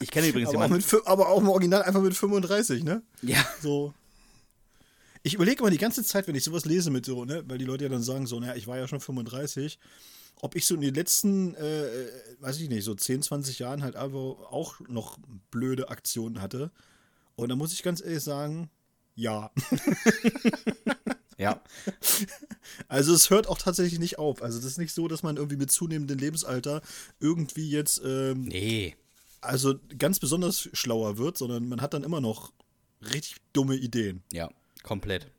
[0.00, 0.76] Ich kenne übrigens aber, auch jemanden.
[0.76, 3.02] mit, fü- aber auch im Original einfach mit 35, ne?
[3.22, 3.94] Ja, So.
[5.22, 7.64] Ich überlege immer die ganze Zeit, wenn ich sowas lese mit so, ne, weil die
[7.64, 9.78] Leute ja dann sagen so, naja, ich war ja schon 35,
[10.40, 12.08] ob ich so in den letzten, äh, äh,
[12.40, 15.18] weiß ich nicht, so 10, 20 Jahren halt einfach auch noch
[15.50, 16.72] blöde Aktionen hatte.
[17.36, 18.68] Und da muss ich ganz ehrlich sagen,
[19.14, 19.50] ja.
[21.38, 21.62] ja.
[22.88, 24.42] Also es hört auch tatsächlich nicht auf.
[24.42, 26.80] Also das ist nicht so, dass man irgendwie mit zunehmendem Lebensalter
[27.20, 28.96] irgendwie jetzt, ähm, Nee.
[29.40, 32.52] also ganz besonders schlauer wird, sondern man hat dann immer noch
[33.02, 34.22] richtig dumme Ideen.
[34.32, 34.50] Ja,
[34.82, 35.30] komplett.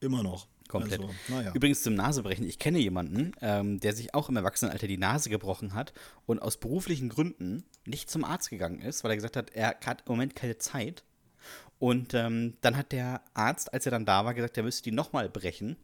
[0.00, 0.48] Immer noch.
[0.68, 1.00] Komplett.
[1.00, 1.52] Also, naja.
[1.54, 2.46] Übrigens zum Nasebrechen.
[2.46, 5.92] Ich kenne jemanden, ähm, der sich auch im Erwachsenenalter die Nase gebrochen hat
[6.24, 10.04] und aus beruflichen Gründen nicht zum Arzt gegangen ist, weil er gesagt hat, er hat
[10.06, 11.04] im Moment keine Zeit.
[11.78, 14.92] Und ähm, dann hat der Arzt, als er dann da war, gesagt, er müsste die
[14.92, 15.76] nochmal brechen.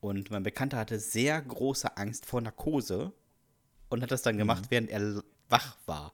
[0.00, 3.12] Und mein Bekannter hatte sehr große Angst vor Narkose
[3.88, 6.12] und hat das dann gemacht, während er wach war.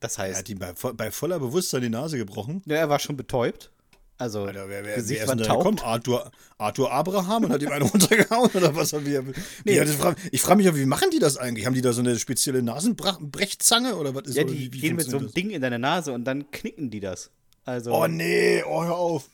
[0.00, 2.62] Das Er heißt, hat ihm bei, bei voller Bewusstsein die Nase gebrochen.
[2.66, 3.70] ja, er war schon betäubt.
[4.18, 5.78] Also, Alter, wer, wer, Gesicht wer ist denn da gekommen?
[5.80, 9.22] Arthur, Arthur Abraham und hat ihm einen runtergehauen oder was haben wir?
[9.64, 9.78] Nee.
[9.78, 11.66] Ich frage frag mich wie machen die das eigentlich?
[11.66, 14.96] Haben die da so eine spezielle Nasenbrechzange oder was ist Ja, die wie, wie gehen
[14.96, 17.30] mit so einem funktioniert Ding in deine Nase und dann knicken die das.
[17.66, 17.98] Also, das?
[18.00, 19.28] Oh nee, oh hör auf.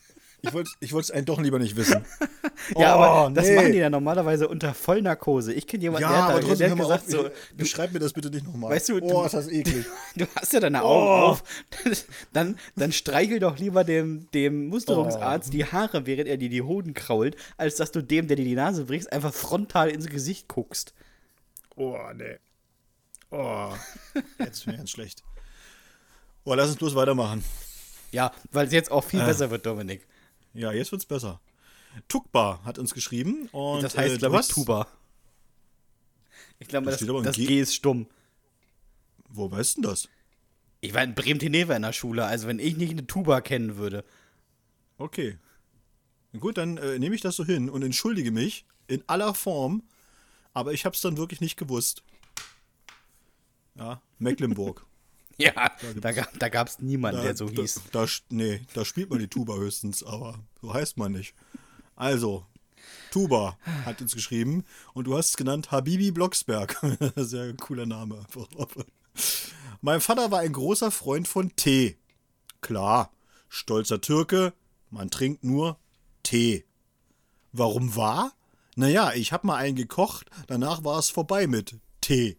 [0.45, 0.69] Ich wollte
[0.99, 2.03] es eigentlich doch lieber nicht wissen.
[2.77, 3.55] ja, oh, aber das nee.
[3.55, 5.53] machen die ja normalerweise unter Vollnarkose.
[5.53, 7.05] Ich kenne jemanden, Ja, der hat, aber da, der hat mal auf.
[7.05, 8.71] gesagt, so, beschreib mir das bitte nicht nochmal.
[8.71, 9.85] Weißt du, oh, du- ist das eklig.
[10.17, 11.27] du hast ja deine Augen Oh.
[11.31, 11.43] auf.
[12.33, 15.51] Dann, dann streichel doch lieber dem, dem Musterungsarzt Oh.
[15.51, 18.55] die Haare, während er dir die Hoden krault, als dass du dem, der dir die
[18.55, 20.93] Nase brichst, einfach frontal ins Gesicht guckst.
[21.75, 22.37] Oh, nee.
[23.31, 23.69] Oh,
[24.39, 25.23] jetzt ist mir ganz schlecht.
[26.43, 27.43] Oh, lass uns bloß weitermachen.
[28.11, 29.09] Ja, weil es jetzt auch Äh.
[29.09, 30.05] viel besser wird, Dominik.
[30.53, 31.39] Ja, jetzt wird's besser.
[32.07, 34.87] Tukba hat uns geschrieben und Das heißt, äh, glaube ich, Tuba.
[36.59, 37.45] Ich glaube, Da das, steht aber ein das G.
[37.45, 38.07] G ist stumm.
[39.29, 40.09] Wo weißt du denn das?
[40.81, 44.03] Ich war in Bremen-Teneva in der Schule, also wenn ich nicht eine Tuba kennen würde.
[44.97, 45.37] Okay.
[46.39, 49.83] Gut, dann äh, nehme ich das so hin und entschuldige mich in aller Form,
[50.53, 52.03] aber ich habe es dann wirklich nicht gewusst.
[53.75, 54.85] Ja, Mecklenburg.
[55.37, 57.81] Ja, da, ga- da gab es niemanden, Da, der so da, hieß.
[57.91, 61.33] Da, nee, da spielt man die Tuba höchstens, aber so heißt man nicht.
[61.95, 62.45] Also,
[63.11, 64.63] Tuba hat uns geschrieben
[64.93, 66.79] und du hast es genannt Habibi Blocksberg.
[67.15, 68.25] Sehr cooler Name.
[69.81, 71.97] Mein Vater war ein großer Freund von Tee.
[72.61, 73.11] Klar,
[73.49, 74.53] stolzer Türke,
[74.89, 75.77] man trinkt nur
[76.23, 76.63] Tee.
[77.51, 78.33] Warum war?
[78.75, 82.37] Naja, ich hab mal einen gekocht, danach war es vorbei mit Tee.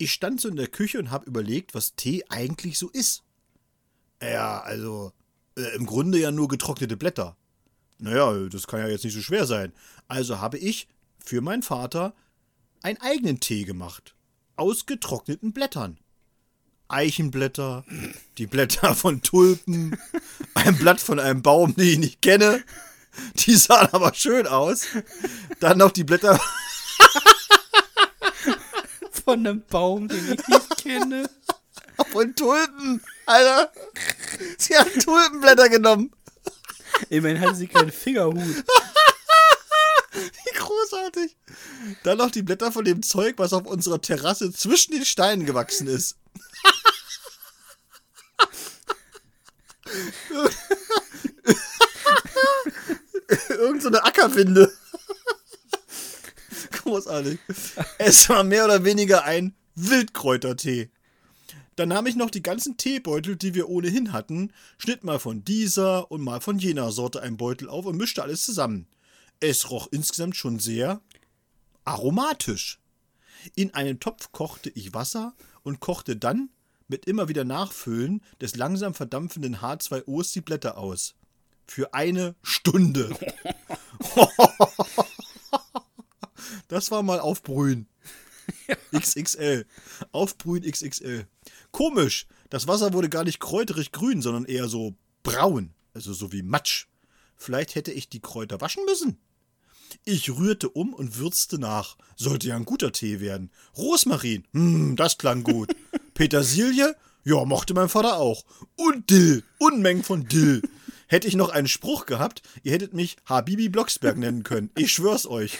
[0.00, 3.22] Ich stand so in der Küche und hab überlegt, was Tee eigentlich so ist.
[4.22, 5.12] Ja, also
[5.58, 7.36] äh, im Grunde ja nur getrocknete Blätter.
[7.98, 9.74] Naja, das kann ja jetzt nicht so schwer sein.
[10.08, 10.88] Also habe ich
[11.22, 12.14] für meinen Vater
[12.80, 14.14] einen eigenen Tee gemacht.
[14.56, 15.98] Aus getrockneten Blättern.
[16.88, 17.84] Eichenblätter,
[18.38, 19.98] die Blätter von Tulpen,
[20.54, 22.64] ein Blatt von einem Baum, den ich nicht kenne.
[23.34, 24.86] Die sahen aber schön aus.
[25.60, 26.40] Dann noch die Blätter
[29.30, 31.30] Von einem Baum, den ich nicht kenne.
[32.10, 33.00] von Tulpen.
[33.26, 33.70] Alter,
[34.58, 36.10] sie haben Tulpenblätter genommen.
[37.10, 38.64] Immerhin hatte sie keinen Fingerhut.
[40.12, 41.36] Wie großartig.
[42.02, 45.86] Dann noch die Blätter von dem Zeug, was auf unserer Terrasse zwischen den Steinen gewachsen
[45.86, 46.16] ist.
[53.48, 54.72] Irgend so eine Ackerwinde.
[56.90, 57.38] Großartig.
[57.98, 60.90] Es war mehr oder weniger ein Wildkräutertee.
[61.76, 66.10] Dann nahm ich noch die ganzen Teebeutel, die wir ohnehin hatten, schnitt mal von dieser
[66.10, 68.88] und mal von jener Sorte einen Beutel auf und mischte alles zusammen.
[69.38, 71.00] Es roch insgesamt schon sehr
[71.84, 72.80] aromatisch.
[73.54, 76.50] In einen Topf kochte ich Wasser und kochte dann
[76.88, 81.14] mit immer wieder Nachfüllen des langsam verdampfenden H2Os die Blätter aus.
[81.66, 83.10] für eine Stunde.
[86.68, 87.86] das war mal aufbrühen.
[88.96, 89.66] XXL.
[90.12, 91.26] Aufbrühen XXL.
[91.70, 92.26] Komisch.
[92.48, 95.72] Das Wasser wurde gar nicht kräuterig grün, sondern eher so braun.
[95.94, 96.86] Also so wie Matsch.
[97.36, 99.18] Vielleicht hätte ich die Kräuter waschen müssen.
[100.04, 101.96] Ich rührte um und würzte nach.
[102.16, 103.50] Sollte ja ein guter Tee werden.
[103.76, 105.74] Rosmarin, hm, das klang gut.
[106.14, 106.94] Petersilie,
[107.24, 108.44] ja, mochte mein Vater auch.
[108.76, 110.62] Und Dill, Unmengen von Dill.
[111.06, 114.70] Hätte ich noch einen Spruch gehabt, ihr hättet mich Habibi Blocksberg nennen können.
[114.76, 115.58] Ich schwör's euch.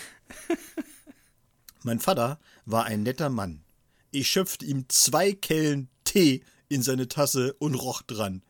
[1.83, 3.65] Mein Vater war ein netter Mann.
[4.11, 8.43] Ich schöpfte ihm zwei Kellen Tee in seine Tasse und roch dran.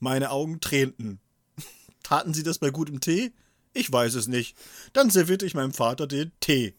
[0.00, 1.20] Meine Augen tränten.
[2.02, 3.32] Taten sie das bei gutem Tee?
[3.72, 4.56] Ich weiß es nicht.
[4.92, 6.74] Dann servierte ich meinem Vater den Tee.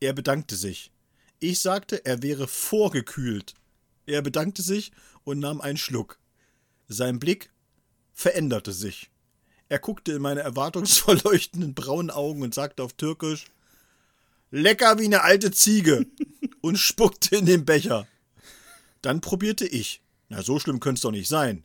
[0.00, 0.92] Er bedankte sich.
[1.40, 3.54] Ich sagte, er wäre vorgekühlt.
[4.06, 4.92] Er bedankte sich
[5.24, 6.18] und nahm einen Schluck.
[6.88, 7.50] Sein Blick
[8.12, 9.10] veränderte sich.
[9.68, 13.46] Er guckte in meine erwartungsvoll leuchtenden braunen Augen und sagte auf Türkisch
[14.54, 16.06] Lecker wie eine alte Ziege
[16.60, 18.06] und spuckte in den Becher.
[19.02, 20.00] Dann probierte ich.
[20.28, 21.64] Na, so schlimm könnte es doch nicht sein.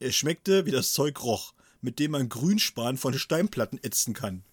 [0.00, 4.44] Es schmeckte, wie das Zeug roch, mit dem man Grünspan von Steinplatten ätzen kann.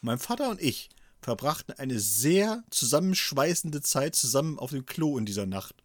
[0.00, 0.88] Mein Vater und ich
[1.22, 5.76] verbrachten eine sehr zusammenschweißende Zeit zusammen auf dem Klo in dieser Nacht.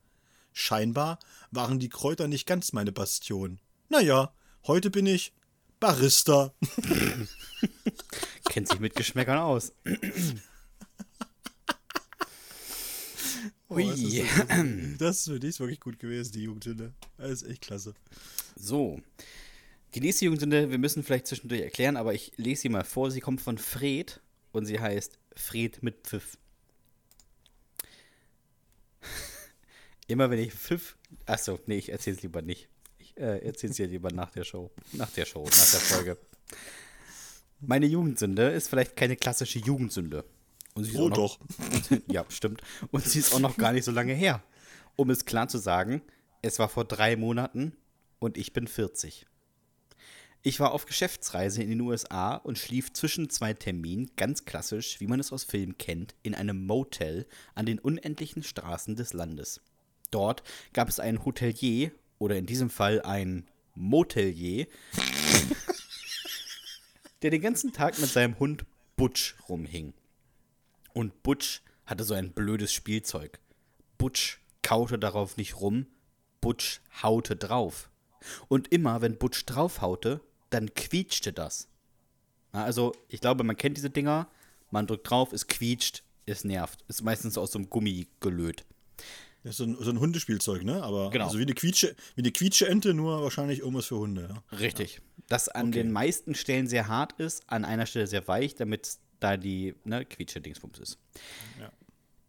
[0.51, 1.19] Scheinbar
[1.51, 3.59] waren die Kräuter nicht ganz meine Bastion.
[3.87, 4.33] Naja,
[4.65, 5.31] heute bin ich
[5.79, 6.55] Barista.
[8.49, 9.73] Kennt sich mit Geschmäckern aus.
[13.73, 16.93] Oh, das ist für dich wirklich gut gewesen, die Jugendsünde.
[17.17, 17.93] Das ist echt klasse.
[18.55, 19.01] So.
[19.95, 23.11] Die nächste Jugendsünde, wir müssen vielleicht zwischendurch erklären, aber ich lese sie mal vor.
[23.11, 24.21] Sie kommt von Fred
[24.51, 26.37] und sie heißt Fred mit Pfiff.
[30.07, 30.95] Immer wenn ich Pfiff.
[31.25, 32.69] Achso, nee, ich erzähl's lieber nicht.
[32.97, 34.71] Ich äh, erzähl's dir lieber nach der Show.
[34.93, 36.17] Nach der Show, nach der Folge.
[37.59, 40.25] Meine Jugendsünde ist vielleicht keine klassische Jugendsünde.
[40.75, 41.39] Oh noch, doch.
[42.07, 42.61] ja, stimmt.
[42.91, 44.43] Und sie ist auch noch gar nicht so lange her.
[44.95, 46.01] Um es klar zu sagen,
[46.41, 47.75] es war vor drei Monaten
[48.19, 49.25] und ich bin 40.
[50.45, 55.07] Ich war auf Geschäftsreise in den USA und schlief zwischen zwei Terminen, ganz klassisch, wie
[55.07, 57.25] man es aus Filmen kennt, in einem Motel
[57.55, 59.61] an den unendlichen Straßen des Landes.
[60.11, 60.43] Dort
[60.73, 64.67] gab es einen Hotelier oder in diesem Fall ein Motelier,
[67.21, 68.65] der den ganzen Tag mit seinem Hund
[68.97, 69.93] Butch rumhing.
[70.93, 73.39] Und Butch hatte so ein blödes Spielzeug.
[73.97, 75.87] Butch kaute darauf nicht rum,
[76.41, 77.89] Butch haute drauf.
[78.47, 81.67] Und immer, wenn Butch draufhaute, dann quietschte das.
[82.51, 84.27] Also, ich glaube, man kennt diese Dinger,
[84.69, 86.83] man drückt drauf, es quietscht, es nervt.
[86.87, 88.63] Ist meistens aus so einem Gummi gelöt.
[89.43, 90.81] Das ist so ein, so ein Hundespielzeug, ne?
[90.83, 91.25] Aber genau.
[91.25, 94.29] also wie eine Quietsche, wie eine Quietscheente, nur wahrscheinlich irgendwas für Hunde.
[94.29, 94.57] Ja?
[94.57, 95.01] Richtig.
[95.27, 95.79] Das an okay.
[95.79, 100.05] den meisten Stellen sehr hart ist, an einer Stelle sehr weich, damit da die ne,
[100.05, 100.99] Quietsche-Dingsbums ist.
[101.59, 101.71] Ja.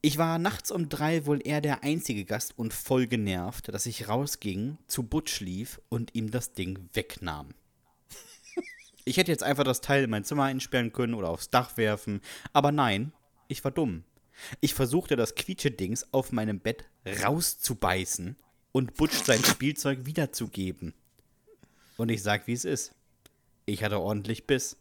[0.00, 4.08] Ich war nachts um drei wohl eher der einzige Gast und voll genervt, dass ich
[4.08, 7.54] rausging, zu Butch lief und ihm das Ding wegnahm.
[9.06, 12.22] Ich hätte jetzt einfach das Teil in mein Zimmer einsperren können oder aufs Dach werfen,
[12.54, 13.12] aber nein,
[13.48, 14.04] ich war dumm.
[14.60, 16.84] Ich versuchte das Quietschedings auf meinem Bett
[17.22, 18.36] rauszubeißen
[18.72, 20.94] und Butch sein Spielzeug wiederzugeben.
[21.96, 22.94] Und ich sag, wie es ist.
[23.66, 24.76] Ich hatte ordentlich Biss.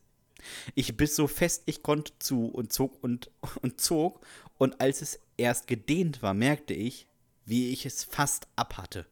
[0.76, 4.26] Ich biss so fest ich konnte zu und zog und, und zog,
[4.58, 7.08] und als es erst gedehnt war, merkte ich,
[7.46, 9.06] wie ich es fast abhatte.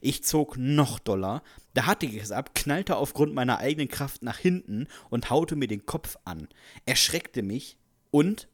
[0.00, 1.42] Ich zog noch doller,
[1.74, 5.68] da hatte ich es ab, knallte aufgrund meiner eigenen Kraft nach hinten und haute mir
[5.68, 6.48] den Kopf an,
[6.86, 7.76] erschreckte mich
[8.10, 8.48] und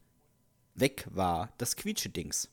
[0.75, 2.49] Weg war das Quietschedings.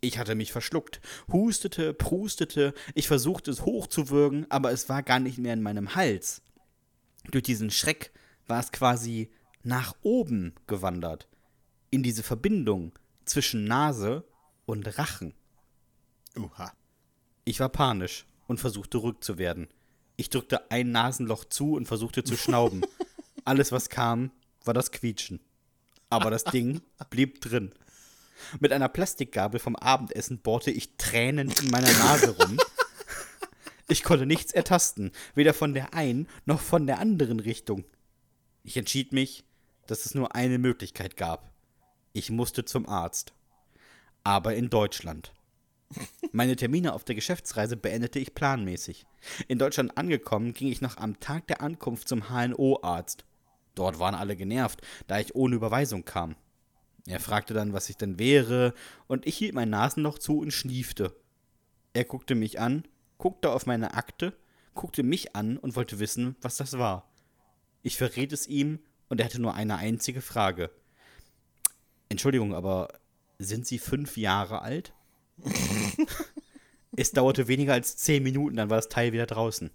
[0.00, 1.00] Ich hatte mich verschluckt,
[1.32, 6.42] hustete, prustete, ich versuchte es hochzuwürgen, aber es war gar nicht mehr in meinem Hals.
[7.30, 8.12] Durch diesen Schreck
[8.46, 9.30] war es quasi
[9.62, 11.28] nach oben gewandert,
[11.90, 12.92] in diese Verbindung
[13.24, 14.24] zwischen Nase
[14.66, 15.34] und Rachen.
[16.36, 16.72] Uha.
[17.44, 19.68] Ich war panisch und versuchte ruhig zu werden.
[20.16, 22.82] Ich drückte ein Nasenloch zu und versuchte zu schnauben.
[23.44, 24.30] Alles, was kam,
[24.64, 25.40] war das Quietschen
[26.14, 26.80] aber das Ding
[27.10, 27.72] blieb drin.
[28.60, 32.58] Mit einer Plastikgabel vom Abendessen bohrte ich Tränen in meiner Nase rum.
[33.86, 37.84] Ich konnte nichts ertasten, weder von der einen noch von der anderen Richtung.
[38.66, 39.44] Ich entschied mich,
[39.86, 41.52] dass es nur eine Möglichkeit gab.
[42.14, 43.34] Ich musste zum Arzt.
[44.24, 45.34] Aber in Deutschland.
[46.32, 49.04] Meine Termine auf der Geschäftsreise beendete ich planmäßig.
[49.48, 53.26] In Deutschland angekommen, ging ich noch am Tag der Ankunft zum HNO-Arzt.
[53.74, 56.34] Dort waren alle genervt, da ich ohne Überweisung kam.
[57.06, 58.72] Er fragte dann, was ich denn wäre,
[59.08, 61.14] und ich hielt mein Nasenloch zu und schniefte.
[61.92, 62.88] Er guckte mich an,
[63.18, 64.32] guckte auf meine Akte,
[64.74, 67.10] guckte mich an und wollte wissen, was das war.
[67.84, 68.80] Ich verrät es ihm
[69.10, 70.70] und er hatte nur eine einzige Frage.
[72.08, 72.98] Entschuldigung, aber
[73.38, 74.94] sind Sie fünf Jahre alt?
[76.96, 79.70] es dauerte weniger als zehn Minuten, dann war das Teil wieder draußen.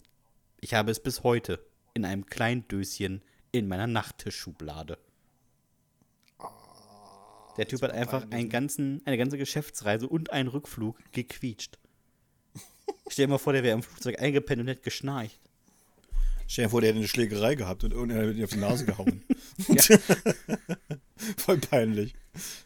[0.59, 1.63] Ich habe es bis heute
[1.93, 3.21] in einem kleinen Döschen
[3.51, 4.97] in meiner Nachttischschublade.
[7.57, 11.77] Der Typ hat einfach einen ganzen, eine ganze Geschäftsreise und einen Rückflug gequietscht.
[13.07, 15.48] Stell dir mal vor, der wäre im Flugzeug eingepennt und hätte geschnarcht.
[16.51, 18.83] Stell dir vor, der hätte eine Schlägerei gehabt und irgendeiner hätte ihn auf die Nase
[18.83, 19.21] gehauen.
[21.37, 22.15] Voll peinlich.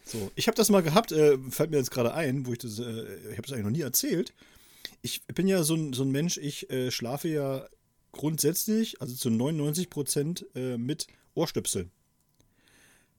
[0.06, 2.80] So, ich habe das mal gehabt, äh, fällt mir jetzt gerade ein, wo ich das,
[2.80, 4.34] äh, ich habe das eigentlich noch nie erzählt.
[5.02, 7.68] Ich bin ja so ein, so ein Mensch, ich äh, schlafe ja
[8.14, 11.92] grundsätzlich, also zu 99 Prozent äh, mit Ohrstöpseln.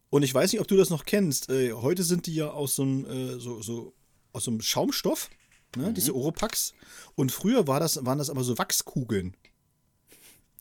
[0.08, 1.50] Und ich weiß nicht, ob du das noch kennst.
[1.50, 3.92] Äh, heute sind die ja aus so einem, äh, so, so,
[4.32, 5.28] aus so einem Schaumstoff,
[5.76, 5.90] ne?
[5.90, 5.94] Mhm.
[5.94, 6.72] diese Oropax.
[7.16, 9.36] Und früher war das, waren das aber so Wachskugeln.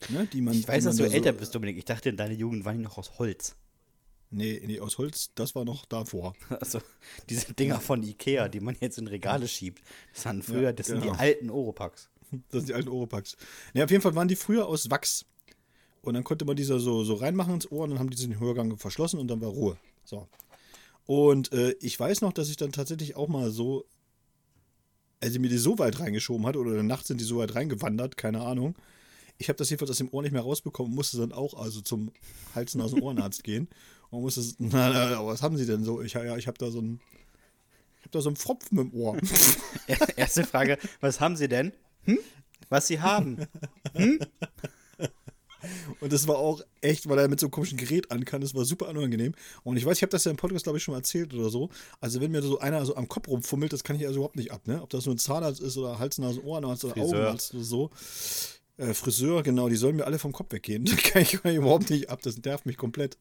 [0.09, 0.27] Ne?
[0.31, 1.77] Die man, ich weiß, dass du älter so, bist, Dominik.
[1.77, 3.55] Ich dachte, deine Jugend waren die noch aus Holz.
[4.29, 6.33] Nee, nee, aus Holz, das war noch davor.
[6.49, 6.81] Also,
[7.29, 9.83] diese Dinger von Ikea, die man jetzt in Regale schiebt,
[10.13, 11.05] das waren früher, das ja, genau.
[11.05, 12.09] sind die alten Oropax.
[12.49, 13.37] Das sind die alten Oropax.
[13.73, 15.25] Ne, auf jeden Fall waren die früher aus Wachs.
[16.01, 18.39] Und dann konnte man dieser so, so reinmachen ins Ohr und dann haben die den
[18.39, 19.77] Hörgang verschlossen und dann war Ruhe.
[20.03, 20.27] So.
[21.05, 23.85] Und äh, ich weiß noch, dass ich dann tatsächlich auch mal so,
[25.21, 28.41] also mir die so weit reingeschoben hat oder nachts sind die so weit reingewandert, keine
[28.41, 28.75] Ahnung.
[29.43, 32.13] Ich habe das jedenfalls aus dem Ohr nicht mehr rausbekommen, musste dann auch also zum
[32.55, 33.67] Hals- dem Ohrenarzt gehen
[34.09, 36.01] und musste, na, na, was haben Sie denn so?
[36.01, 37.01] Ich, ja, ich habe da so ein,
[37.99, 39.17] ich habe da so einen Pfropfen im Ohr.
[40.15, 41.73] Erste Frage, was haben Sie denn?
[42.03, 42.19] Hm?
[42.69, 43.45] Was Sie haben?
[43.93, 44.19] Hm?
[45.99, 48.63] Und das war auch echt, weil er mit so einem komischen Gerät ankam, das war
[48.63, 49.33] super unangenehm.
[49.63, 51.49] Und ich weiß, ich habe das ja im Podcast, glaube ich, schon mal erzählt oder
[51.49, 51.69] so.
[51.99, 54.51] Also, wenn mir so einer so am Kopf rumfummelt, das kann ich also überhaupt nicht
[54.51, 54.81] ab, ne?
[54.81, 57.19] Ob das nur ein Zahnarzt ist oder Hals, Nase, Ohrenarzt oder Friseur.
[57.19, 57.89] Augenarzt oder so.
[58.77, 60.85] Äh, Friseur, genau, die sollen mir alle vom Kopf weggehen.
[60.93, 63.17] Das kann ich, überhaupt nicht ab, das nervt mich komplett.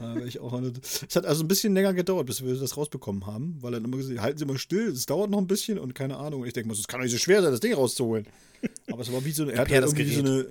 [0.00, 3.58] äh, ich auch es hat also ein bisschen länger gedauert, bis wir das rausbekommen haben,
[3.60, 6.16] weil er immer gesagt halten Sie mal still, es dauert noch ein bisschen und keine
[6.16, 6.40] Ahnung.
[6.40, 8.26] Und ich denke mal, es kann doch nicht so schwer sein, das Ding rauszuholen.
[8.90, 10.46] Aber es war wie so eine, er hat halt irgendwie so eine,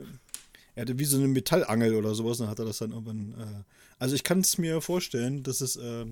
[0.75, 3.33] er hatte wie so eine Metallangel oder sowas, dann hat er das dann irgendwann.
[3.37, 3.63] Äh,
[3.99, 6.05] also ich kann es mir vorstellen, dass es äh,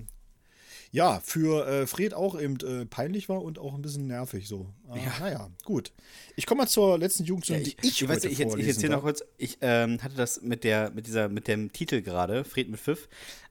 [0.90, 4.66] ja für äh, Fred auch eben äh, peinlich war und auch ein bisschen nervig so.
[4.88, 5.12] Ah, ja.
[5.20, 5.92] Naja, gut.
[6.36, 8.94] Ich komme mal zur letzten Jugendstunde, ja, die ich, ich, weiß, ich, jetzt, ich erzähle
[8.94, 12.68] noch kurz, ich ähm, hatte das mit der, mit dieser, mit dem Titel gerade, Fred
[12.68, 13.08] mit Pfiff.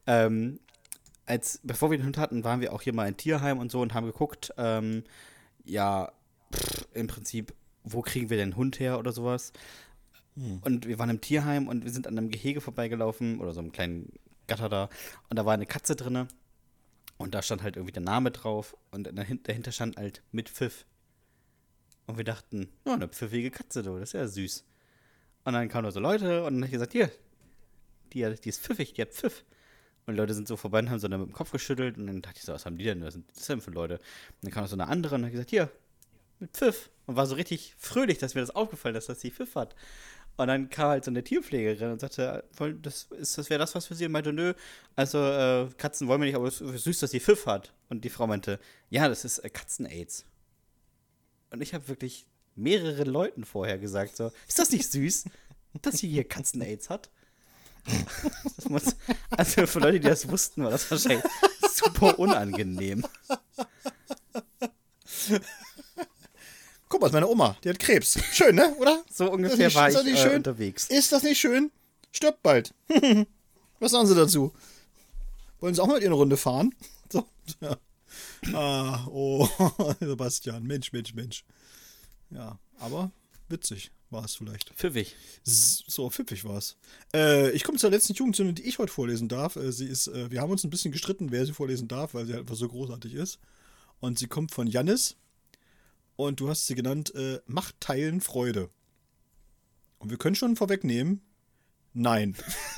[0.07, 0.60] Ähm,
[1.26, 3.82] als, bevor wir den Hund hatten, waren wir auch hier mal in Tierheim und so
[3.82, 5.03] und haben geguckt, ähm,
[5.64, 6.12] ja,
[6.53, 7.53] pff, im Prinzip,
[7.84, 9.52] wo kriegen wir den Hund her oder sowas.
[10.36, 10.60] Hm.
[10.64, 13.72] Und wir waren im Tierheim und wir sind an einem Gehege vorbeigelaufen oder so einem
[13.72, 14.12] kleinen
[14.48, 14.90] Gatter da.
[15.30, 16.28] Und da war eine Katze drinne.
[17.18, 18.76] Und da stand halt irgendwie der Name drauf.
[18.92, 20.86] Und dahinter stand halt mit Pfiff.
[22.08, 24.66] Und wir dachten, ja, eine pfiffige Katze, du, das ist ja süß.
[25.46, 27.12] Und dann kamen da so Leute und dann habe ich gesagt, hier,
[28.14, 29.44] die, die ist pfiffig, die hat Pfiff.
[30.06, 31.98] Und die Leute sind so vorbei und haben so dann mit dem Kopf geschüttelt.
[31.98, 33.04] Und dann dachte ich so, was haben die denn?
[33.04, 33.96] Was sind das denn für Leute?
[33.96, 34.04] Und
[34.44, 35.72] dann kam noch so eine andere und ich gesagt, hier,
[36.40, 36.90] mit Pfiff.
[37.08, 39.76] Und war so richtig fröhlich, dass mir das aufgefallen ist, dass sie Pfiff hat.
[40.38, 42.44] Und dann kam halt so eine Tierpflegerin und sagte,
[42.82, 44.06] das, das wäre das was für sie?
[44.06, 44.53] Und meinte, nö,
[44.95, 47.74] also äh, Katzen wollen wir nicht, aber es ist süß, dass sie Pfiff hat.
[47.90, 48.60] Und die Frau meinte,
[48.90, 50.26] ja, das ist äh, Katzen-Aids.
[51.52, 52.26] Und ich habe wirklich
[52.56, 55.26] mehreren Leuten vorher gesagt, so, ist das nicht süß,
[55.82, 57.10] dass sie hier Katzen-Aids hat?
[58.68, 58.95] Muss,
[59.30, 61.24] also für Leute, die das wussten, war das wahrscheinlich
[61.74, 63.06] super unangenehm.
[66.88, 68.20] Guck mal, meine Oma, die hat Krebs.
[68.32, 68.76] Schön, ne?
[68.76, 69.03] Oder?
[69.12, 70.36] So ungefähr war ich äh, schön?
[70.36, 70.88] unterwegs.
[70.88, 71.72] Ist das nicht schön?
[72.12, 72.74] Stirbt bald.
[73.80, 74.53] Was sagen Sie dazu?
[75.60, 76.74] Wollen Sie auch mal eine Runde fahren?
[77.07, 77.24] So,
[77.62, 77.78] ja.
[78.53, 79.48] Ah, oh,
[79.99, 81.45] Sebastian, Mensch, Mensch, Mensch.
[82.32, 83.12] Ja, aber
[83.48, 84.72] witzig war es vielleicht.
[84.72, 85.16] Pfiffig.
[85.44, 86.78] So, pfiffig war es.
[87.14, 89.56] Äh, ich komme zur letzten Jugendsünde, die ich heute vorlesen darf.
[89.56, 92.26] Äh, sie ist, äh, wir haben uns ein bisschen gestritten, wer sie vorlesen darf, weil
[92.26, 93.38] sie halt einfach so großartig ist.
[93.99, 95.16] Und sie kommt von Jannis.
[96.16, 98.70] Und du hast sie genannt, äh, Macht teilen Freude.
[99.98, 101.22] Und wir können schon vorwegnehmen,
[101.94, 102.36] nein.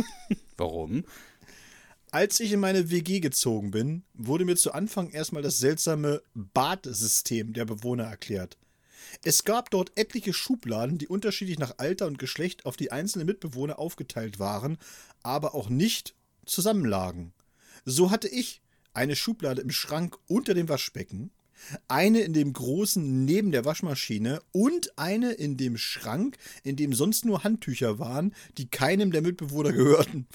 [0.57, 1.05] Warum?
[2.09, 7.53] Als ich in meine WG gezogen bin, wurde mir zu Anfang erstmal das seltsame Badsystem
[7.53, 8.57] der Bewohner erklärt.
[9.23, 13.77] Es gab dort etliche Schubladen, die unterschiedlich nach Alter und Geschlecht auf die einzelnen Mitbewohner
[13.77, 14.77] aufgeteilt waren,
[15.22, 16.15] aber auch nicht
[16.45, 17.34] zusammenlagen.
[17.85, 18.61] So hatte ich
[18.93, 21.31] eine Schublade im Schrank unter dem Waschbecken,
[21.88, 27.25] eine in dem großen neben der Waschmaschine und eine in dem Schrank, in dem sonst
[27.25, 30.27] nur Handtücher waren, die keinem der Mitbewohner gehörten.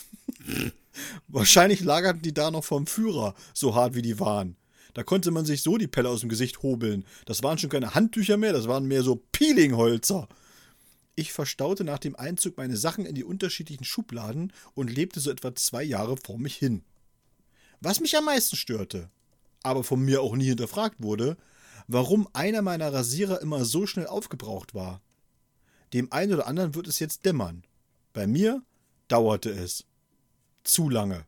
[1.28, 4.57] Wahrscheinlich lagerten die da noch vom Führer, so hart wie die waren.
[4.94, 7.05] Da konnte man sich so die Pelle aus dem Gesicht hobeln.
[7.24, 10.28] Das waren schon keine Handtücher mehr, das waren mehr so Peelingholzer.
[11.15, 15.55] Ich verstaute nach dem Einzug meine Sachen in die unterschiedlichen Schubladen und lebte so etwa
[15.55, 16.85] zwei Jahre vor mich hin.
[17.81, 19.11] Was mich am meisten störte,
[19.63, 21.37] aber von mir auch nie hinterfragt wurde,
[21.89, 25.01] warum einer meiner Rasierer immer so schnell aufgebraucht war.
[25.93, 27.65] Dem einen oder anderen wird es jetzt dämmern.
[28.13, 28.63] Bei mir
[29.09, 29.85] dauerte es.
[30.65, 31.27] Zu lange.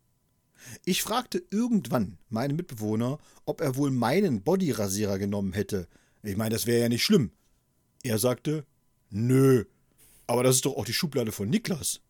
[0.84, 5.88] Ich fragte irgendwann meinen Mitbewohner, ob er wohl meinen Bodyrasierer genommen hätte.
[6.22, 7.32] Ich meine, das wäre ja nicht schlimm.
[8.02, 8.64] Er sagte,
[9.10, 9.64] nö,
[10.26, 12.00] aber das ist doch auch die Schublade von Niklas.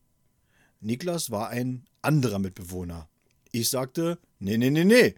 [0.81, 3.09] Niklas war ein anderer Mitbewohner.
[3.51, 5.15] Ich sagte, nee, nee, nee, nee,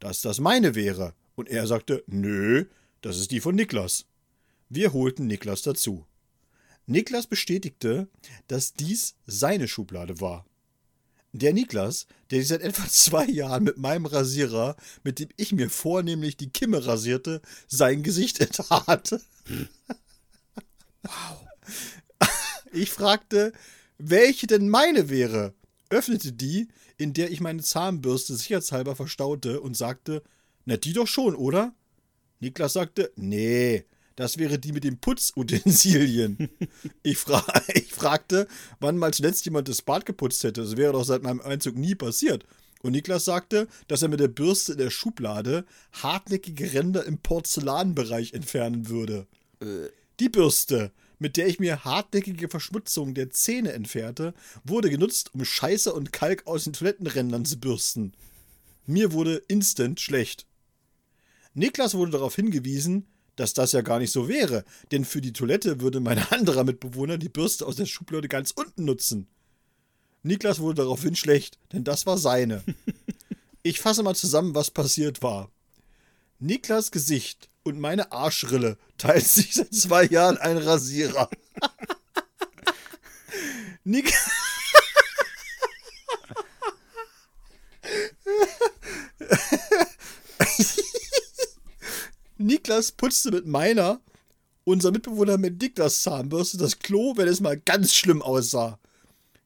[0.00, 1.14] dass das meine wäre.
[1.34, 2.66] Und er sagte, nö,
[3.00, 4.06] das ist die von Niklas.
[4.68, 6.06] Wir holten Niklas dazu.
[6.86, 8.08] Niklas bestätigte,
[8.46, 10.46] dass dies seine Schublade war.
[11.32, 15.68] Der Niklas, der sich seit etwa zwei Jahren mit meinem Rasierer, mit dem ich mir
[15.68, 19.20] vornehmlich die Kimme rasierte, sein Gesicht enttat.
[21.02, 21.46] Wow.
[22.72, 23.52] Ich fragte,
[23.98, 25.54] welche denn meine wäre,
[25.90, 26.68] öffnete die,
[26.98, 30.22] in der ich meine Zahnbürste sicherheitshalber verstaute und sagte,
[30.64, 31.74] na die doch schon, oder?
[32.40, 33.84] Niklas sagte, nee,
[34.16, 36.50] das wäre die mit den Putzutensilien.
[37.02, 37.44] ich, fra
[37.74, 38.48] ich fragte,
[38.80, 40.62] wann mal zuletzt jemand das Bad geputzt hätte.
[40.62, 42.44] Das wäre doch seit meinem Einzug nie passiert.
[42.82, 48.34] Und Niklas sagte, dass er mit der Bürste in der Schublade hartnäckige Ränder im Porzellanbereich
[48.34, 49.26] entfernen würde.
[49.60, 49.88] Äh.
[50.20, 54.34] Die Bürste, mit der ich mir hartnäckige Verschmutzungen der Zähne entfernte,
[54.64, 58.14] wurde genutzt, um Scheiße und Kalk aus den Toilettenrändern zu bürsten.
[58.86, 60.46] Mir wurde instant schlecht.
[61.54, 65.80] Niklas wurde darauf hingewiesen, dass das ja gar nicht so wäre, denn für die Toilette
[65.80, 69.28] würde mein anderer Mitbewohner die Bürste aus der Schublade ganz unten nutzen.
[70.22, 72.62] Niklas wurde daraufhin schlecht, denn das war seine.
[73.64, 75.50] Ich fasse mal zusammen, was passiert war.
[76.38, 81.28] Niklas Gesicht und meine Arschrille teilt sich seit zwei Jahren ein Rasierer.
[83.84, 84.12] Nik
[92.38, 94.00] Niklas putzte mit meiner,
[94.64, 98.78] unser Mitbewohner mit Niklas Zahnbürste das Klo, wenn es mal ganz schlimm aussah.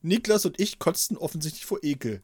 [0.03, 2.23] Niklas und ich kotzten offensichtlich vor Ekel.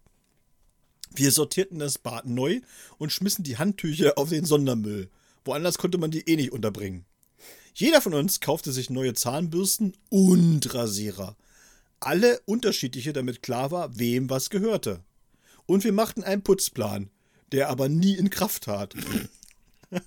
[1.15, 2.61] Wir sortierten das Bad neu
[2.99, 5.09] und schmissen die Handtücher auf den Sondermüll.
[5.45, 7.05] Woanders konnte man die eh nicht unterbringen.
[7.75, 11.37] Jeder von uns kaufte sich neue Zahnbürsten und Rasierer.
[12.01, 15.05] Alle unterschiedliche, damit klar war, wem was gehörte.
[15.67, 17.11] Und wir machten einen Putzplan,
[17.53, 18.95] der aber nie in Kraft tat.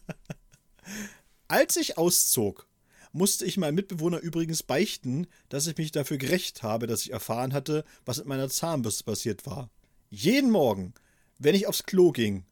[1.48, 2.68] Als ich auszog,
[3.14, 7.54] musste ich meinem Mitbewohner übrigens beichten, dass ich mich dafür gerecht habe, dass ich erfahren
[7.54, 9.70] hatte, was mit meiner Zahnbürste passiert war.
[10.10, 10.94] Jeden Morgen,
[11.40, 12.46] wenn ich aufs Klo ging,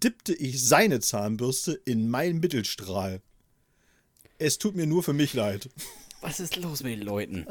[0.00, 3.20] dippte ich seine Zahnbürste in meinen Mittelstrahl.
[4.38, 5.70] Es tut mir nur für mich leid.
[6.20, 7.46] Was ist los mit den Leuten?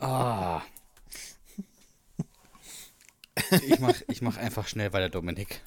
[0.00, 0.62] ah.
[3.66, 5.62] Ich mach, ich mach einfach schnell weiter, Dominik.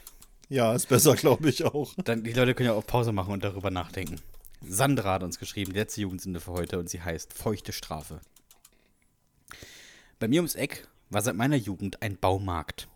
[0.50, 1.94] Ja, ist besser, glaube ich auch.
[2.04, 4.22] Dann, die Leute können ja auch Pause machen und darüber nachdenken.
[4.62, 8.22] Sandra hat uns geschrieben, die letzte Jugendsünde für heute, und sie heißt Feuchte Strafe.
[10.20, 12.88] Bei mir ums Eck war seit meiner Jugend ein Baumarkt.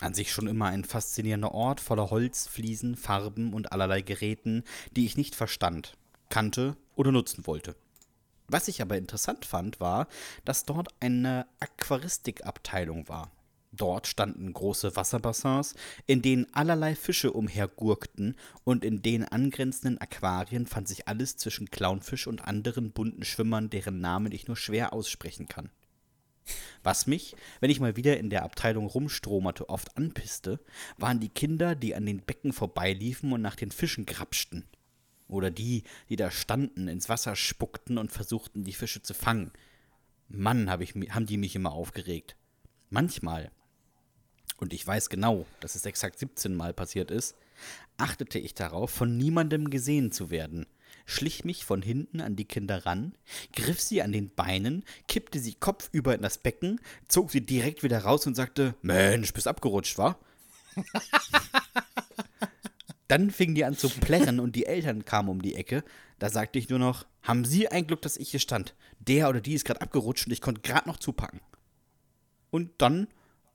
[0.00, 4.62] An sich schon immer ein faszinierender Ort voller Holz, Fliesen, Farben und allerlei Geräten,
[4.92, 5.96] die ich nicht verstand,
[6.28, 7.74] kannte oder nutzen wollte.
[8.48, 10.06] Was ich aber interessant fand, war,
[10.44, 13.32] dass dort eine Aquaristikabteilung war.
[13.72, 15.74] Dort standen große Wasserbassins,
[16.06, 22.26] in denen allerlei Fische umhergurkten, und in den angrenzenden Aquarien fand sich alles zwischen Clownfisch
[22.26, 25.70] und anderen bunten Schwimmern, deren Namen ich nur schwer aussprechen kann.
[26.82, 30.60] Was mich, wenn ich mal wieder in der Abteilung rumstromerte, oft anpisste,
[30.96, 34.64] waren die Kinder, die an den Becken vorbeiliefen und nach den Fischen grapschten.
[35.28, 39.50] Oder die, die da standen, ins Wasser spuckten und versuchten, die Fische zu fangen.
[40.28, 42.36] Mann, hab ich, haben die mich immer aufgeregt.
[42.90, 43.50] Manchmal,
[44.58, 47.34] und ich weiß genau, dass es exakt 17 Mal passiert ist,
[47.96, 50.66] achtete ich darauf, von niemandem gesehen zu werden
[51.06, 53.14] schlich mich von hinten an die Kinder ran,
[53.52, 58.00] griff sie an den Beinen, kippte sie kopfüber in das Becken, zog sie direkt wieder
[58.00, 60.18] raus und sagte: Mensch, bist abgerutscht, wa?
[63.08, 65.84] Dann fingen die an zu plärren und die Eltern kamen um die Ecke.
[66.18, 68.74] Da sagte ich nur noch: Haben Sie ein Glück, dass ich hier stand?
[68.98, 71.40] Der oder die ist gerade abgerutscht und ich konnte gerade noch zupacken.
[72.50, 73.06] Und dann,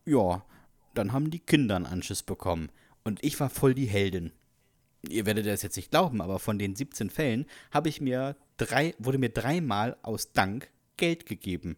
[0.05, 0.45] ja,
[0.93, 2.69] dann haben die Kinder einen Anschiss bekommen.
[3.03, 4.31] Und ich war voll die Heldin
[5.07, 8.93] ihr werdet das jetzt nicht glauben, aber von den 17 Fällen habe ich mir drei,
[8.99, 11.77] wurde mir dreimal aus Dank Geld gegeben.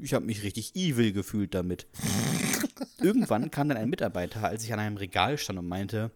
[0.00, 1.86] Ich habe mich richtig evil gefühlt damit.
[2.98, 6.10] Irgendwann kam dann ein Mitarbeiter, als ich an einem Regal stand und meinte,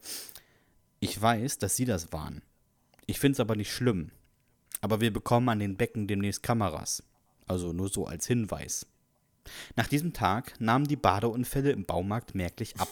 [0.98, 2.42] Ich weiß, dass Sie das waren.
[3.06, 4.10] Ich finde es aber nicht schlimm.
[4.82, 7.02] Aber wir bekommen an den Becken demnächst Kameras.
[7.46, 8.86] Also nur so als Hinweis.
[9.76, 12.88] Nach diesem Tag nahmen die Badeunfälle im Baumarkt merklich ab.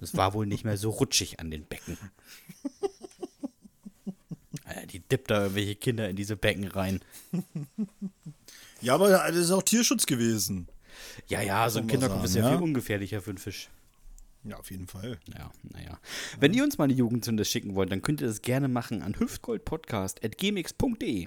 [0.00, 1.96] Es war wohl nicht mehr so rutschig an den Becken.
[4.64, 7.00] Alter, Die dippt da irgendwelche Kinder in diese Becken rein.
[8.80, 10.68] Ja, aber das ist auch Tierschutz gewesen.
[11.28, 12.50] Ja, ja, so ein Kinderkopf ist ja.
[12.50, 13.68] viel ungefährlicher für einen Fisch.
[14.44, 15.18] Ja, auf jeden Fall.
[15.36, 15.98] Ja, naja.
[16.38, 19.18] Wenn ihr uns mal eine Jugendsünde schicken wollt, dann könnt ihr das gerne machen an
[19.18, 21.26] hüftgoldpodcast.gmx.de.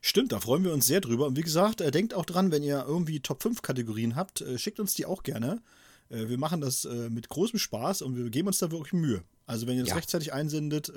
[0.00, 1.26] Stimmt, da freuen wir uns sehr drüber.
[1.26, 4.58] Und wie gesagt, äh, denkt auch dran, wenn ihr irgendwie Top 5 Kategorien habt, äh,
[4.58, 5.60] schickt uns die auch gerne.
[6.08, 9.22] Äh, wir machen das mit großem Spaß und wir geben uns da wirklich Mühe.
[9.46, 9.96] Also wenn ihr das Ja.
[9.96, 10.92] rechtzeitig einsendet,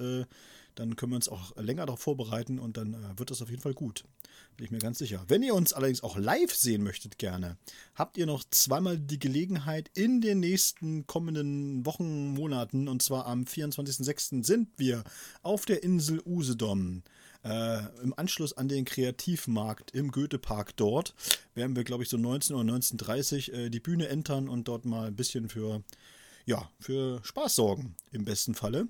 [0.75, 3.73] dann können wir uns auch länger darauf vorbereiten und dann wird das auf jeden Fall
[3.73, 4.05] gut.
[4.55, 5.23] Bin ich mir ganz sicher.
[5.27, 7.57] Wenn ihr uns allerdings auch live sehen möchtet gerne,
[7.95, 13.43] habt ihr noch zweimal die Gelegenheit in den nächsten kommenden Wochen, Monaten, und zwar am
[13.45, 14.43] 24.06.
[14.45, 15.03] sind wir
[15.41, 17.03] auf der Insel Usedom.
[17.43, 21.15] Äh, Im Anschluss an den Kreativmarkt im Goethepark dort
[21.55, 25.07] werden wir, glaube ich, so 19 oder 19.30 äh, die Bühne entern und dort mal
[25.07, 25.83] ein bisschen für,
[26.45, 28.87] ja, für Spaß sorgen, im besten Falle.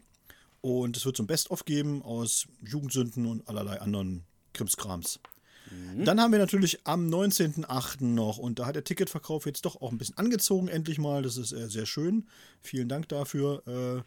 [0.62, 4.24] Und es wird so ein Best-of geben aus Jugendsünden und allerlei anderen
[4.54, 5.20] Krimskrams.
[6.04, 8.04] Dann haben wir natürlich am 19.08.
[8.04, 11.22] noch, und da hat der Ticketverkauf jetzt doch auch ein bisschen angezogen, endlich mal.
[11.22, 12.28] Das ist äh, sehr schön.
[12.62, 13.62] Vielen Dank dafür.
[13.68, 14.02] Äh,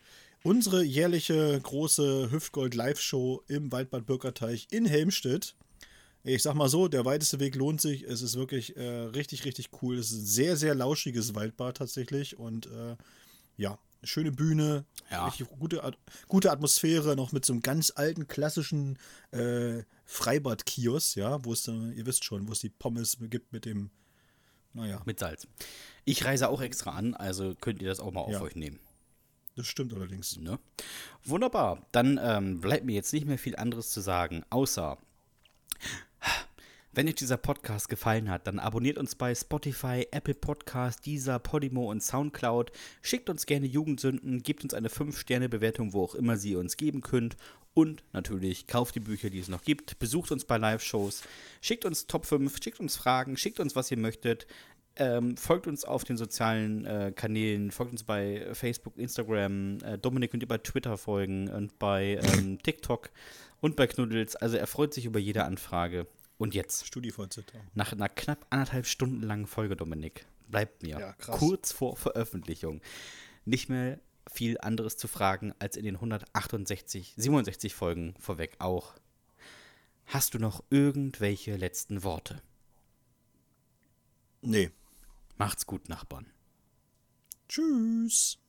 [0.44, 5.54] unsere jährliche große Hüftgold-Live-Show im Waldbad Bürgerteich in Helmstedt.
[6.24, 8.04] Ich sag mal so, der weiteste Weg lohnt sich.
[8.04, 9.98] Es ist wirklich äh, richtig, richtig cool.
[9.98, 12.38] Es ist ein sehr, sehr lauschiges Waldbad tatsächlich.
[12.38, 12.96] Und äh,
[13.56, 15.32] ja, schöne Bühne, Ja.
[15.58, 15.98] gute, At-
[16.28, 18.98] gute Atmosphäre, noch mit so einem ganz alten, klassischen
[19.32, 23.90] äh, Freibad-Kiosk, ja, wo es ihr wisst schon, wo es die Pommes gibt mit dem,
[24.74, 25.46] naja, Mit Salz.
[26.04, 28.40] Ich reise auch extra an, also könnt ihr das auch mal auf Ja.
[28.42, 28.78] euch nehmen.
[29.56, 30.38] Das stimmt allerdings.
[30.38, 30.58] Ne?
[31.24, 31.86] Wunderbar.
[31.92, 34.98] Dann ähm, bleibt mir jetzt nicht mehr viel anderes zu sagen, außer
[36.94, 41.90] wenn euch dieser Podcast gefallen hat, dann abonniert uns bei Spotify, Apple Podcast, Deezer, Podimo
[41.90, 42.70] und Soundcloud.
[43.00, 47.38] Schickt uns gerne Jugendsünden, gebt uns eine 5-Sterne-Bewertung, wo auch immer sie uns geben könnt.
[47.72, 49.98] Und natürlich kauft die Bücher, die es noch gibt.
[49.98, 51.22] Besucht uns bei Live-Shows.
[51.62, 54.46] Schickt uns Top 5, schickt uns Fragen, schickt uns, was ihr möchtet.
[54.96, 59.78] Ähm, folgt uns auf den sozialen äh, Kanälen, folgt uns bei Facebook, Instagram.
[59.82, 63.10] Äh, Dominik könnt ihr bei Twitter folgen und bei ähm, TikTok
[63.60, 64.36] und bei Knuddels.
[64.36, 66.06] Also er freut sich über jede Anfrage.
[66.36, 67.44] Und jetzt, StudiVZ.
[67.74, 72.80] nach einer knapp anderthalb Stunden langen Folge, Dominik, bleibt mir Ja, kurz vor Veröffentlichung
[73.44, 74.00] nicht mehr
[74.30, 78.94] viel anderes zu fragen als in den 168, 67 Folgen vorweg auch.
[80.06, 82.42] Hast du noch irgendwelche letzten Worte?
[84.42, 84.70] Nee.
[85.36, 86.32] Macht's gut, Nachbarn.
[87.48, 88.41] Tschüss.